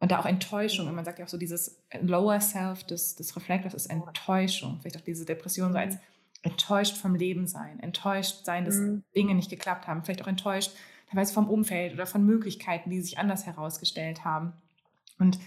[0.00, 0.86] und da auch Enttäuschung.
[0.88, 4.78] Und man sagt ja auch so, dieses Lower Self des, des Reflektors ist Enttäuschung.
[4.80, 6.00] Vielleicht auch diese Depression so als mhm.
[6.42, 9.02] enttäuscht vom Leben sein, enttäuscht sein, dass mhm.
[9.14, 10.72] Dinge nicht geklappt haben, vielleicht auch enttäuscht
[11.10, 14.52] teilweise vom Umfeld oder von Möglichkeiten, die sich anders herausgestellt haben.
[15.18, 15.38] Und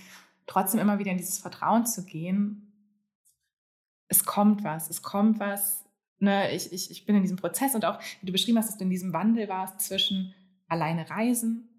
[0.47, 2.67] trotzdem immer wieder in dieses Vertrauen zu gehen,
[4.07, 5.85] es kommt was, es kommt was.
[6.19, 8.77] Ne, ich, ich, ich bin in diesem Prozess und auch, wie du beschrieben hast, dass
[8.77, 10.35] du in diesem Wandel warst zwischen
[10.67, 11.70] alleine reisen,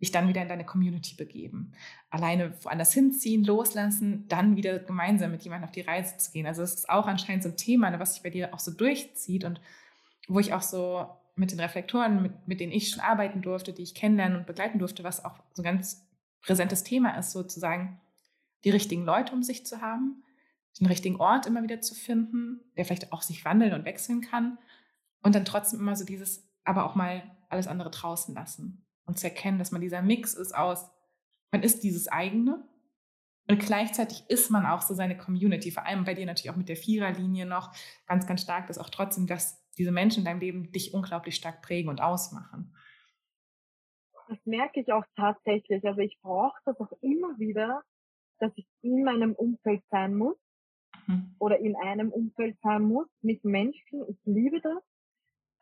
[0.00, 1.72] dich dann wieder in deine Community begeben.
[2.10, 6.46] Alleine woanders hinziehen, loslassen, dann wieder gemeinsam mit jemandem auf die Reise zu gehen.
[6.46, 8.70] Also das ist auch anscheinend so ein Thema, ne, was sich bei dir auch so
[8.70, 9.60] durchzieht und
[10.28, 13.82] wo ich auch so mit den Reflektoren, mit, mit denen ich schon arbeiten durfte, die
[13.82, 16.06] ich kennenlernen und begleiten durfte, was auch so ein ganz
[16.42, 18.00] präsentes Thema ist, sozusagen
[18.64, 20.22] die richtigen Leute um sich zu haben,
[20.78, 24.58] den richtigen Ort immer wieder zu finden, der vielleicht auch sich wandeln und wechseln kann
[25.22, 29.26] und dann trotzdem immer so dieses, aber auch mal alles andere draußen lassen und zu
[29.26, 30.88] erkennen, dass man dieser Mix ist aus,
[31.50, 32.68] man ist dieses eigene
[33.50, 36.68] und gleichzeitig ist man auch so seine Community, vor allem bei dir natürlich auch mit
[36.68, 37.74] der Viererlinie noch
[38.06, 41.62] ganz, ganz stark, dass auch trotzdem, dass diese Menschen in deinem Leben dich unglaublich stark
[41.62, 42.74] prägen und ausmachen.
[44.28, 45.82] Das merke ich auch tatsächlich.
[45.86, 47.82] Also ich brauche das auch immer wieder,
[48.38, 50.36] dass ich in meinem Umfeld sein muss
[51.06, 51.34] mhm.
[51.38, 54.04] oder in einem Umfeld sein muss mit Menschen.
[54.08, 54.82] Ich liebe das.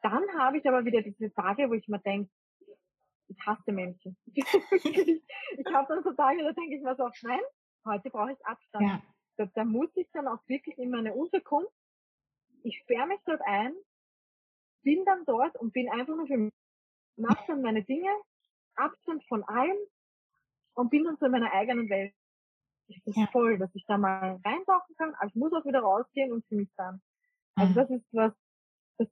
[0.03, 2.31] Dann habe ich aber wieder diese Tage, wo ich mir denke,
[3.29, 4.17] ich hasse Menschen.
[4.27, 7.41] ich habe dann so Tage, da denke ich mir so, nein,
[7.85, 8.85] heute brauche ich Abstand.
[8.85, 9.03] Ja.
[9.37, 11.73] Da, da muss ich dann auch wirklich in meine Unterkunft.
[12.63, 13.75] Ich sperre mich dort ein,
[14.83, 16.55] bin dann dort und bin einfach nur für mich,
[17.17, 18.11] mache dann meine Dinge,
[18.77, 19.77] Abstand von allem
[20.75, 22.15] und bin dann so in meiner eigenen Welt.
[22.89, 23.27] Ich bin ja.
[23.33, 26.55] voll, dass ich da mal reintauchen kann, aber ich muss auch wieder rausgehen und für
[26.55, 27.01] mich sein.
[27.57, 27.75] Also mhm.
[27.75, 28.33] das ist was,
[28.99, 29.09] das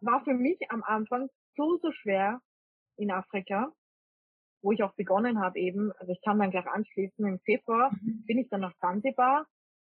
[0.00, 2.40] war für mich am Anfang so, so schwer
[2.96, 3.72] in Afrika,
[4.62, 8.24] wo ich auch begonnen habe eben, also ich kann dann gleich anschließen, im Februar mhm.
[8.26, 9.46] bin ich dann nach Zanzibar,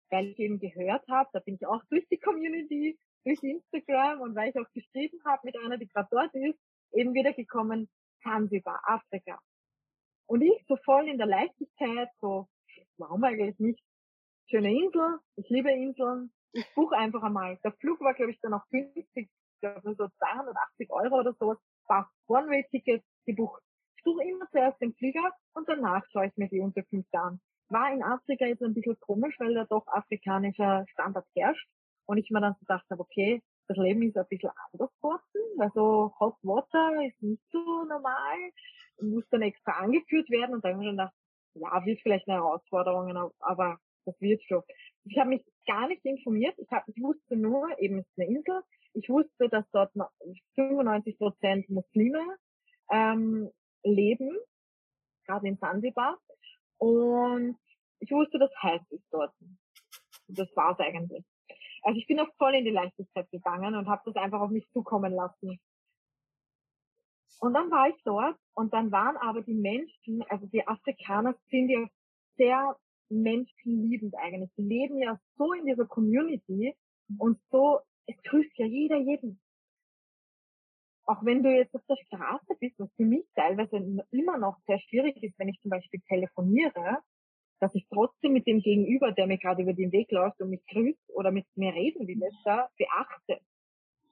[0.09, 4.35] weil ich eben gehört habe, da bin ich auch durch die Community, durch Instagram und
[4.35, 6.59] weil ich auch geschrieben habe mit einer, die gerade dort ist,
[6.91, 7.89] eben wieder gekommen,
[8.21, 9.39] Zanzibar, Afrika.
[10.27, 12.47] Und ich so voll in der Leichtigkeit, so,
[12.97, 13.83] warum eigentlich nicht?
[14.49, 17.57] Schöne Insel, ich liebe Inseln, ich buche einfach einmal.
[17.63, 19.29] Der Flug war, glaube ich, dann auch günstig, ich
[19.61, 23.61] glaube so 280 Euro oder sowas, war One-Way-Ticket gebucht.
[23.97, 27.39] Ich buche immer zuerst den Flieger und danach schaue ich mir die Unterkünfte an.
[27.69, 31.67] War in Afrika jetzt ein bisschen komisch, weil da doch afrikanischer Standard herrscht.
[32.07, 35.21] Und ich mir dann so gedacht habe, okay, das Leben ist ein bisschen anders geworden.
[35.59, 38.37] Also Hot Water ist nicht so normal,
[39.01, 41.13] muss dann extra angeführt werden und dann habe ich mir gedacht,
[41.55, 44.61] ja, wird vielleicht eine Herausforderung, aber das wird schon.
[45.05, 46.55] Ich habe mich gar nicht informiert.
[46.57, 48.61] Ich, hab, ich wusste nur, eben es ist eine Insel.
[48.93, 49.91] Ich wusste, dass dort
[50.55, 52.37] 95 Prozent Muslime
[52.91, 53.49] ähm,
[53.83, 54.37] leben,
[55.25, 56.17] gerade in Zanzibar.
[56.77, 57.57] Und
[57.99, 59.33] ich wusste, das heißt es dort.
[60.27, 61.23] Das war's eigentlich.
[61.83, 64.67] Also ich bin auch voll in die Leichtigkeit gegangen und habe das einfach auf mich
[64.71, 65.59] zukommen lassen.
[67.39, 71.69] Und dann war ich dort und dann waren aber die Menschen, also die Afrikaner sind
[71.69, 71.85] ja
[72.37, 72.75] sehr
[73.09, 74.49] menschenliebend eigentlich.
[74.57, 76.75] Die leben ja so in dieser Community
[77.17, 79.39] und so, es grüßt ja jeder jeden.
[81.05, 83.77] Auch wenn du jetzt auf der Straße bist, was für mich teilweise
[84.11, 86.99] immer noch sehr schwierig ist, wenn ich zum Beispiel telefoniere,
[87.59, 90.65] dass ich trotzdem mit dem Gegenüber, der mir gerade über den Weg läuft und mich
[90.67, 93.39] grüßt oder mit mir reden will, da beachte.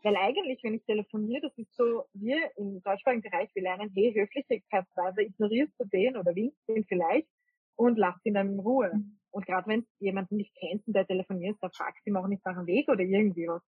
[0.03, 4.13] Weil eigentlich, wenn ich telefoniere, das ist so, wir im deutschsprachigen Bereich, wir lernen, hey,
[4.13, 7.27] Höflichkeitsweise, ignorierst du den oder winkst den vielleicht
[7.75, 8.91] und lass ihn dann in Ruhe.
[8.93, 9.19] Mhm.
[9.31, 12.45] Und gerade wenn jemanden nicht kennst und der telefoniert, da fragst du ihm auch nicht
[12.45, 13.63] nach dem Weg oder irgendwie was.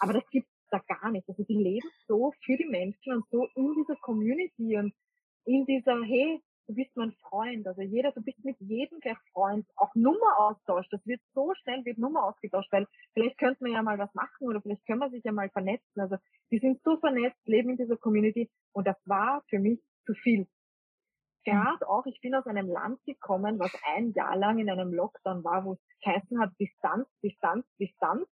[0.00, 1.28] Aber das gibt's da gar nicht.
[1.28, 4.92] Also die leben so für die Menschen und so in dieser Community und
[5.44, 7.66] in dieser, hey, du bist mein Freund.
[7.66, 9.66] Also jeder, du bist mit jedem gleich Freund.
[9.76, 10.92] Auch Nummer austauscht.
[10.92, 14.48] Das wird so schnell wird Nummer ausgetauscht, weil vielleicht könnte man ja mal was machen
[14.48, 16.00] oder vielleicht können wir sich ja mal vernetzen.
[16.00, 16.16] Also
[16.50, 20.46] die sind so vernetzt, leben in dieser Community und das war für mich zu viel.
[21.44, 25.44] Gerade auch, ich bin aus einem Land gekommen, was ein Jahr lang in einem Lockdown
[25.44, 28.26] war, wo es geheißen hat, Distanz, Distanz, Distanz.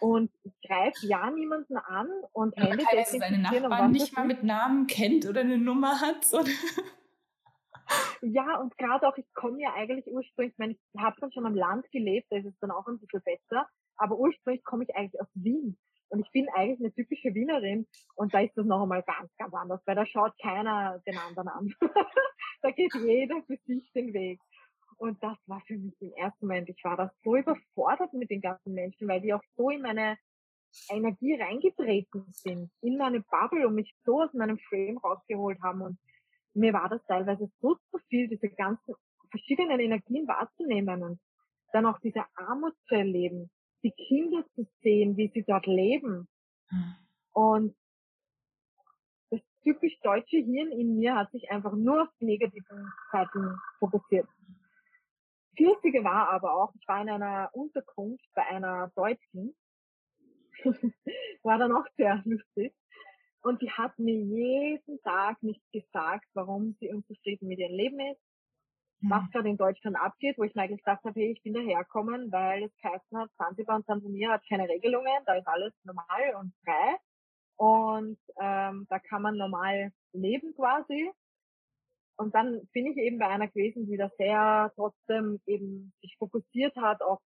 [0.00, 4.42] Und ich greife ja niemanden an und Hände heißt, dass seine Nachbarn nicht mal mit
[4.42, 6.26] Namen kennt oder eine Nummer hat.
[6.32, 6.50] Oder?
[8.22, 11.46] Ja, und gerade auch, ich komme ja eigentlich ursprünglich, ich meine, ich habe dann schon
[11.46, 14.94] am Land gelebt, da ist es dann auch ein bisschen besser, aber ursprünglich komme ich
[14.94, 15.76] eigentlich aus Wien.
[16.10, 19.54] Und ich bin eigentlich eine typische Wienerin und da ist das noch einmal ganz, ganz
[19.54, 21.74] anders, weil da schaut keiner den anderen an.
[22.62, 24.40] da geht jeder für sich den Weg.
[24.96, 28.40] Und das war für mich im ersten Moment, ich war da so überfordert mit den
[28.40, 30.18] ganzen Menschen, weil die auch so in meine
[30.88, 35.80] Energie reingetreten sind, in meine Bubble und mich so aus meinem Frame rausgeholt haben.
[35.80, 35.98] Und
[36.54, 38.94] mir war das teilweise so zu viel, diese ganzen
[39.30, 41.20] verschiedenen Energien wahrzunehmen und
[41.72, 43.48] dann auch diese Armut zu erleben,
[43.82, 46.28] die Kinder zu sehen, wie sie dort leben.
[46.68, 46.94] Hm.
[47.32, 47.76] Und
[49.30, 54.26] das typisch deutsche Hirn in mir hat sich einfach nur auf die negativen Seiten fokussiert.
[55.56, 59.54] Das Lustige war aber auch, ich war in einer Unterkunft bei einer Deutschen,
[61.42, 62.74] war dann auch sehr lustig.
[63.42, 68.20] Und die hat mir jeden Tag nicht gesagt, warum sie unzufrieden mit ihrem Leben ist,
[69.02, 69.30] was mhm.
[69.32, 72.64] gerade in Deutschland abgeht, wo ich mir eigentlich gedacht habe, hey, ich bin daherkommen, weil
[72.64, 76.96] es geheißen hat, Zanzibar und Tansania hat keine Regelungen, da ist alles normal und frei.
[77.56, 81.10] Und ähm, da kann man normal leben quasi.
[82.16, 86.76] Und dann bin ich eben bei einer gewesen, die da sehr trotzdem eben sich fokussiert
[86.76, 87.20] hat auf,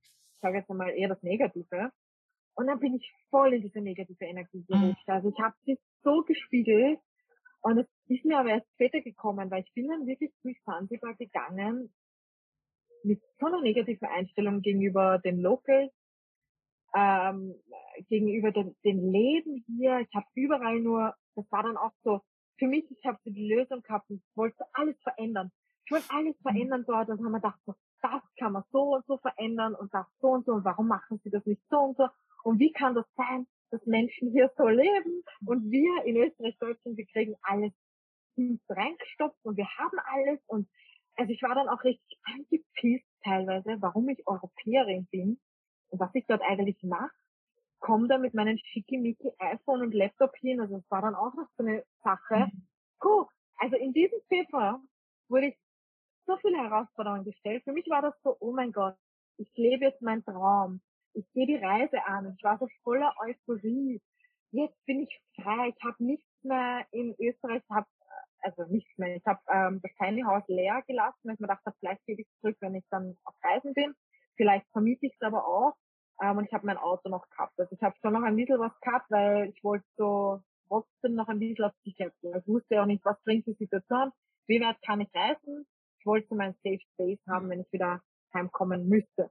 [0.00, 1.90] ich sage jetzt einmal eher das Negative.
[2.54, 5.06] Und dann bin ich voll in diese negative Energie gerutscht.
[5.06, 5.14] Mhm.
[5.14, 7.00] Also ich habe sie so gespiegelt
[7.60, 11.14] und es ist mir aber erst später gekommen, weil ich bin dann wirklich durch Zanzibar
[11.14, 11.92] gegangen
[13.04, 15.92] mit so einer negativen Einstellung gegenüber den Locals,
[16.94, 17.54] ähm,
[18.08, 20.00] gegenüber dem, dem Leben hier.
[20.00, 22.20] Ich habe überall nur, das war dann auch so,
[22.58, 25.50] für mich, ich habe so die Lösung gehabt ich wollte alles verändern.
[25.84, 26.42] Ich wollte alles mhm.
[26.42, 29.92] verändern dort und haben mir gedacht, so, das kann man so und so verändern und
[29.92, 32.08] das so und so und warum machen sie das nicht so und so
[32.44, 36.96] und wie kann das sein, dass Menschen hier so leben und wir in Österreich, Deutschland,
[36.96, 37.72] wir kriegen alles
[38.68, 40.68] reingestopft und wir haben alles und
[41.16, 45.40] also ich war dann auch richtig angepisst teilweise, warum ich Europäerin bin
[45.88, 47.10] und was ich dort eigentlich mache.
[47.80, 51.48] Komme da mit meinem schickimicki iPhone und Laptop hin, also es war dann auch noch
[51.56, 52.50] so eine Sache.
[53.02, 53.22] Cool.
[53.22, 53.28] Mhm.
[53.56, 54.80] Also in diesem Februar
[55.28, 55.56] wurde ich
[56.26, 57.64] so viele Herausforderungen gestellt.
[57.64, 58.96] Für mich war das so, oh mein Gott,
[59.36, 60.80] ich lebe jetzt meinen Traum
[61.18, 62.34] ich gehe die Reise an.
[62.36, 64.00] Ich war so voller Euphorie.
[64.52, 65.74] Jetzt bin ich frei.
[65.76, 67.86] Ich habe nichts mehr in Österreich, hab,
[68.48, 69.16] also nichts mehr.
[69.16, 72.28] Ich habe ähm, das Tiny House leer gelassen, weil ich mir dachte, vielleicht gebe ich
[72.40, 73.94] zurück, wenn ich dann auf Reisen bin.
[74.36, 75.74] Vielleicht vermiete ich es aber auch.
[76.22, 77.58] Ähm, und ich habe mein Auto noch gehabt.
[77.58, 81.28] Also ich habe schon noch ein bisschen was gehabt, weil ich wollte so trotzdem noch
[81.28, 82.38] ein bisschen auf Sicherheit gehen.
[82.38, 84.12] Ich wusste auch nicht, was bringt die Situation,
[84.46, 85.66] wie weit kann ich reisen.
[85.98, 88.02] Ich wollte mein Safe Space haben, wenn ich wieder
[88.34, 89.30] heimkommen müsste.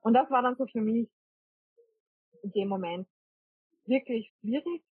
[0.00, 1.08] Und das war dann so für mich
[2.42, 3.08] in dem Moment
[3.86, 4.82] wirklich schwierig,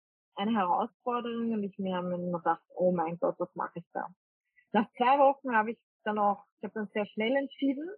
[0.40, 4.08] eine Herausforderung und ich mir gedacht, oh mein Gott, was mache ich da?
[4.72, 7.88] Nach zwei Wochen habe ich dann auch, ich habe dann sehr schnell entschieden.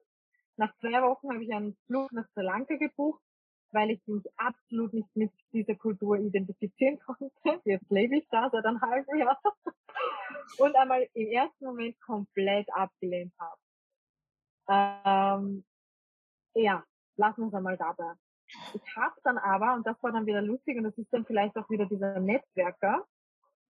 [0.56, 3.22] Nach zwei Wochen habe ich einen Flug nach Sri Lanka gebucht,
[3.70, 7.30] weil ich mich absolut nicht mit dieser Kultur identifizieren konnte.
[7.64, 9.40] Jetzt lebe ich da seit einem halben Jahr
[10.58, 13.60] und einmal im ersten Moment komplett abgelehnt habe.
[14.68, 15.64] Ähm,
[16.54, 16.84] ja,
[17.16, 18.14] lassen wir es einmal dabei.
[18.74, 21.56] Ich habe dann aber, und das war dann wieder lustig, und das ist dann vielleicht
[21.56, 23.04] auch wieder dieser Netzwerker,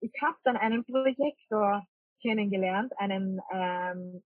[0.01, 1.87] ich habe dann einen Projektor
[2.21, 4.23] kennengelernt, einen, ähm,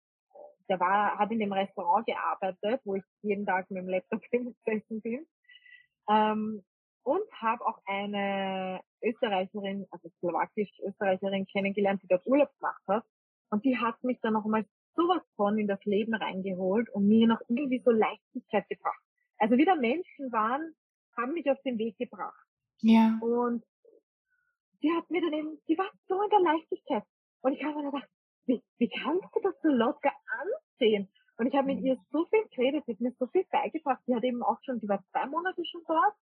[0.69, 5.01] der war, hat in dem Restaurant gearbeitet, wo ich jeden Tag mit dem Laptop gesessen
[5.03, 5.27] bin.
[6.09, 6.65] Ähm,
[7.03, 13.05] und habe auch eine Österreicherin, also slowakisch-Österreicherin kennengelernt, die dort Urlaub gemacht hat.
[13.51, 14.67] Und die hat mich dann nochmal
[14.97, 19.06] sowas von in das Leben reingeholt und mir noch irgendwie so Leichtigkeit gebracht.
[19.39, 20.75] Also wieder Menschen waren,
[21.17, 22.47] haben mich auf den Weg gebracht.
[22.81, 23.19] Ja.
[23.21, 23.65] Und
[24.81, 27.05] sie hat mir dann eben, sie war so in der Leichtigkeit.
[27.41, 28.09] Und ich habe mir gedacht,
[28.47, 31.09] wie, wie kannst du das so locker ansehen?
[31.39, 34.01] Und ich habe mit ihr so viel geredet, sie hat mir so viel beigebracht.
[34.07, 36.15] Sie hat eben auch schon, sie war zwei Monate schon dort.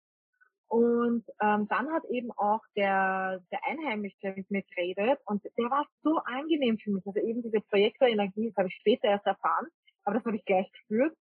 [0.67, 5.85] Und ähm, dann hat eben auch der, der Einheimische mit mir geredet und der war
[6.01, 7.05] so angenehm für mich.
[7.05, 9.67] Also eben diese Projektorenergie, das habe ich später erst erfahren,
[10.03, 11.15] aber das habe ich gleich gespürt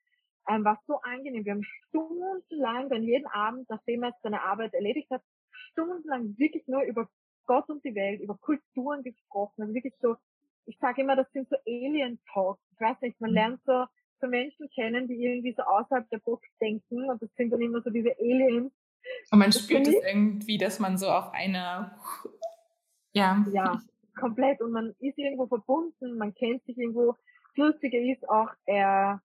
[0.49, 1.45] ähm, war so angenehm.
[1.45, 5.23] Wir haben stundenlang dann jeden Abend, nachdem er seine Arbeit erledigt hat,
[5.71, 7.09] stundenlang wirklich nur über
[7.47, 9.63] Gott und die Welt, über Kulturen gesprochen.
[9.63, 10.17] Also wirklich so,
[10.67, 12.63] ich sage immer, das sind so Alien Talks.
[12.73, 13.35] Ich weiß nicht, man mhm.
[13.35, 13.85] lernt so,
[14.21, 17.81] so Menschen kennen, die irgendwie so außerhalb der Box denken und das sind dann immer
[17.83, 18.73] so diese Aliens.
[19.31, 21.97] Und man spürt es irgendwie, dass man so auf einer,
[23.13, 23.45] ja.
[23.53, 23.81] Ja,
[24.19, 24.61] komplett.
[24.61, 27.15] Und man ist irgendwo verbunden, man kennt sich irgendwo.
[27.57, 29.23] Das Lustige ist auch, er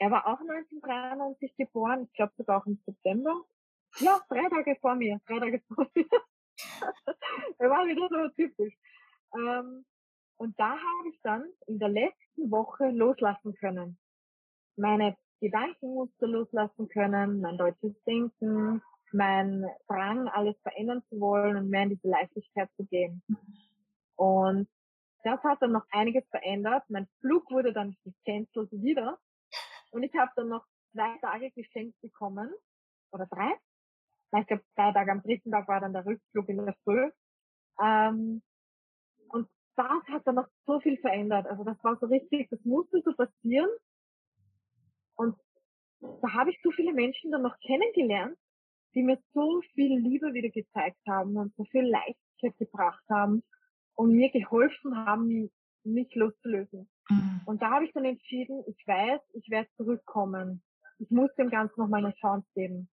[0.00, 3.34] er war auch 1993 geboren, ich glaube sogar auch im September.
[3.98, 6.06] Ja, drei Tage vor mir, drei Tage vor mir.
[7.58, 8.74] er war wieder so typisch.
[9.34, 9.84] Ähm,
[10.38, 13.98] und da habe ich dann in der letzten Woche loslassen können.
[14.76, 18.82] Meine Gedankenmuster loslassen können, mein deutsches Denken,
[19.12, 23.22] mein Drang, alles verändern zu wollen und mehr in diese Leichtigkeit zu gehen.
[24.16, 24.66] Und
[25.24, 26.84] das hat dann noch einiges verändert.
[26.88, 29.18] Mein Flug wurde dann gecancelt wieder.
[29.90, 32.50] Und ich habe dann noch zwei Tage geschenkt bekommen.
[33.12, 33.52] Oder drei.
[34.38, 37.10] Ich glaube, zwei Tage am dritten Tag war dann der Rückflug in der Früh.
[37.82, 38.42] Ähm,
[39.28, 41.46] und das hat dann noch so viel verändert.
[41.46, 43.70] Also das war so richtig, das musste so passieren.
[45.16, 45.36] Und
[46.00, 48.38] da habe ich so viele Menschen dann noch kennengelernt,
[48.94, 53.42] die mir so viel Liebe wieder gezeigt haben und so viel Leichtigkeit gebracht haben
[53.94, 55.50] und mir geholfen haben,
[55.84, 56.88] mich loszulösen.
[57.08, 57.40] Mhm.
[57.46, 60.62] Und da habe ich dann entschieden, ich weiß, ich werde zurückkommen.
[60.98, 62.88] Ich muss dem Ganzen nochmal eine Chance geben.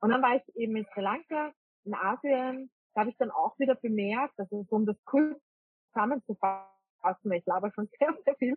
[0.00, 1.52] Und dann war ich eben in Sri Lanka,
[1.84, 2.70] in Asien.
[2.94, 5.40] Da habe ich dann auch wieder bemerkt, also um das kurz
[5.92, 8.54] zusammenzufassen, ich laber schon sehr, sehr viel,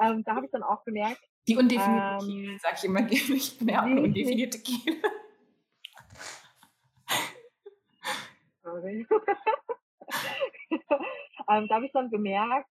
[0.00, 1.20] ähm, da habe ich dann auch bemerkt.
[1.48, 3.34] Die undefinierte ähm, Kiel, sag ich immer gerne.
[3.34, 5.02] Ich bin ja auch eine undefinierte Kiel.
[8.62, 9.06] Sorry.
[11.48, 12.70] ähm, da habe ich dann bemerkt,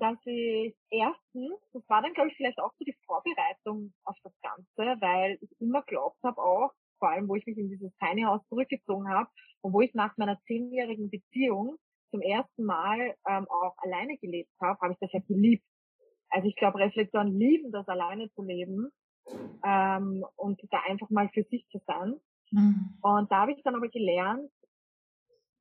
[0.00, 4.32] dass ich erstens, das war dann glaube ich vielleicht auch so die Vorbereitung auf das
[4.42, 8.22] Ganze, weil ich immer glaubt habe auch, vor allem wo ich mich in dieses Tiny
[8.22, 9.28] House zurückgezogen habe
[9.62, 11.76] und wo ich nach meiner zehnjährigen Beziehung
[12.10, 15.64] zum ersten Mal ähm, auch alleine gelebt habe, habe ich das ja geliebt.
[16.30, 18.90] Also ich glaube, Reflexion lieben, das alleine zu leben
[19.64, 22.14] ähm, und da einfach mal für sich zu sein.
[22.50, 22.98] Mhm.
[23.02, 24.50] Und da habe ich dann aber gelernt,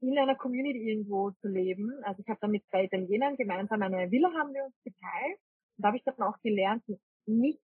[0.02, 1.92] in einer Community irgendwo zu leben.
[2.04, 5.40] Also ich habe dann mit zwei Italienern gemeinsam eine Villa haben wir uns geteilt.
[5.78, 6.84] Und da habe ich dann auch gelernt,
[7.26, 7.60] nicht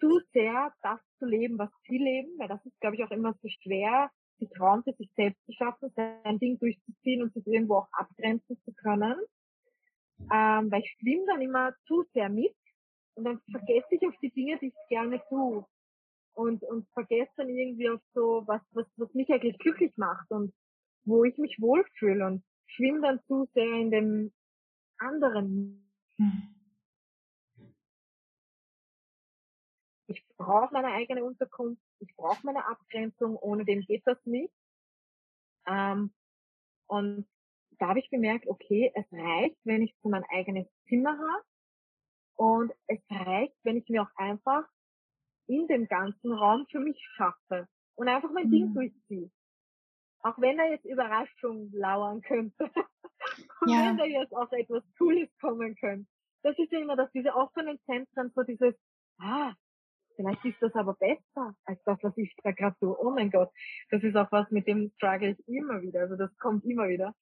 [0.00, 3.34] zu sehr das zu leben, was sie leben, weil das ist, glaube ich, auch immer
[3.42, 7.76] so schwer, sich Raum für sich selbst zu schaffen, sein Ding durchzuziehen und sich irgendwo
[7.76, 9.16] auch abgrenzen zu können.
[10.32, 12.54] Ähm, weil ich schwimme dann immer zu sehr mit
[13.14, 15.64] und dann vergesse ich auf die Dinge, die ich gerne tue.
[16.34, 20.52] Und, und vergesse dann irgendwie auf so, was, was, was mich eigentlich glücklich macht und
[21.04, 24.32] wo ich mich wohlfühle und schwimme dann zu sehr in dem
[24.98, 25.90] anderen.
[30.06, 34.52] Ich brauche meine eigene Unterkunft, ich brauche meine Abgrenzung, ohne dem geht das nicht.
[35.66, 36.12] Ähm,
[36.86, 37.26] und
[37.78, 41.44] da habe ich bemerkt, okay, es reicht, wenn ich so mein eigenes Zimmer habe
[42.36, 44.64] und es reicht, wenn ich mir auch einfach
[45.46, 48.50] in dem ganzen Raum für mich schaffe und einfach mein mhm.
[48.50, 49.30] Ding durchziehe.
[50.24, 52.64] Auch wenn da jetzt Überraschung lauern könnte.
[53.60, 53.86] und ja.
[53.86, 56.08] wenn da jetzt auch etwas Cooles kommen könnte.
[56.42, 58.74] Das ist ja immer, dass diese offenen Zentren so dieses,
[59.18, 59.52] ah,
[60.16, 62.96] vielleicht ist das aber besser als das, was ich da gerade tue.
[62.98, 63.50] Oh mein Gott.
[63.90, 66.00] Das ist auch was, mit dem struggle ich immer wieder.
[66.00, 67.14] Also das kommt immer wieder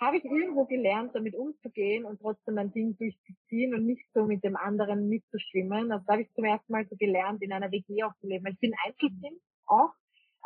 [0.00, 4.44] habe ich irgendwo gelernt, damit umzugehen und trotzdem mein Ding durchzuziehen und nicht so mit
[4.44, 5.90] dem anderen mitzuschwimmen.
[5.90, 8.46] Also da habe ich zum ersten Mal so gelernt, in einer WG auch zu leben.
[8.46, 9.92] Ich bin Einzelkind auch.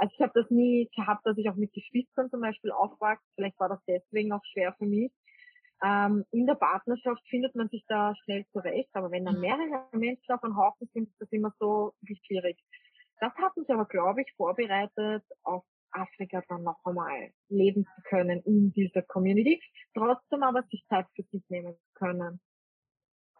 [0.03, 3.24] Also ich habe das nie gehabt, dass ich auch mit Geschwistern zum Beispiel aufwachse.
[3.37, 5.12] Vielleicht war das deswegen auch schwer für mich.
[5.81, 9.43] Ähm, in der Partnerschaft findet man sich da schnell zurecht, aber wenn dann mhm.
[9.43, 11.95] mehrere Menschen auf einem Haufen sind, ist das immer so
[12.27, 12.59] schwierig.
[13.20, 15.62] Das hat mich aber, glaube ich, vorbereitet auf
[15.93, 19.62] Afrika dann noch einmal leben zu können in dieser Community,
[19.95, 22.41] trotzdem aber sich Zeit für sich nehmen zu können.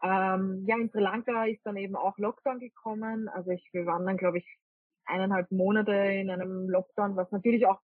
[0.01, 3.29] Ähm, ja, in Sri Lanka ist dann eben auch Lockdown gekommen.
[3.31, 4.59] Also ich, wir waren dann, glaube ich,
[5.05, 7.81] eineinhalb Monate in einem Lockdown, was natürlich auch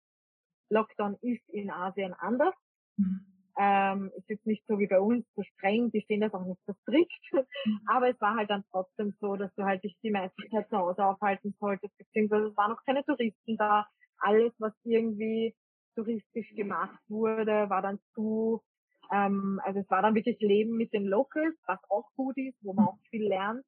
[0.70, 2.54] Lockdown ist in Asien anders.
[2.96, 3.26] Mhm.
[3.58, 6.60] Ähm, ist jetzt nicht so wie bei uns so streng, die sehen das auch nicht
[6.66, 7.80] so strikt, mhm.
[7.86, 10.78] aber es war halt dann trotzdem so, dass du halt dich die meiste Zeit zu
[10.78, 13.86] Hause aufhalten solltest, beziehungsweise es waren noch keine Touristen da,
[14.20, 15.54] alles, was irgendwie
[15.94, 18.62] touristisch gemacht wurde, war dann zu,
[19.10, 22.72] ähm, also es war dann wirklich Leben mit den Locals, was auch gut ist, wo
[22.72, 23.64] man auch viel lernt.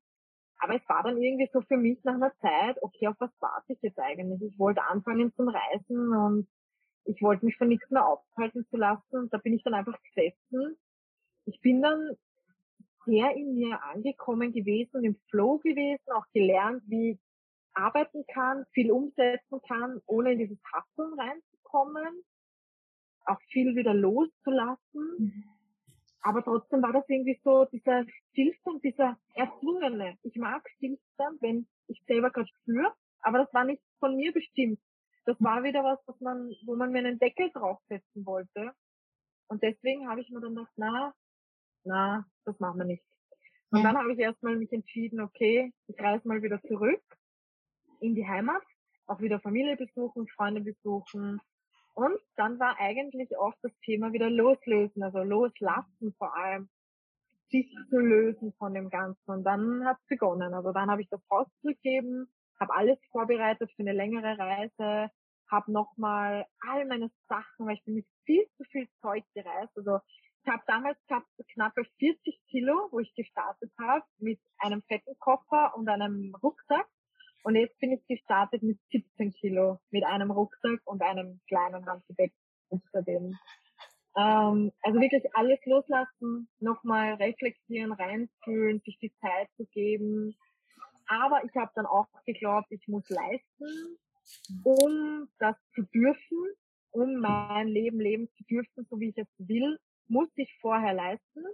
[0.58, 3.72] Aber es war dann irgendwie so für mich nach einer Zeit, okay, auf was warte
[3.72, 4.40] ich jetzt eigentlich?
[4.42, 6.48] Ich wollte anfangen zum Reisen und
[7.04, 9.98] ich wollte mich von nichts mehr aufhalten zu lassen und da bin ich dann einfach
[10.02, 10.76] gesessen.
[11.44, 12.16] Ich bin dann
[13.04, 17.18] sehr in mir angekommen gewesen, im Flow gewesen, auch gelernt, wie
[17.74, 22.24] arbeiten kann, viel umsetzen kann, ohne in dieses Hasseln reinzukommen,
[23.26, 25.16] auch viel wieder loszulassen.
[25.18, 25.53] Mhm.
[26.24, 30.16] Aber trotzdem war das irgendwie so dieser Stillstand, dieser erzwungene.
[30.22, 34.80] Ich mag Stillstand, wenn ich selber gerade spüre, aber das war nicht von mir bestimmt.
[35.26, 38.72] Das war wieder was, was man, wo man mir einen Deckel draufsetzen wollte.
[39.48, 41.14] Und deswegen habe ich mir dann gedacht, na,
[41.84, 43.04] na, das machen wir nicht.
[43.70, 43.84] Und ja.
[43.84, 47.02] dann habe ich erstmal mich entschieden, okay, ich reise mal wieder zurück
[48.00, 48.62] in die Heimat,
[49.06, 51.38] auch wieder Familie besuchen, Freunde besuchen.
[51.94, 56.68] Und dann war eigentlich auch das Thema wieder loslösen, also loslassen vor allem,
[57.50, 59.30] sich zu lösen von dem Ganzen.
[59.30, 60.54] Und dann hat es begonnen.
[60.54, 65.10] Also dann habe ich das Haus zurückgegeben, habe alles vorbereitet für eine längere Reise,
[65.48, 69.76] habe nochmal all meine Sachen, weil ich bin mit viel zu viel Zeug gereist.
[69.76, 70.00] Also
[70.42, 75.76] ich habe damals gehabt knappe 40 Kilo, wo ich gestartet habe, mit einem fetten Koffer
[75.76, 76.88] und einem Rucksack.
[77.44, 82.32] Und jetzt bin ich gestartet mit 17 Kilo, mit einem Rucksack und einem kleinen Handgepäck
[82.70, 83.38] unter dem.
[84.16, 90.34] Ähm, also wirklich alles loslassen, nochmal reflektieren, reinfühlen, sich die Zeit zu geben.
[91.06, 93.98] Aber ich habe dann auch geglaubt, ich muss leisten,
[94.64, 96.38] um das zu dürfen,
[96.92, 101.44] um mein Leben leben zu dürfen, so wie ich es will, muss ich vorher leisten.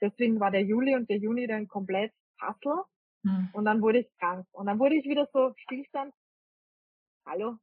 [0.00, 2.84] Deswegen war der Juli und der Juni dann komplett Hustle.
[3.22, 3.50] Mhm.
[3.52, 4.46] Und dann wurde ich krank.
[4.52, 6.14] Und dann wurde ich wieder so Stillstand.
[7.26, 7.56] Hallo,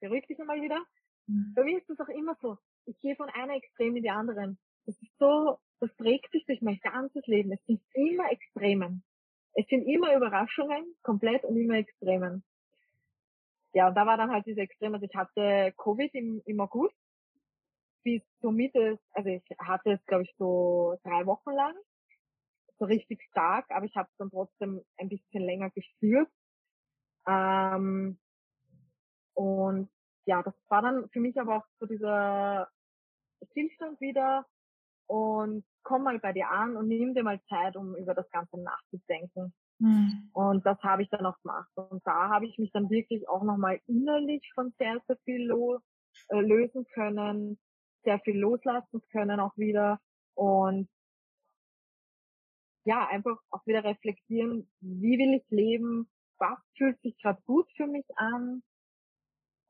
[0.00, 0.80] beruhig dich nochmal wieder.
[1.26, 1.52] Mhm.
[1.54, 2.56] Bei mir ist das auch immer so.
[2.86, 4.58] Ich gehe von einer Extrem in die anderen.
[4.86, 7.52] Das ist so, das prägt sich durch mein ganzes Leben.
[7.52, 9.04] Es sind immer Extremen.
[9.54, 12.42] Es sind immer Überraschungen, komplett und immer Extremen.
[13.72, 14.94] Ja, und da war dann halt diese Extreme.
[14.94, 16.96] Also ich hatte Covid im, im August
[18.02, 21.74] bis zur Mitte, also ich hatte es, glaube ich, so drei Wochen lang,
[22.80, 26.28] so richtig stark, aber ich habe es dann trotzdem ein bisschen länger gespürt.
[27.26, 28.18] Ähm,
[29.34, 29.90] und
[30.24, 32.68] ja, das war dann für mich aber auch so dieser
[33.50, 34.46] Stillstand wieder
[35.06, 38.58] und komm mal bei dir an und nimm dir mal Zeit, um über das Ganze
[38.60, 39.52] nachzudenken.
[39.78, 40.30] Mhm.
[40.32, 41.70] Und das habe ich dann auch gemacht.
[41.74, 45.50] Und da habe ich mich dann wirklich auch nochmal innerlich von sehr, sehr viel
[46.28, 47.58] äh, lösen können,
[48.04, 49.98] sehr viel loslassen können auch wieder.
[50.34, 50.88] Und
[52.84, 56.08] ja, einfach auch wieder reflektieren, wie will ich leben,
[56.38, 58.62] was fühlt sich gerade gut für mich an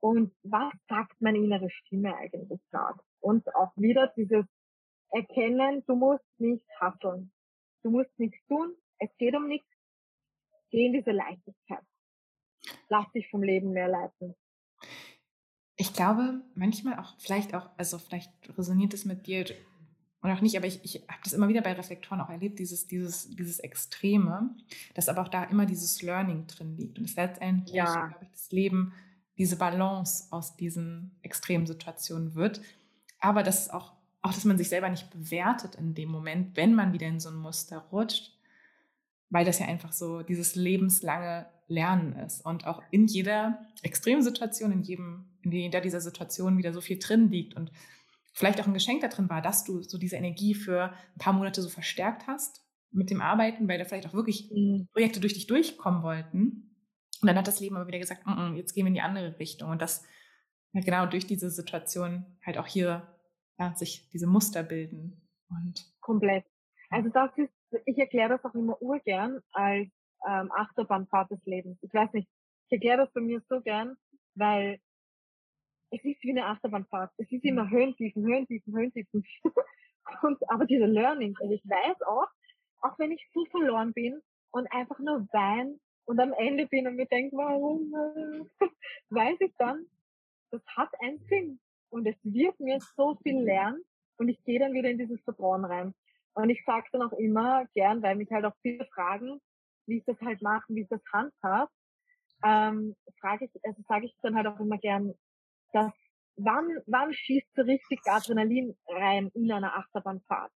[0.01, 3.01] und was sagt meine innere Stimme eigentlich gerade.
[3.21, 4.47] Und auch wieder dieses
[5.11, 7.33] Erkennen, du musst nicht hasseln.
[7.83, 9.69] Du musst nichts tun, es geht um nichts,
[10.71, 11.85] geh in diese Leichtigkeit.
[12.89, 14.35] Lass dich vom Leben mehr leiten.
[15.77, 19.47] Ich glaube, manchmal auch, vielleicht auch, also vielleicht resoniert es mit dir
[20.23, 22.87] oder auch nicht, aber ich, ich habe das immer wieder bei Reflektoren auch erlebt, dieses,
[22.87, 24.55] dieses, dieses Extreme,
[24.95, 26.99] dass aber auch da immer dieses Learning drin liegt.
[26.99, 28.09] Und es letztendlich, ja.
[28.09, 28.93] glaube ich, das Leben
[29.39, 32.61] diese Balance aus diesen extremen Situationen wird.
[33.19, 36.75] Aber dass es auch, auch, dass man sich selber nicht bewertet in dem Moment, wenn
[36.75, 38.37] man wieder in so ein Muster rutscht,
[39.31, 44.73] weil das ja einfach so dieses lebenslange Lernen ist und auch in jeder extremen Situation,
[44.73, 47.73] in jedem, in jeder dieser Situationen wieder so viel drin liegt und
[48.33, 51.33] vielleicht auch ein Geschenk da drin war, dass du so diese Energie für ein paar
[51.33, 54.89] Monate so verstärkt hast mit dem Arbeiten, weil da vielleicht auch wirklich mhm.
[54.93, 56.77] Projekte durch dich durchkommen wollten.
[57.21, 59.01] Und dann hat das Leben aber wieder gesagt, mm -mm, jetzt gehen wir in die
[59.01, 59.71] andere Richtung.
[59.71, 60.05] Und das
[60.75, 63.07] halt genau durch diese Situation halt auch hier
[63.59, 65.29] ja, sich diese Muster bilden.
[65.49, 66.45] Und komplett.
[66.89, 67.51] Also das ist
[67.85, 69.89] ich erkläre das auch immer urgern als
[70.29, 71.79] ähm, Achterbahnfahrt des Lebens.
[71.83, 72.29] Ich weiß nicht,
[72.69, 73.97] ich erkläre das bei mir so gern,
[74.35, 74.81] weil
[75.91, 77.13] es ist wie eine Achterbahnfahrt.
[77.17, 79.25] Es ist immer Höhentiefen, Höhentiefen, Höhentiefen.
[80.23, 82.29] und, aber diese Learnings, und ich weiß auch,
[82.81, 84.21] auch wenn ich so verloren bin
[84.53, 87.93] und einfach nur wein und am Ende bin und mir denke, warum,
[89.11, 89.87] weiß ich dann,
[90.51, 91.61] das hat einen Sinn.
[91.91, 93.83] Und es wird mir so viel lernen
[94.17, 95.93] und ich gehe dann wieder in dieses Vertrauen rein.
[96.35, 99.41] Und ich sage dann auch immer gern, weil mich halt auch viele fragen,
[99.87, 101.69] wie ich das halt mache, wie ich das handhab,
[102.45, 105.15] ähm, frage ich, also sage ich dann halt auch immer gern,
[105.73, 105.93] dass
[106.37, 110.53] wann, wann schießt so richtig Adrenalin rein in einer Achterbahnfahrt?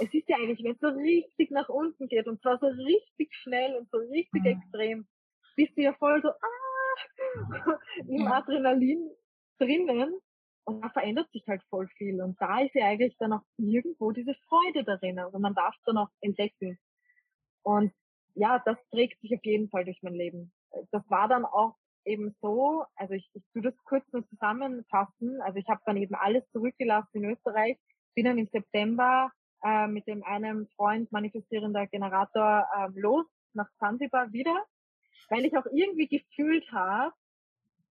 [0.00, 3.34] Es ist ja eigentlich, wenn es so richtig nach unten geht und zwar so richtig
[3.34, 4.46] schnell und so richtig mhm.
[4.46, 5.08] extrem,
[5.56, 9.10] bist du ja voll so ah, im Adrenalin
[9.58, 10.14] drinnen
[10.64, 12.22] und da verändert sich halt voll viel.
[12.22, 15.18] Und da ist ja eigentlich dann auch irgendwo diese Freude darin.
[15.18, 16.78] Also man darf dann auch entdecken.
[17.62, 17.92] Und
[18.34, 20.52] ja, das trägt sich auf jeden Fall durch mein Leben.
[20.92, 21.76] Das war dann auch
[22.08, 25.40] eben so, also ich, ich tue das kurz nur zusammenfassen.
[25.42, 27.78] Also ich habe dann eben alles zurückgelassen in Österreich,
[28.14, 29.30] bin dann im September
[29.62, 34.64] äh, mit dem einen Freund manifestierender Generator äh, los nach Zanzibar wieder,
[35.30, 37.12] weil ich auch irgendwie gefühlt habe,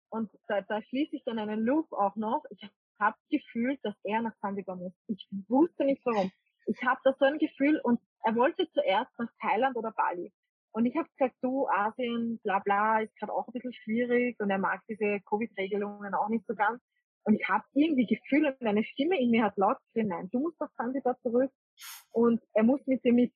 [0.08, 2.44] und da, da schließe ich dann einen Loop auch noch.
[2.50, 2.62] Ich
[3.00, 4.92] habe gefühlt, dass er nach Zanzibar muss.
[5.08, 6.30] Ich wusste nicht warum.
[6.66, 10.32] Ich habe da so ein Gefühl und er wollte zuerst nach Thailand oder Bali.
[10.76, 14.50] Und ich habe gesagt, du, Asien, bla bla, ist gerade auch ein bisschen schwierig und
[14.50, 16.82] er mag diese Covid-Regelungen auch nicht so ganz.
[17.24, 20.38] Und ich habe irgendwie Gefühl und eine Stimme in mir hat laut geschrien, nein, du
[20.38, 21.50] musst nach Zanzibar zurück
[22.12, 23.32] und er muss mit dir mit.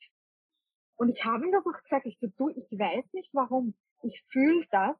[0.97, 3.75] Und ich habe ihm das auch gesagt, ich so, du, ich weiß nicht warum.
[4.03, 4.97] Ich fühle das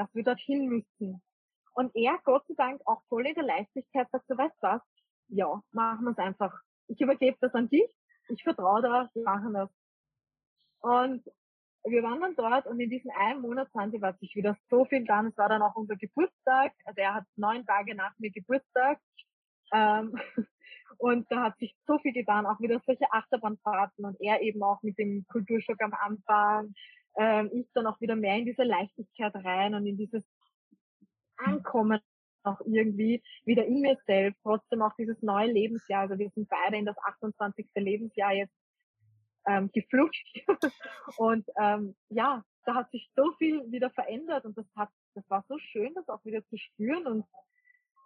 [0.00, 1.22] dass wir dorthin müssen.
[1.74, 4.82] Und er, Gott sei Dank, auch voll in der Leichtigkeit sagt, du weißt was,
[5.28, 6.58] ja, machen wir es einfach.
[6.88, 7.88] Ich übergebe das an dich,
[8.28, 9.70] ich vertraue da, wir machen das.
[10.80, 11.24] Und
[11.84, 15.04] wir waren dann dort und in diesem einen Monat sie, war sich wieder so viel
[15.04, 15.28] dann.
[15.28, 16.72] Es war dann auch unser Geburtstag.
[16.84, 18.98] Also er hat neun Tage nach mir Geburtstag.
[19.72, 20.14] Ähm,
[20.98, 24.82] und da hat sich so viel getan, auch wieder solche Achterbahnfahrten und er eben auch
[24.82, 26.74] mit dem Kulturschock am Anfang,
[27.16, 30.24] ähm, ich dann auch wieder mehr in diese Leichtigkeit rein und in dieses
[31.36, 32.00] Ankommen
[32.42, 36.02] auch irgendwie wieder in mir selbst, trotzdem auch dieses neue Lebensjahr.
[36.02, 37.68] Also wir sind beide in das 28.
[37.74, 38.54] Lebensjahr jetzt
[39.46, 40.26] ähm, geflutscht.
[41.16, 45.44] und ähm, ja, da hat sich so viel wieder verändert und das hat, das war
[45.48, 47.24] so schön, das auch wieder zu spüren und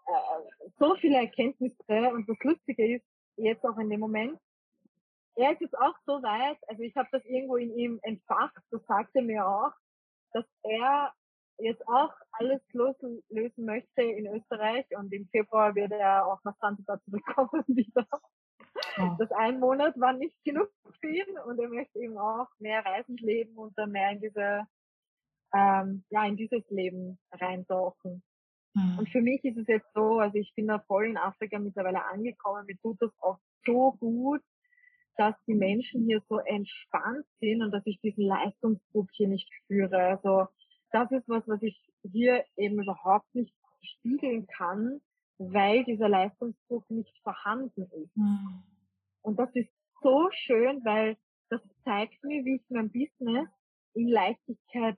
[0.06, 2.12] äh, so viele Erkenntnisse.
[2.12, 3.04] Und das Lustige ist,
[3.36, 4.38] jetzt auch in dem Moment,
[5.36, 8.84] er ist jetzt auch so weit, also ich habe das irgendwo in ihm entfacht, das
[8.86, 9.72] sagte mir auch,
[10.32, 11.12] dass er
[11.58, 17.00] jetzt auch alles loslösen möchte in Österreich und im Februar wird er auch nach Zanzibar
[17.04, 18.06] zurückkommen wieder.
[18.96, 19.16] Ja.
[19.18, 20.68] Das ein Monat war nicht genug
[21.00, 24.66] für ihn und er möchte eben auch mehr Reisen leben und dann mehr in diese,
[25.52, 28.22] ähm, ja, in dieses Leben reintauchen.
[28.74, 28.98] Mhm.
[28.98, 32.04] Und für mich ist es jetzt so, also ich bin da voll in Afrika mittlerweile
[32.04, 34.42] angekommen, mir tut das auch so gut,
[35.16, 39.96] dass die Menschen hier so entspannt sind und dass ich diesen Leistungsdruck hier nicht spüre.
[39.96, 40.48] Also
[40.90, 45.00] das ist was, was ich hier eben überhaupt nicht spiegeln kann,
[45.38, 48.16] weil dieser Leistungsdruck nicht vorhanden ist.
[48.16, 48.62] Mhm.
[49.22, 49.70] Und das ist
[50.02, 51.16] so schön, weil
[51.50, 53.48] das zeigt mir, wie ich mein Business
[53.94, 54.96] in Leichtigkeit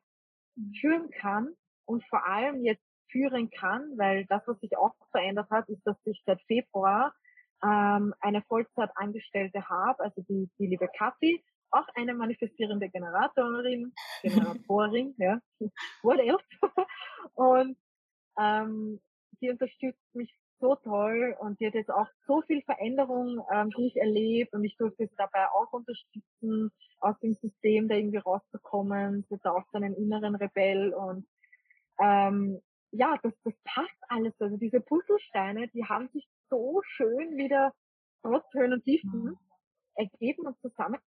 [0.80, 1.54] führen kann
[1.84, 5.96] und vor allem jetzt führen kann, weil das, was sich auch verändert hat, ist, dass
[6.04, 7.14] ich seit Februar
[7.62, 13.92] ähm, eine Vollzeitangestellte habe, also die, die liebe Kathi, auch eine manifestierende Generatorin,
[14.22, 15.40] Generatorin, ja,
[16.02, 16.44] what else?
[17.34, 17.76] Und
[18.38, 19.00] ähm,
[19.40, 24.54] die unterstützt mich so toll und die hat jetzt auch so viel Veränderung ähm, durcherlebt
[24.54, 29.26] und ich durfte sie dabei auch unterstützen, aus dem System da irgendwie rauszukommen.
[29.28, 31.26] Sie hat auch so einen inneren Rebell und
[32.00, 32.60] ähm,
[32.92, 34.34] ja, das, das passt alles.
[34.40, 37.74] Also diese Puzzlesteine, die haben sich so schön wieder
[38.22, 39.38] trotz Höhen und Tiefen mhm.
[39.94, 41.00] ergeben und zusammen.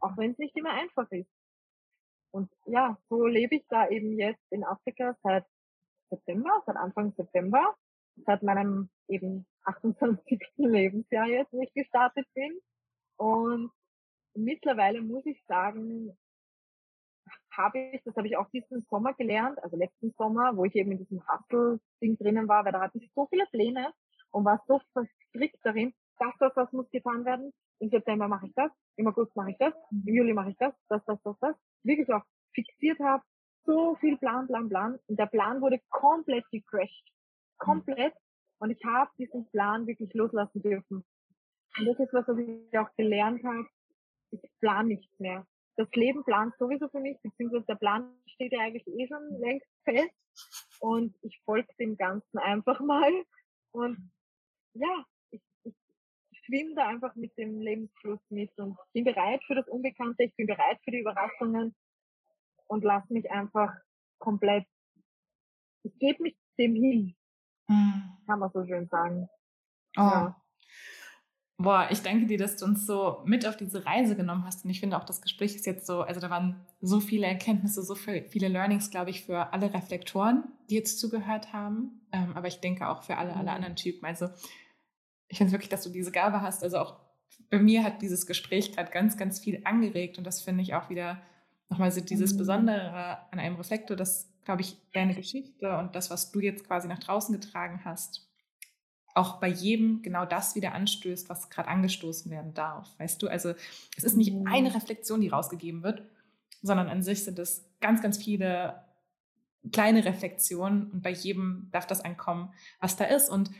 [0.00, 1.30] Auch wenn es nicht immer einfach ist.
[2.34, 5.46] Und ja, so lebe ich da eben jetzt in Afrika seit
[6.10, 7.76] September, seit Anfang September,
[8.26, 10.40] seit meinem eben 28.
[10.56, 12.58] Lebensjahr jetzt, wo ich gestartet bin.
[13.18, 13.70] Und
[14.34, 16.18] mittlerweile muss ich sagen,
[17.52, 20.90] habe ich, das habe ich auch diesen Sommer gelernt, also letzten Sommer, wo ich eben
[20.90, 23.92] in diesem Hustle-Ding drinnen war, weil da hatte ich so viele Pläne
[24.32, 27.52] und war so verstrickt darin, das, das, das muss getan werden.
[27.78, 30.74] Im September mache ich das, im August mache ich das, im Juli mache ich das,
[30.88, 31.56] das, das, das, das.
[31.84, 32.24] Wirklich auch
[32.54, 33.22] fixiert habe,
[33.64, 34.98] so viel Plan, Plan, Plan.
[35.06, 37.12] Und der Plan wurde komplett gecrashed.
[37.58, 38.14] Komplett.
[38.58, 41.04] Und ich habe diesen Plan wirklich loslassen dürfen.
[41.78, 43.66] Und das ist was, was ich auch gelernt habe.
[44.30, 45.46] Ich plan nichts mehr
[45.76, 49.66] das Leben plant sowieso für mich, beziehungsweise der Plan steht ja eigentlich eh schon längst
[49.84, 50.14] fest
[50.80, 53.12] und ich folge dem Ganzen einfach mal
[53.72, 54.10] und
[54.74, 55.04] ja,
[56.44, 60.46] schwimme da einfach mit dem Lebensfluss mit und bin bereit für das Unbekannte, ich bin
[60.46, 61.74] bereit für die Überraschungen
[62.66, 63.72] und lass mich einfach
[64.18, 64.66] komplett,
[65.82, 67.16] ich gebe mich dem hin,
[67.68, 68.18] mhm.
[68.26, 69.28] kann man so schön sagen.
[69.96, 70.00] Oh.
[70.00, 70.40] Ja.
[71.56, 74.64] Boah, ich danke dir, dass du uns so mit auf diese Reise genommen hast.
[74.64, 77.82] Und ich finde auch, das Gespräch ist jetzt so, also da waren so viele Erkenntnisse,
[77.82, 82.00] so viele Learnings, glaube ich, für alle Reflektoren, die jetzt zugehört haben.
[82.10, 83.56] Ähm, aber ich denke auch für alle, alle mhm.
[83.56, 84.04] anderen Typen.
[84.04, 84.30] Also
[85.34, 86.62] ich finde wirklich, dass du diese Gabe hast.
[86.62, 86.94] Also auch
[87.50, 90.16] bei mir hat dieses Gespräch gerade ganz, ganz viel angeregt.
[90.16, 91.20] Und das finde ich auch wieder
[91.68, 92.38] nochmal so dieses mhm.
[92.38, 96.86] Besondere an einem Reflektor, dass, glaube ich, deine Geschichte und das, was du jetzt quasi
[96.86, 98.30] nach draußen getragen hast,
[99.12, 102.88] auch bei jedem genau das wieder anstößt, was gerade angestoßen werden darf.
[103.00, 103.54] Weißt du, also
[103.96, 104.46] es ist nicht mhm.
[104.46, 106.04] eine Reflexion, die rausgegeben wird,
[106.62, 108.84] sondern an sich sind es ganz, ganz viele
[109.72, 113.28] kleine Reflexionen und bei jedem darf das ankommen, was da ist.
[113.28, 113.50] Und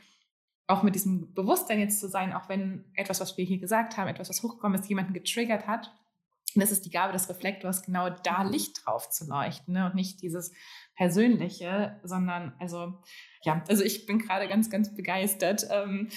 [0.66, 4.09] auch mit diesem Bewusstsein jetzt zu sein, auch wenn etwas, was wir hier gesagt haben,
[4.09, 5.93] etwas, was hochgekommen ist, jemanden getriggert hat,
[6.55, 8.53] und das ist die Gabe des Reflektors, genau da mhm.
[8.53, 9.86] Licht drauf zu leuchten ne?
[9.86, 10.53] und nicht dieses
[10.95, 12.95] Persönliche, sondern also
[13.43, 15.66] ja, also ich bin gerade ganz, ganz begeistert.
[15.70, 16.09] Ähm,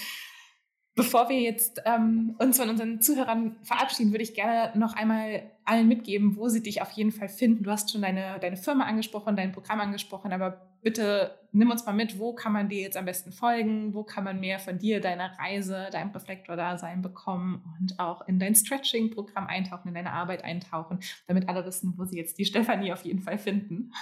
[0.98, 5.86] Bevor wir jetzt ähm, uns von unseren Zuhörern verabschieden, würde ich gerne noch einmal allen
[5.86, 7.62] mitgeben, wo sie dich auf jeden Fall finden.
[7.62, 11.92] Du hast schon deine, deine Firma angesprochen, dein Programm angesprochen, aber bitte nimm uns mal
[11.92, 15.00] mit, wo kann man dir jetzt am besten folgen, wo kann man mehr von dir,
[15.00, 20.98] deiner Reise, deinem Reflektor-Dasein bekommen und auch in dein Stretching-Programm eintauchen, in deine Arbeit eintauchen,
[21.28, 23.92] damit alle wissen, wo sie jetzt die Stefanie auf jeden Fall finden.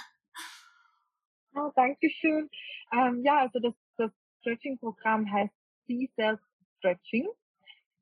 [1.53, 2.49] Oh, Dankeschön.
[2.91, 5.53] Ähm, ja, also das, das Stretching-Programm heißt
[5.85, 6.39] C-Self
[6.77, 7.27] Stretching.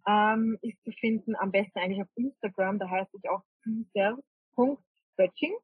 [0.07, 5.55] Ähm, ist zu finden am besten eigentlich auf Instagram, da heißt ich auch c-self.stretching.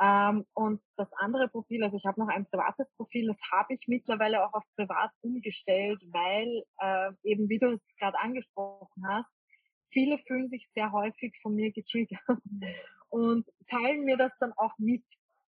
[0.00, 3.80] Ähm, und das andere Profil, also ich habe noch ein privates Profil, das habe ich
[3.86, 9.30] mittlerweile auch auf privat umgestellt, weil äh, eben, wie du es gerade angesprochen hast,
[9.90, 12.20] viele fühlen sich sehr häufig von mir getriggert
[13.10, 15.04] und teilen mir das dann auch mit.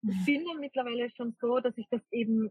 [0.03, 2.51] Ich bin dann mittlerweile schon so, dass ich das eben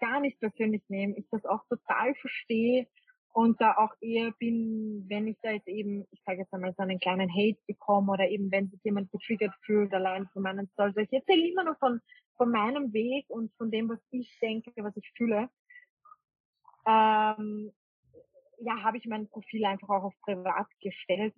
[0.00, 1.16] gar nicht persönlich nehme.
[1.16, 2.88] Ich das auch total verstehe
[3.34, 6.84] und da auch eher bin, wenn ich da jetzt eben, ich sage jetzt einmal so
[6.84, 10.94] einen kleinen Hate bekomme oder eben wenn sich jemand getriggert fühlt, allein von meinen Stories.
[10.96, 12.00] Ich erzähle immer nur von,
[12.36, 15.50] von meinem Weg und von dem, was ich denke, was ich fühle.
[16.86, 17.72] Ähm,
[18.60, 21.34] ja, habe ich mein Profil einfach auch auf privat gestellt,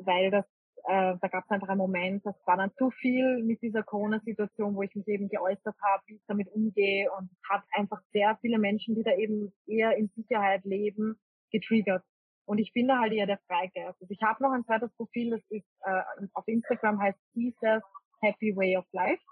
[0.00, 0.44] weil das
[0.84, 4.74] äh, da gab es einfach einen Moment, das war dann zu viel mit dieser Corona-Situation,
[4.74, 8.58] wo ich mich eben geäußert habe, wie ich damit umgehe und hat einfach sehr viele
[8.58, 11.18] Menschen, die da eben eher in Sicherheit leben,
[11.50, 12.04] getriggert.
[12.46, 14.00] Und ich bin da halt eher der Freigeist.
[14.00, 16.02] Also ich habe noch ein zweites Profil, das ist äh,
[16.34, 17.82] auf Instagram heißt Jesus
[18.20, 19.22] Happy Way of Life.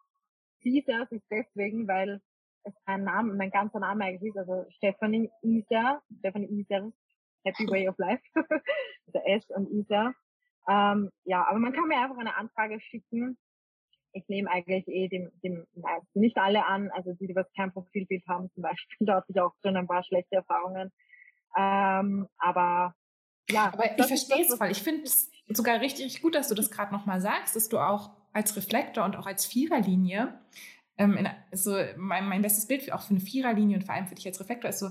[0.63, 2.21] Caesars ist deswegen, weil
[2.65, 6.91] es mein Name, mein ganzer Name eigentlich ist, also Stephanie Isa, Stephanie Isa,
[7.45, 10.15] Happy Way of Life, also S und Isa.
[10.69, 13.39] Ähm, ja, aber man kann mir einfach eine Anfrage schicken.
[14.13, 17.73] Ich nehme eigentlich eh dem, dem meisten, nicht alle an, also die, die was kein
[17.73, 20.91] Profilbild haben zum Beispiel, da hatte ich auch schon ein paar schlechte Erfahrungen.
[21.57, 22.95] Ähm, aber
[23.51, 23.73] ja.
[23.73, 24.71] Aber ich verstehe es voll.
[24.71, 28.11] Ich finde es sogar richtig, gut, dass du das gerade nochmal sagst, dass du auch
[28.33, 30.39] als Reflektor und auch als Viererlinie
[30.99, 34.15] ähm, in, so mein, mein bestes Bild auch für eine Viererlinie und vor allem für
[34.15, 34.91] dich als Reflektor ist so,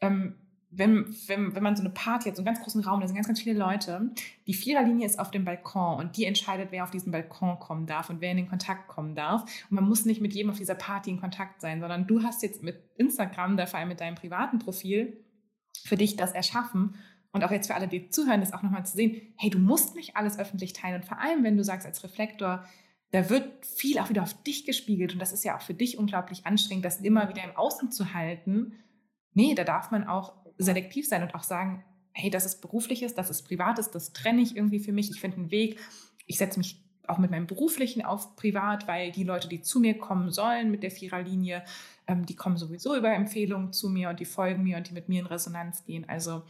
[0.00, 0.36] ähm,
[0.74, 3.14] wenn, wenn, wenn man so eine Party hat, so einen ganz großen Raum, da sind
[3.14, 4.10] ganz, ganz viele Leute,
[4.46, 8.08] die Viererlinie ist auf dem Balkon und die entscheidet, wer auf diesen Balkon kommen darf
[8.08, 9.42] und wer in den Kontakt kommen darf.
[9.68, 12.42] Und man muss nicht mit jedem auf dieser Party in Kontakt sein, sondern du hast
[12.42, 15.22] jetzt mit Instagram, da vor allem mit deinem privaten Profil,
[15.84, 16.94] für dich das erschaffen.
[17.32, 19.94] Und auch jetzt für alle, die zuhören, das auch nochmal zu sehen, hey, du musst
[19.94, 21.02] nicht alles öffentlich teilen.
[21.02, 22.64] Und vor allem, wenn du sagst als Reflektor,
[23.10, 25.98] da wird viel auch wieder auf dich gespiegelt und das ist ja auch für dich
[25.98, 28.72] unglaublich anstrengend, das immer wieder im Außen zu halten.
[29.34, 33.30] Nee, da darf man auch selektiv sein und auch sagen, hey, das ist berufliches, das
[33.30, 35.10] ist privates, das trenne ich irgendwie für mich.
[35.10, 35.78] Ich finde einen Weg.
[36.26, 39.98] Ich setze mich auch mit meinem beruflichen auf privat, weil die Leute, die zu mir
[39.98, 41.64] kommen sollen mit der Viererlinie,
[42.06, 45.08] ähm, die kommen sowieso über Empfehlungen zu mir und die folgen mir und die mit
[45.08, 46.08] mir in Resonanz gehen.
[46.08, 46.42] Also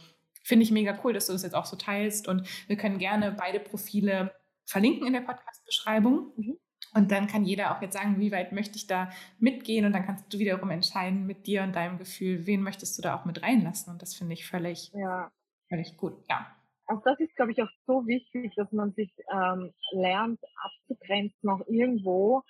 [0.43, 3.31] finde ich mega cool, dass du das jetzt auch so teilst und wir können gerne
[3.31, 4.31] beide Profile
[4.65, 6.31] verlinken in der Podcast-Beschreibung.
[6.35, 6.57] Mhm.
[6.93, 9.09] Und dann kann jeder auch jetzt sagen, wie weit möchte ich da
[9.39, 13.01] mitgehen und dann kannst du wiederum entscheiden mit dir und deinem Gefühl, wen möchtest du
[13.01, 13.91] da auch mit reinlassen.
[13.91, 15.31] Und das finde ich völlig, ja.
[15.69, 16.13] völlig gut.
[16.29, 16.55] Ja.
[16.85, 21.65] Auch das ist, glaube ich, auch so wichtig, dass man sich ähm, lernt abzugrenzen auch
[21.67, 22.43] irgendwo,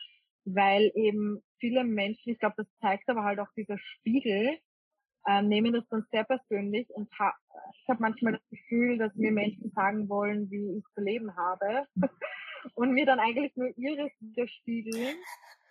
[0.43, 4.57] weil eben viele Menschen, ich glaube, das zeigt aber halt auch dieser Spiegel,
[5.25, 7.33] äh, nehmen das dann sehr persönlich und ha
[7.81, 11.85] ich habe manchmal das Gefühl, dass mir Menschen sagen wollen, wie ich zu leben habe
[12.75, 15.15] und mir dann eigentlich nur ihres widerspiegeln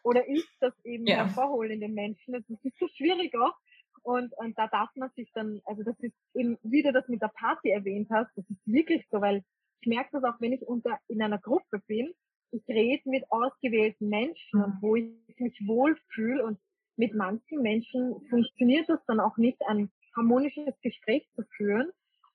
[0.03, 1.17] oder ich das eben ja.
[1.17, 2.33] hervorholen in den Menschen.
[2.33, 3.55] Das ist so schwierig auch.
[4.03, 7.23] Und, und da darf man sich dann, also das ist eben, wie du das mit
[7.23, 9.45] der Party erwähnt hast, das ist wirklich so, weil
[9.81, 12.13] ich merke das auch, wenn ich unter in einer Gruppe bin,
[12.51, 16.59] ich rede mit ausgewählten Menschen und wo ich mich wohlfühle und
[16.97, 21.91] mit manchen Menschen funktioniert es dann auch nicht, ein harmonisches Gespräch zu führen.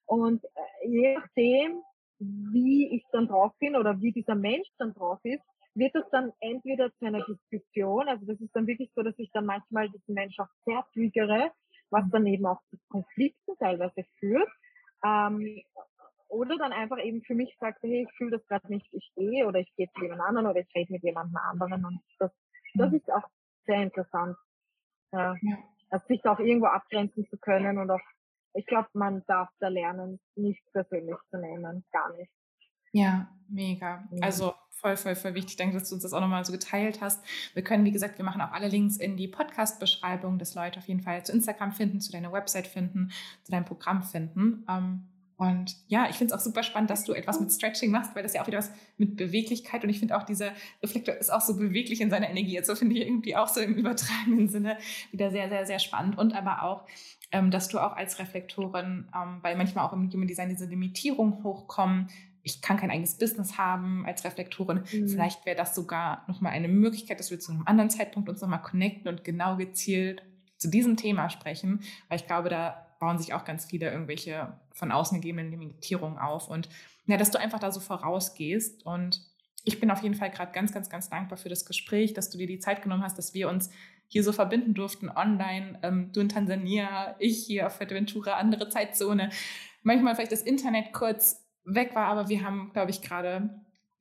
[0.05, 1.81] Und äh, je nachdem,
[2.19, 5.43] wie ich dann drauf bin oder wie dieser Mensch dann drauf ist,
[5.75, 9.29] wird es dann entweder zu einer Diskussion, also das ist dann wirklich so, dass ich
[9.31, 11.51] dann manchmal diesen Mensch auch sehr triggere,
[11.91, 14.49] was dann eben auch zu Konflikten teilweise führt,
[15.03, 15.61] ähm,
[16.29, 19.47] oder dann einfach eben für mich sagt, hey, ich fühle das gerade nicht, ich gehe
[19.47, 22.31] oder ich gehe zu jemand anderen oder ich rede mit jemand anderen und das,
[22.73, 22.97] das mhm.
[22.97, 23.29] ist auch
[23.65, 24.35] sehr interessant.
[25.11, 25.35] Ja.
[25.41, 25.57] ja.
[25.89, 28.01] Also sich auch irgendwo abgrenzen zu können und auch,
[28.57, 32.31] ich glaube, man darf da lernen, nicht persönlich zu nehmen, gar nicht.
[32.91, 34.07] Ja, mega.
[34.21, 35.57] Also voll, voll, voll wichtig.
[35.57, 37.23] Danke, dass du uns das auch nochmal so geteilt hast.
[37.53, 40.87] Wir können, wie gesagt, wir machen auch alle Links in die Podcast-Beschreibung, dass Leute auf
[40.87, 43.11] jeden Fall zu Instagram finden, zu deiner Website finden,
[43.43, 44.65] zu deinem Programm finden.
[44.67, 45.07] Ähm,
[45.37, 48.23] und ja, ich finde es auch super spannend, dass du etwas mit Stretching machst, weil
[48.23, 50.51] das ja auch wieder was mit Beweglichkeit und ich finde auch dieser
[50.81, 52.57] Reflektor ist auch so beweglich in seiner Energie.
[52.57, 54.77] Also finde ich irgendwie auch so im übertragenen Sinne
[55.11, 56.17] wieder sehr, sehr, sehr spannend.
[56.17, 56.87] Und aber auch,
[57.31, 61.43] ähm, dass du auch als Reflektorin, ähm, weil manchmal auch im Human Design diese Limitierungen
[61.43, 62.09] hochkommen,
[62.41, 64.85] ich kann kein eigenes Business haben als Reflektorin.
[64.91, 65.07] Mhm.
[65.07, 68.61] Vielleicht wäre das sogar nochmal eine Möglichkeit, dass wir zu einem anderen Zeitpunkt uns nochmal
[68.63, 70.23] connecten und genau gezielt
[70.57, 74.91] zu diesem Thema sprechen, weil ich glaube, da bauen sich auch ganz viele irgendwelche von
[74.91, 76.47] außen gegebenen Limitierungen auf.
[76.47, 76.69] Und
[77.05, 78.85] ja, dass du einfach da so vorausgehst.
[78.85, 79.21] Und
[79.63, 82.37] ich bin auf jeden Fall gerade ganz, ganz, ganz dankbar für das Gespräch, dass du
[82.37, 83.69] dir die Zeit genommen hast, dass wir uns
[84.07, 85.79] hier so verbinden durften online.
[85.83, 89.29] Ähm, du in Tansania, ich hier auf Fuerteventura, andere Zeitzone.
[89.83, 93.49] Manchmal vielleicht das Internet kurz weg war, aber wir haben, glaube ich, gerade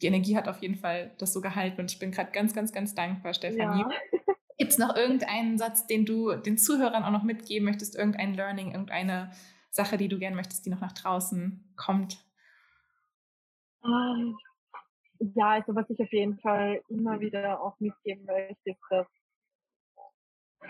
[0.03, 2.73] die Energie hat auf jeden Fall das so gehalten und ich bin gerade ganz, ganz,
[2.73, 3.81] ganz dankbar, Stefanie.
[3.81, 4.35] Ja.
[4.59, 7.97] Gibt es noch irgendeinen Satz, den du den Zuhörern auch noch mitgeben möchtest?
[7.97, 9.31] Irgendein Learning, irgendeine
[9.71, 12.25] Sache, die du gerne möchtest, die noch nach draußen kommt?
[13.85, 14.37] Ähm,
[15.35, 19.07] ja, also was ich auf jeden Fall immer wieder auch mitgeben möchte, ist, dass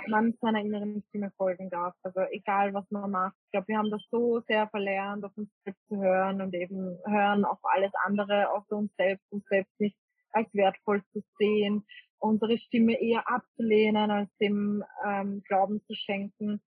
[0.08, 1.94] man seiner inneren Stimme folgen darf.
[2.02, 3.36] Also egal, was man macht.
[3.44, 6.98] Ich glaube, wir haben das so sehr verlernt, auf uns selbst zu hören und eben
[7.06, 9.96] hören auf alles andere, außer uns selbst, uns selbst nicht
[10.32, 11.86] als wertvoll zu sehen
[12.18, 16.60] unsere Stimme eher abzulehnen, als dem ähm, Glauben zu schenken.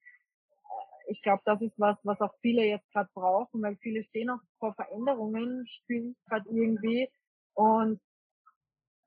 [1.08, 4.42] Ich glaube, das ist was, was auch viele jetzt gerade brauchen, weil viele stehen auch
[4.60, 7.10] vor Veränderungen, spüren gerade irgendwie
[7.56, 8.00] und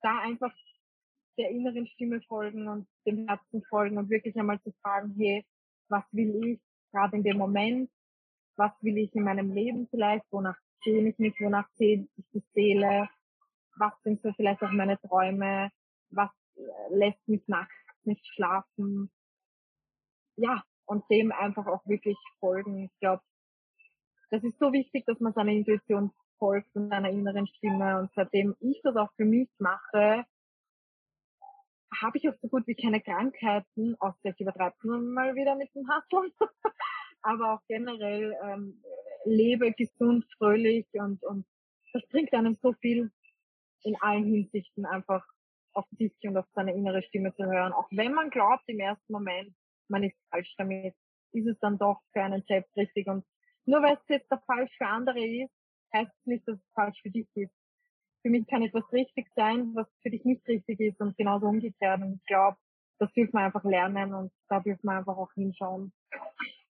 [0.02, 0.52] da einfach
[1.39, 5.44] der inneren Stimme folgen und dem Herzen folgen und wirklich einmal zu fragen, hey,
[5.89, 6.60] was will ich
[6.90, 7.90] gerade in dem Moment?
[8.56, 10.24] Was will ich in meinem Leben vielleicht?
[10.31, 11.35] Wonach sehe ich mich?
[11.40, 13.09] Wonach sehe ich die Seele?
[13.78, 15.70] Was sind so vielleicht auch meine Träume?
[16.12, 17.74] Was äh, lässt mich nachts
[18.05, 19.10] nicht schlafen.
[20.36, 22.84] Ja, und dem einfach auch wirklich folgen.
[22.84, 23.22] Ich glaube,
[24.30, 27.98] das ist so wichtig, dass man seiner Intuition folgt und seiner inneren Stimme.
[27.98, 30.24] Und seitdem ich das auch für mich mache,
[32.01, 35.89] habe ich auch so gut wie keine Krankheiten, außer ich übertreibe mal wieder mit dem
[35.89, 36.32] Hasseln.
[37.22, 38.82] Aber auch generell ähm,
[39.24, 41.47] lebe gesund, fröhlich und, und
[41.93, 43.12] das bringt einem so viel
[43.82, 45.24] in allen Hinsichten einfach
[45.74, 47.73] auf sich und auf seine innere Stimme zu hören.
[47.73, 49.55] Auch wenn man glaubt im ersten Moment,
[49.89, 50.94] man ist falsch damit,
[51.32, 53.07] ist es dann doch für einen selbst richtig.
[53.07, 53.24] Und
[53.65, 55.53] nur weil es jetzt der falsch für andere ist,
[55.93, 57.53] heißt es nicht, dass es falsch für dich ist.
[58.23, 62.01] Für mich kann etwas richtig sein, was für dich nicht richtig ist und genauso umgekehrt.
[62.01, 62.57] Und ich glaube,
[62.99, 65.93] das dürfen wir einfach lernen und da dürfen wir einfach auch hinschauen.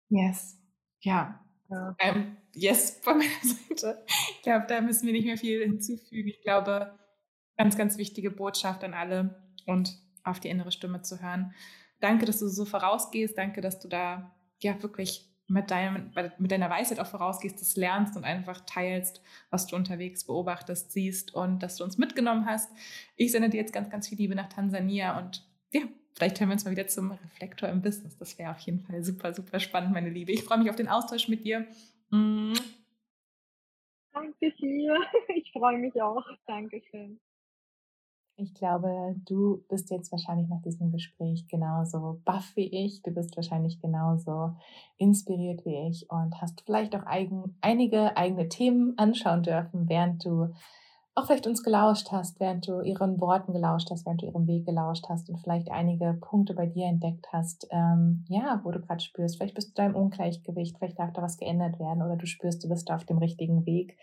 [0.10, 0.60] Yes.
[1.02, 1.40] Ja.
[1.70, 1.96] ja.
[2.00, 4.04] Ähm, yes, von meiner Seite.
[4.08, 6.30] Ich glaube, da müssen wir nicht mehr viel hinzufügen.
[6.30, 6.98] Ich glaube,
[7.58, 11.54] ganz, ganz wichtige Botschaft an alle und auf die innere Stimme zu hören.
[12.00, 13.38] Danke, dass du so vorausgehst.
[13.38, 18.18] Danke, dass du da ja wirklich mit, deinem, mit deiner Weisheit auch vorausgehst, das lernst
[18.18, 22.72] und einfach teilst, was du unterwegs beobachtest, siehst und dass du uns mitgenommen hast.
[23.16, 25.82] Ich sende dir jetzt ganz, ganz viel Liebe nach Tansania und ja,
[26.14, 28.18] vielleicht hören wir uns mal wieder zum Reflektor im Business.
[28.18, 30.32] Das wäre auf jeden Fall super, super spannend, meine Liebe.
[30.32, 31.68] Ich freue mich auf den Austausch mit dir.
[34.14, 34.96] Danke dir.
[35.36, 36.26] Ich freue mich auch.
[36.48, 37.20] Dankeschön.
[38.38, 43.02] Ich glaube, du bist jetzt wahrscheinlich nach diesem Gespräch genauso baff wie ich.
[43.02, 44.56] Du bist wahrscheinlich genauso
[44.98, 50.54] inspiriert wie ich und hast vielleicht auch eigen, einige eigene Themen anschauen dürfen, während du
[51.18, 54.66] auch vielleicht uns gelauscht hast, während du ihren Worten gelauscht hast, während du ihrem Weg
[54.66, 59.00] gelauscht hast und vielleicht einige Punkte bei dir entdeckt hast, ähm, ja, wo du gerade
[59.00, 62.26] spürst, vielleicht bist du da im Ungleichgewicht, vielleicht darf da was geändert werden oder du
[62.26, 63.98] spürst, du bist da auf dem richtigen Weg.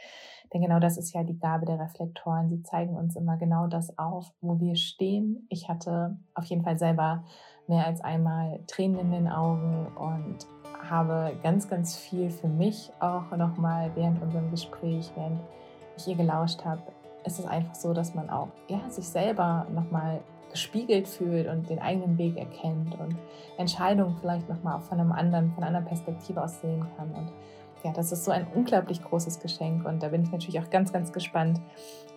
[0.55, 2.49] Denn genau das ist ja die Gabe der Reflektoren.
[2.49, 5.47] Sie zeigen uns immer genau das auf, wo wir stehen.
[5.51, 7.25] Ich hatte auf jeden Fall selber
[7.69, 10.47] mehr als einmal Tränen in den Augen und
[10.91, 15.41] habe ganz, ganz viel für mich auch nochmal während unserem Gespräch, während
[15.97, 16.83] ich ihr gelauscht habe,
[17.25, 20.21] ist es einfach so, dass man auch ja, sich selber nochmal
[20.51, 23.17] gespiegelt fühlt und den eigenen Weg erkennt und
[23.57, 27.11] Entscheidungen vielleicht nochmal von einem anderen, von einer Perspektive aus sehen kann.
[27.15, 27.33] Und
[27.83, 30.93] ja, das ist so ein unglaublich großes Geschenk und da bin ich natürlich auch ganz,
[30.93, 31.61] ganz gespannt,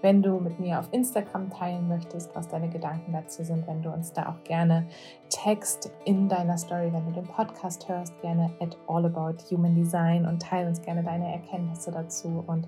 [0.01, 3.89] wenn du mit mir auf Instagram teilen möchtest, was deine Gedanken dazu sind, wenn du
[3.89, 4.85] uns da auch gerne
[5.29, 10.27] text in deiner Story, wenn du den Podcast hörst, gerne at all about human design
[10.27, 12.67] und teile uns gerne deine Erkenntnisse dazu und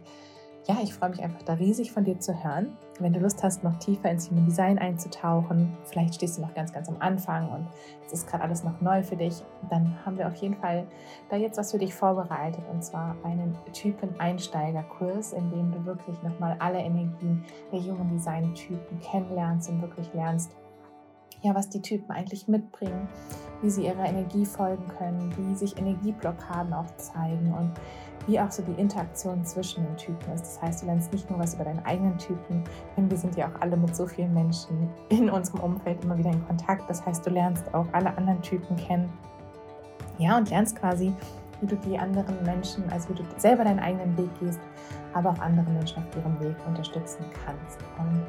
[0.68, 2.76] ja, ich freue mich einfach da riesig von dir zu hören.
[2.99, 6.73] Wenn du Lust hast, noch tiefer ins Human Design einzutauchen, vielleicht stehst du noch ganz,
[6.73, 7.68] ganz am Anfang und
[8.06, 10.85] es ist gerade alles noch neu für dich, dann haben wir auf jeden Fall
[11.30, 16.57] da jetzt was für dich vorbereitet und zwar einen Typen-Einsteiger-Kurs, in dem du wirklich nochmal
[16.60, 20.52] alle Energien der Human Design-Typen kennenlernst und wirklich lernst,
[21.44, 23.07] ja, was die Typen eigentlich mitbringen,
[23.61, 27.72] wie sie ihrer Energie folgen können, wie sich Energieblockaden auch zeigen und
[28.28, 30.41] wie auch so die Interaktion zwischen den Typen ist.
[30.44, 32.64] Das heißt, du lernst nicht nur was über deinen eigenen Typen,
[32.95, 36.32] denn wir sind ja auch alle mit so vielen Menschen in unserem Umfeld immer wieder
[36.32, 36.90] in Kontakt.
[36.90, 39.12] Das heißt, du lernst auch alle anderen Typen kennen.
[40.18, 41.14] Ja, und lernst quasi,
[41.62, 44.60] wie du die anderen Menschen, also wie du selber deinen eigenen Weg gehst,
[45.14, 47.80] aber auch andere Menschen auf ihrem Weg unterstützen kannst.
[47.98, 48.26] Und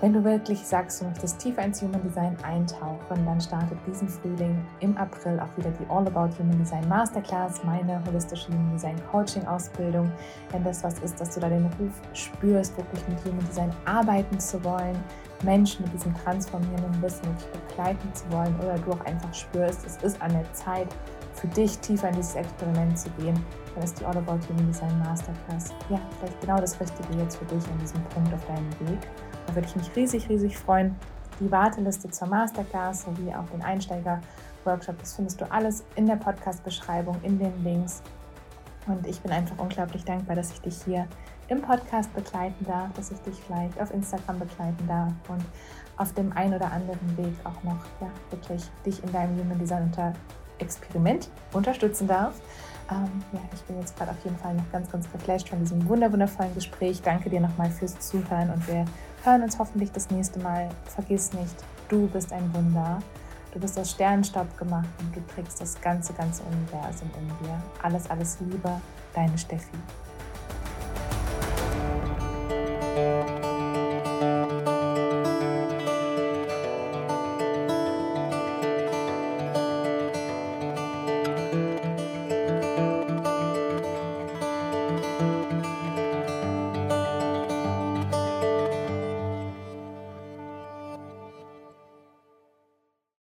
[0.00, 4.64] wenn du wirklich sagst, du möchtest tiefer ins Human Design eintauchen, dann startet diesen Frühling
[4.78, 9.44] im April auch wieder die All About Human Design Masterclass, meine holistische Human Design Coaching
[9.46, 10.10] Ausbildung.
[10.52, 14.38] Wenn das was ist, dass du da den Ruf spürst, wirklich mit Human Design arbeiten
[14.38, 14.96] zu wollen,
[15.42, 19.96] Menschen mit diesem transformierenden Wissen wirklich begleiten zu wollen oder du auch einfach spürst, es
[20.04, 20.88] ist an der Zeit,
[21.34, 23.38] für dich tiefer in dieses Experiment zu gehen,
[23.74, 27.44] dann ist die All About Human Design Masterclass ja vielleicht genau das Richtige jetzt für
[27.46, 28.98] dich an diesem Punkt auf deinem Weg.
[29.48, 30.94] Da würde ich mich riesig, riesig freuen.
[31.40, 37.16] Die Warteliste zur Masterclass sowie auch den Einsteiger-Workshop, das findest du alles in der Podcast-Beschreibung,
[37.22, 38.02] in den Links.
[38.86, 41.06] Und ich bin einfach unglaublich dankbar, dass ich dich hier
[41.48, 45.42] im Podcast begleiten darf, dass ich dich vielleicht auf Instagram begleiten darf und
[45.96, 49.90] auf dem einen oder anderen Weg auch noch ja, wirklich dich in deinem Human Design
[50.58, 52.34] Experiment unterstützen darf.
[52.90, 55.88] Ähm, ja, ich bin jetzt gerade auf jeden Fall noch ganz, ganz geflasht von diesem
[55.88, 57.00] wundervollen Gespräch.
[57.00, 58.84] Danke dir nochmal fürs Zuhören und wir
[59.24, 60.68] hören uns hoffentlich das nächste Mal.
[60.86, 61.54] Vergiss nicht,
[61.88, 63.00] du bist ein Wunder.
[63.52, 67.60] Du bist aus Sternenstaub gemacht und du trägst das ganze, ganze Universum in dir.
[67.82, 68.80] Alles, alles Liebe,
[69.14, 69.78] deine Steffi.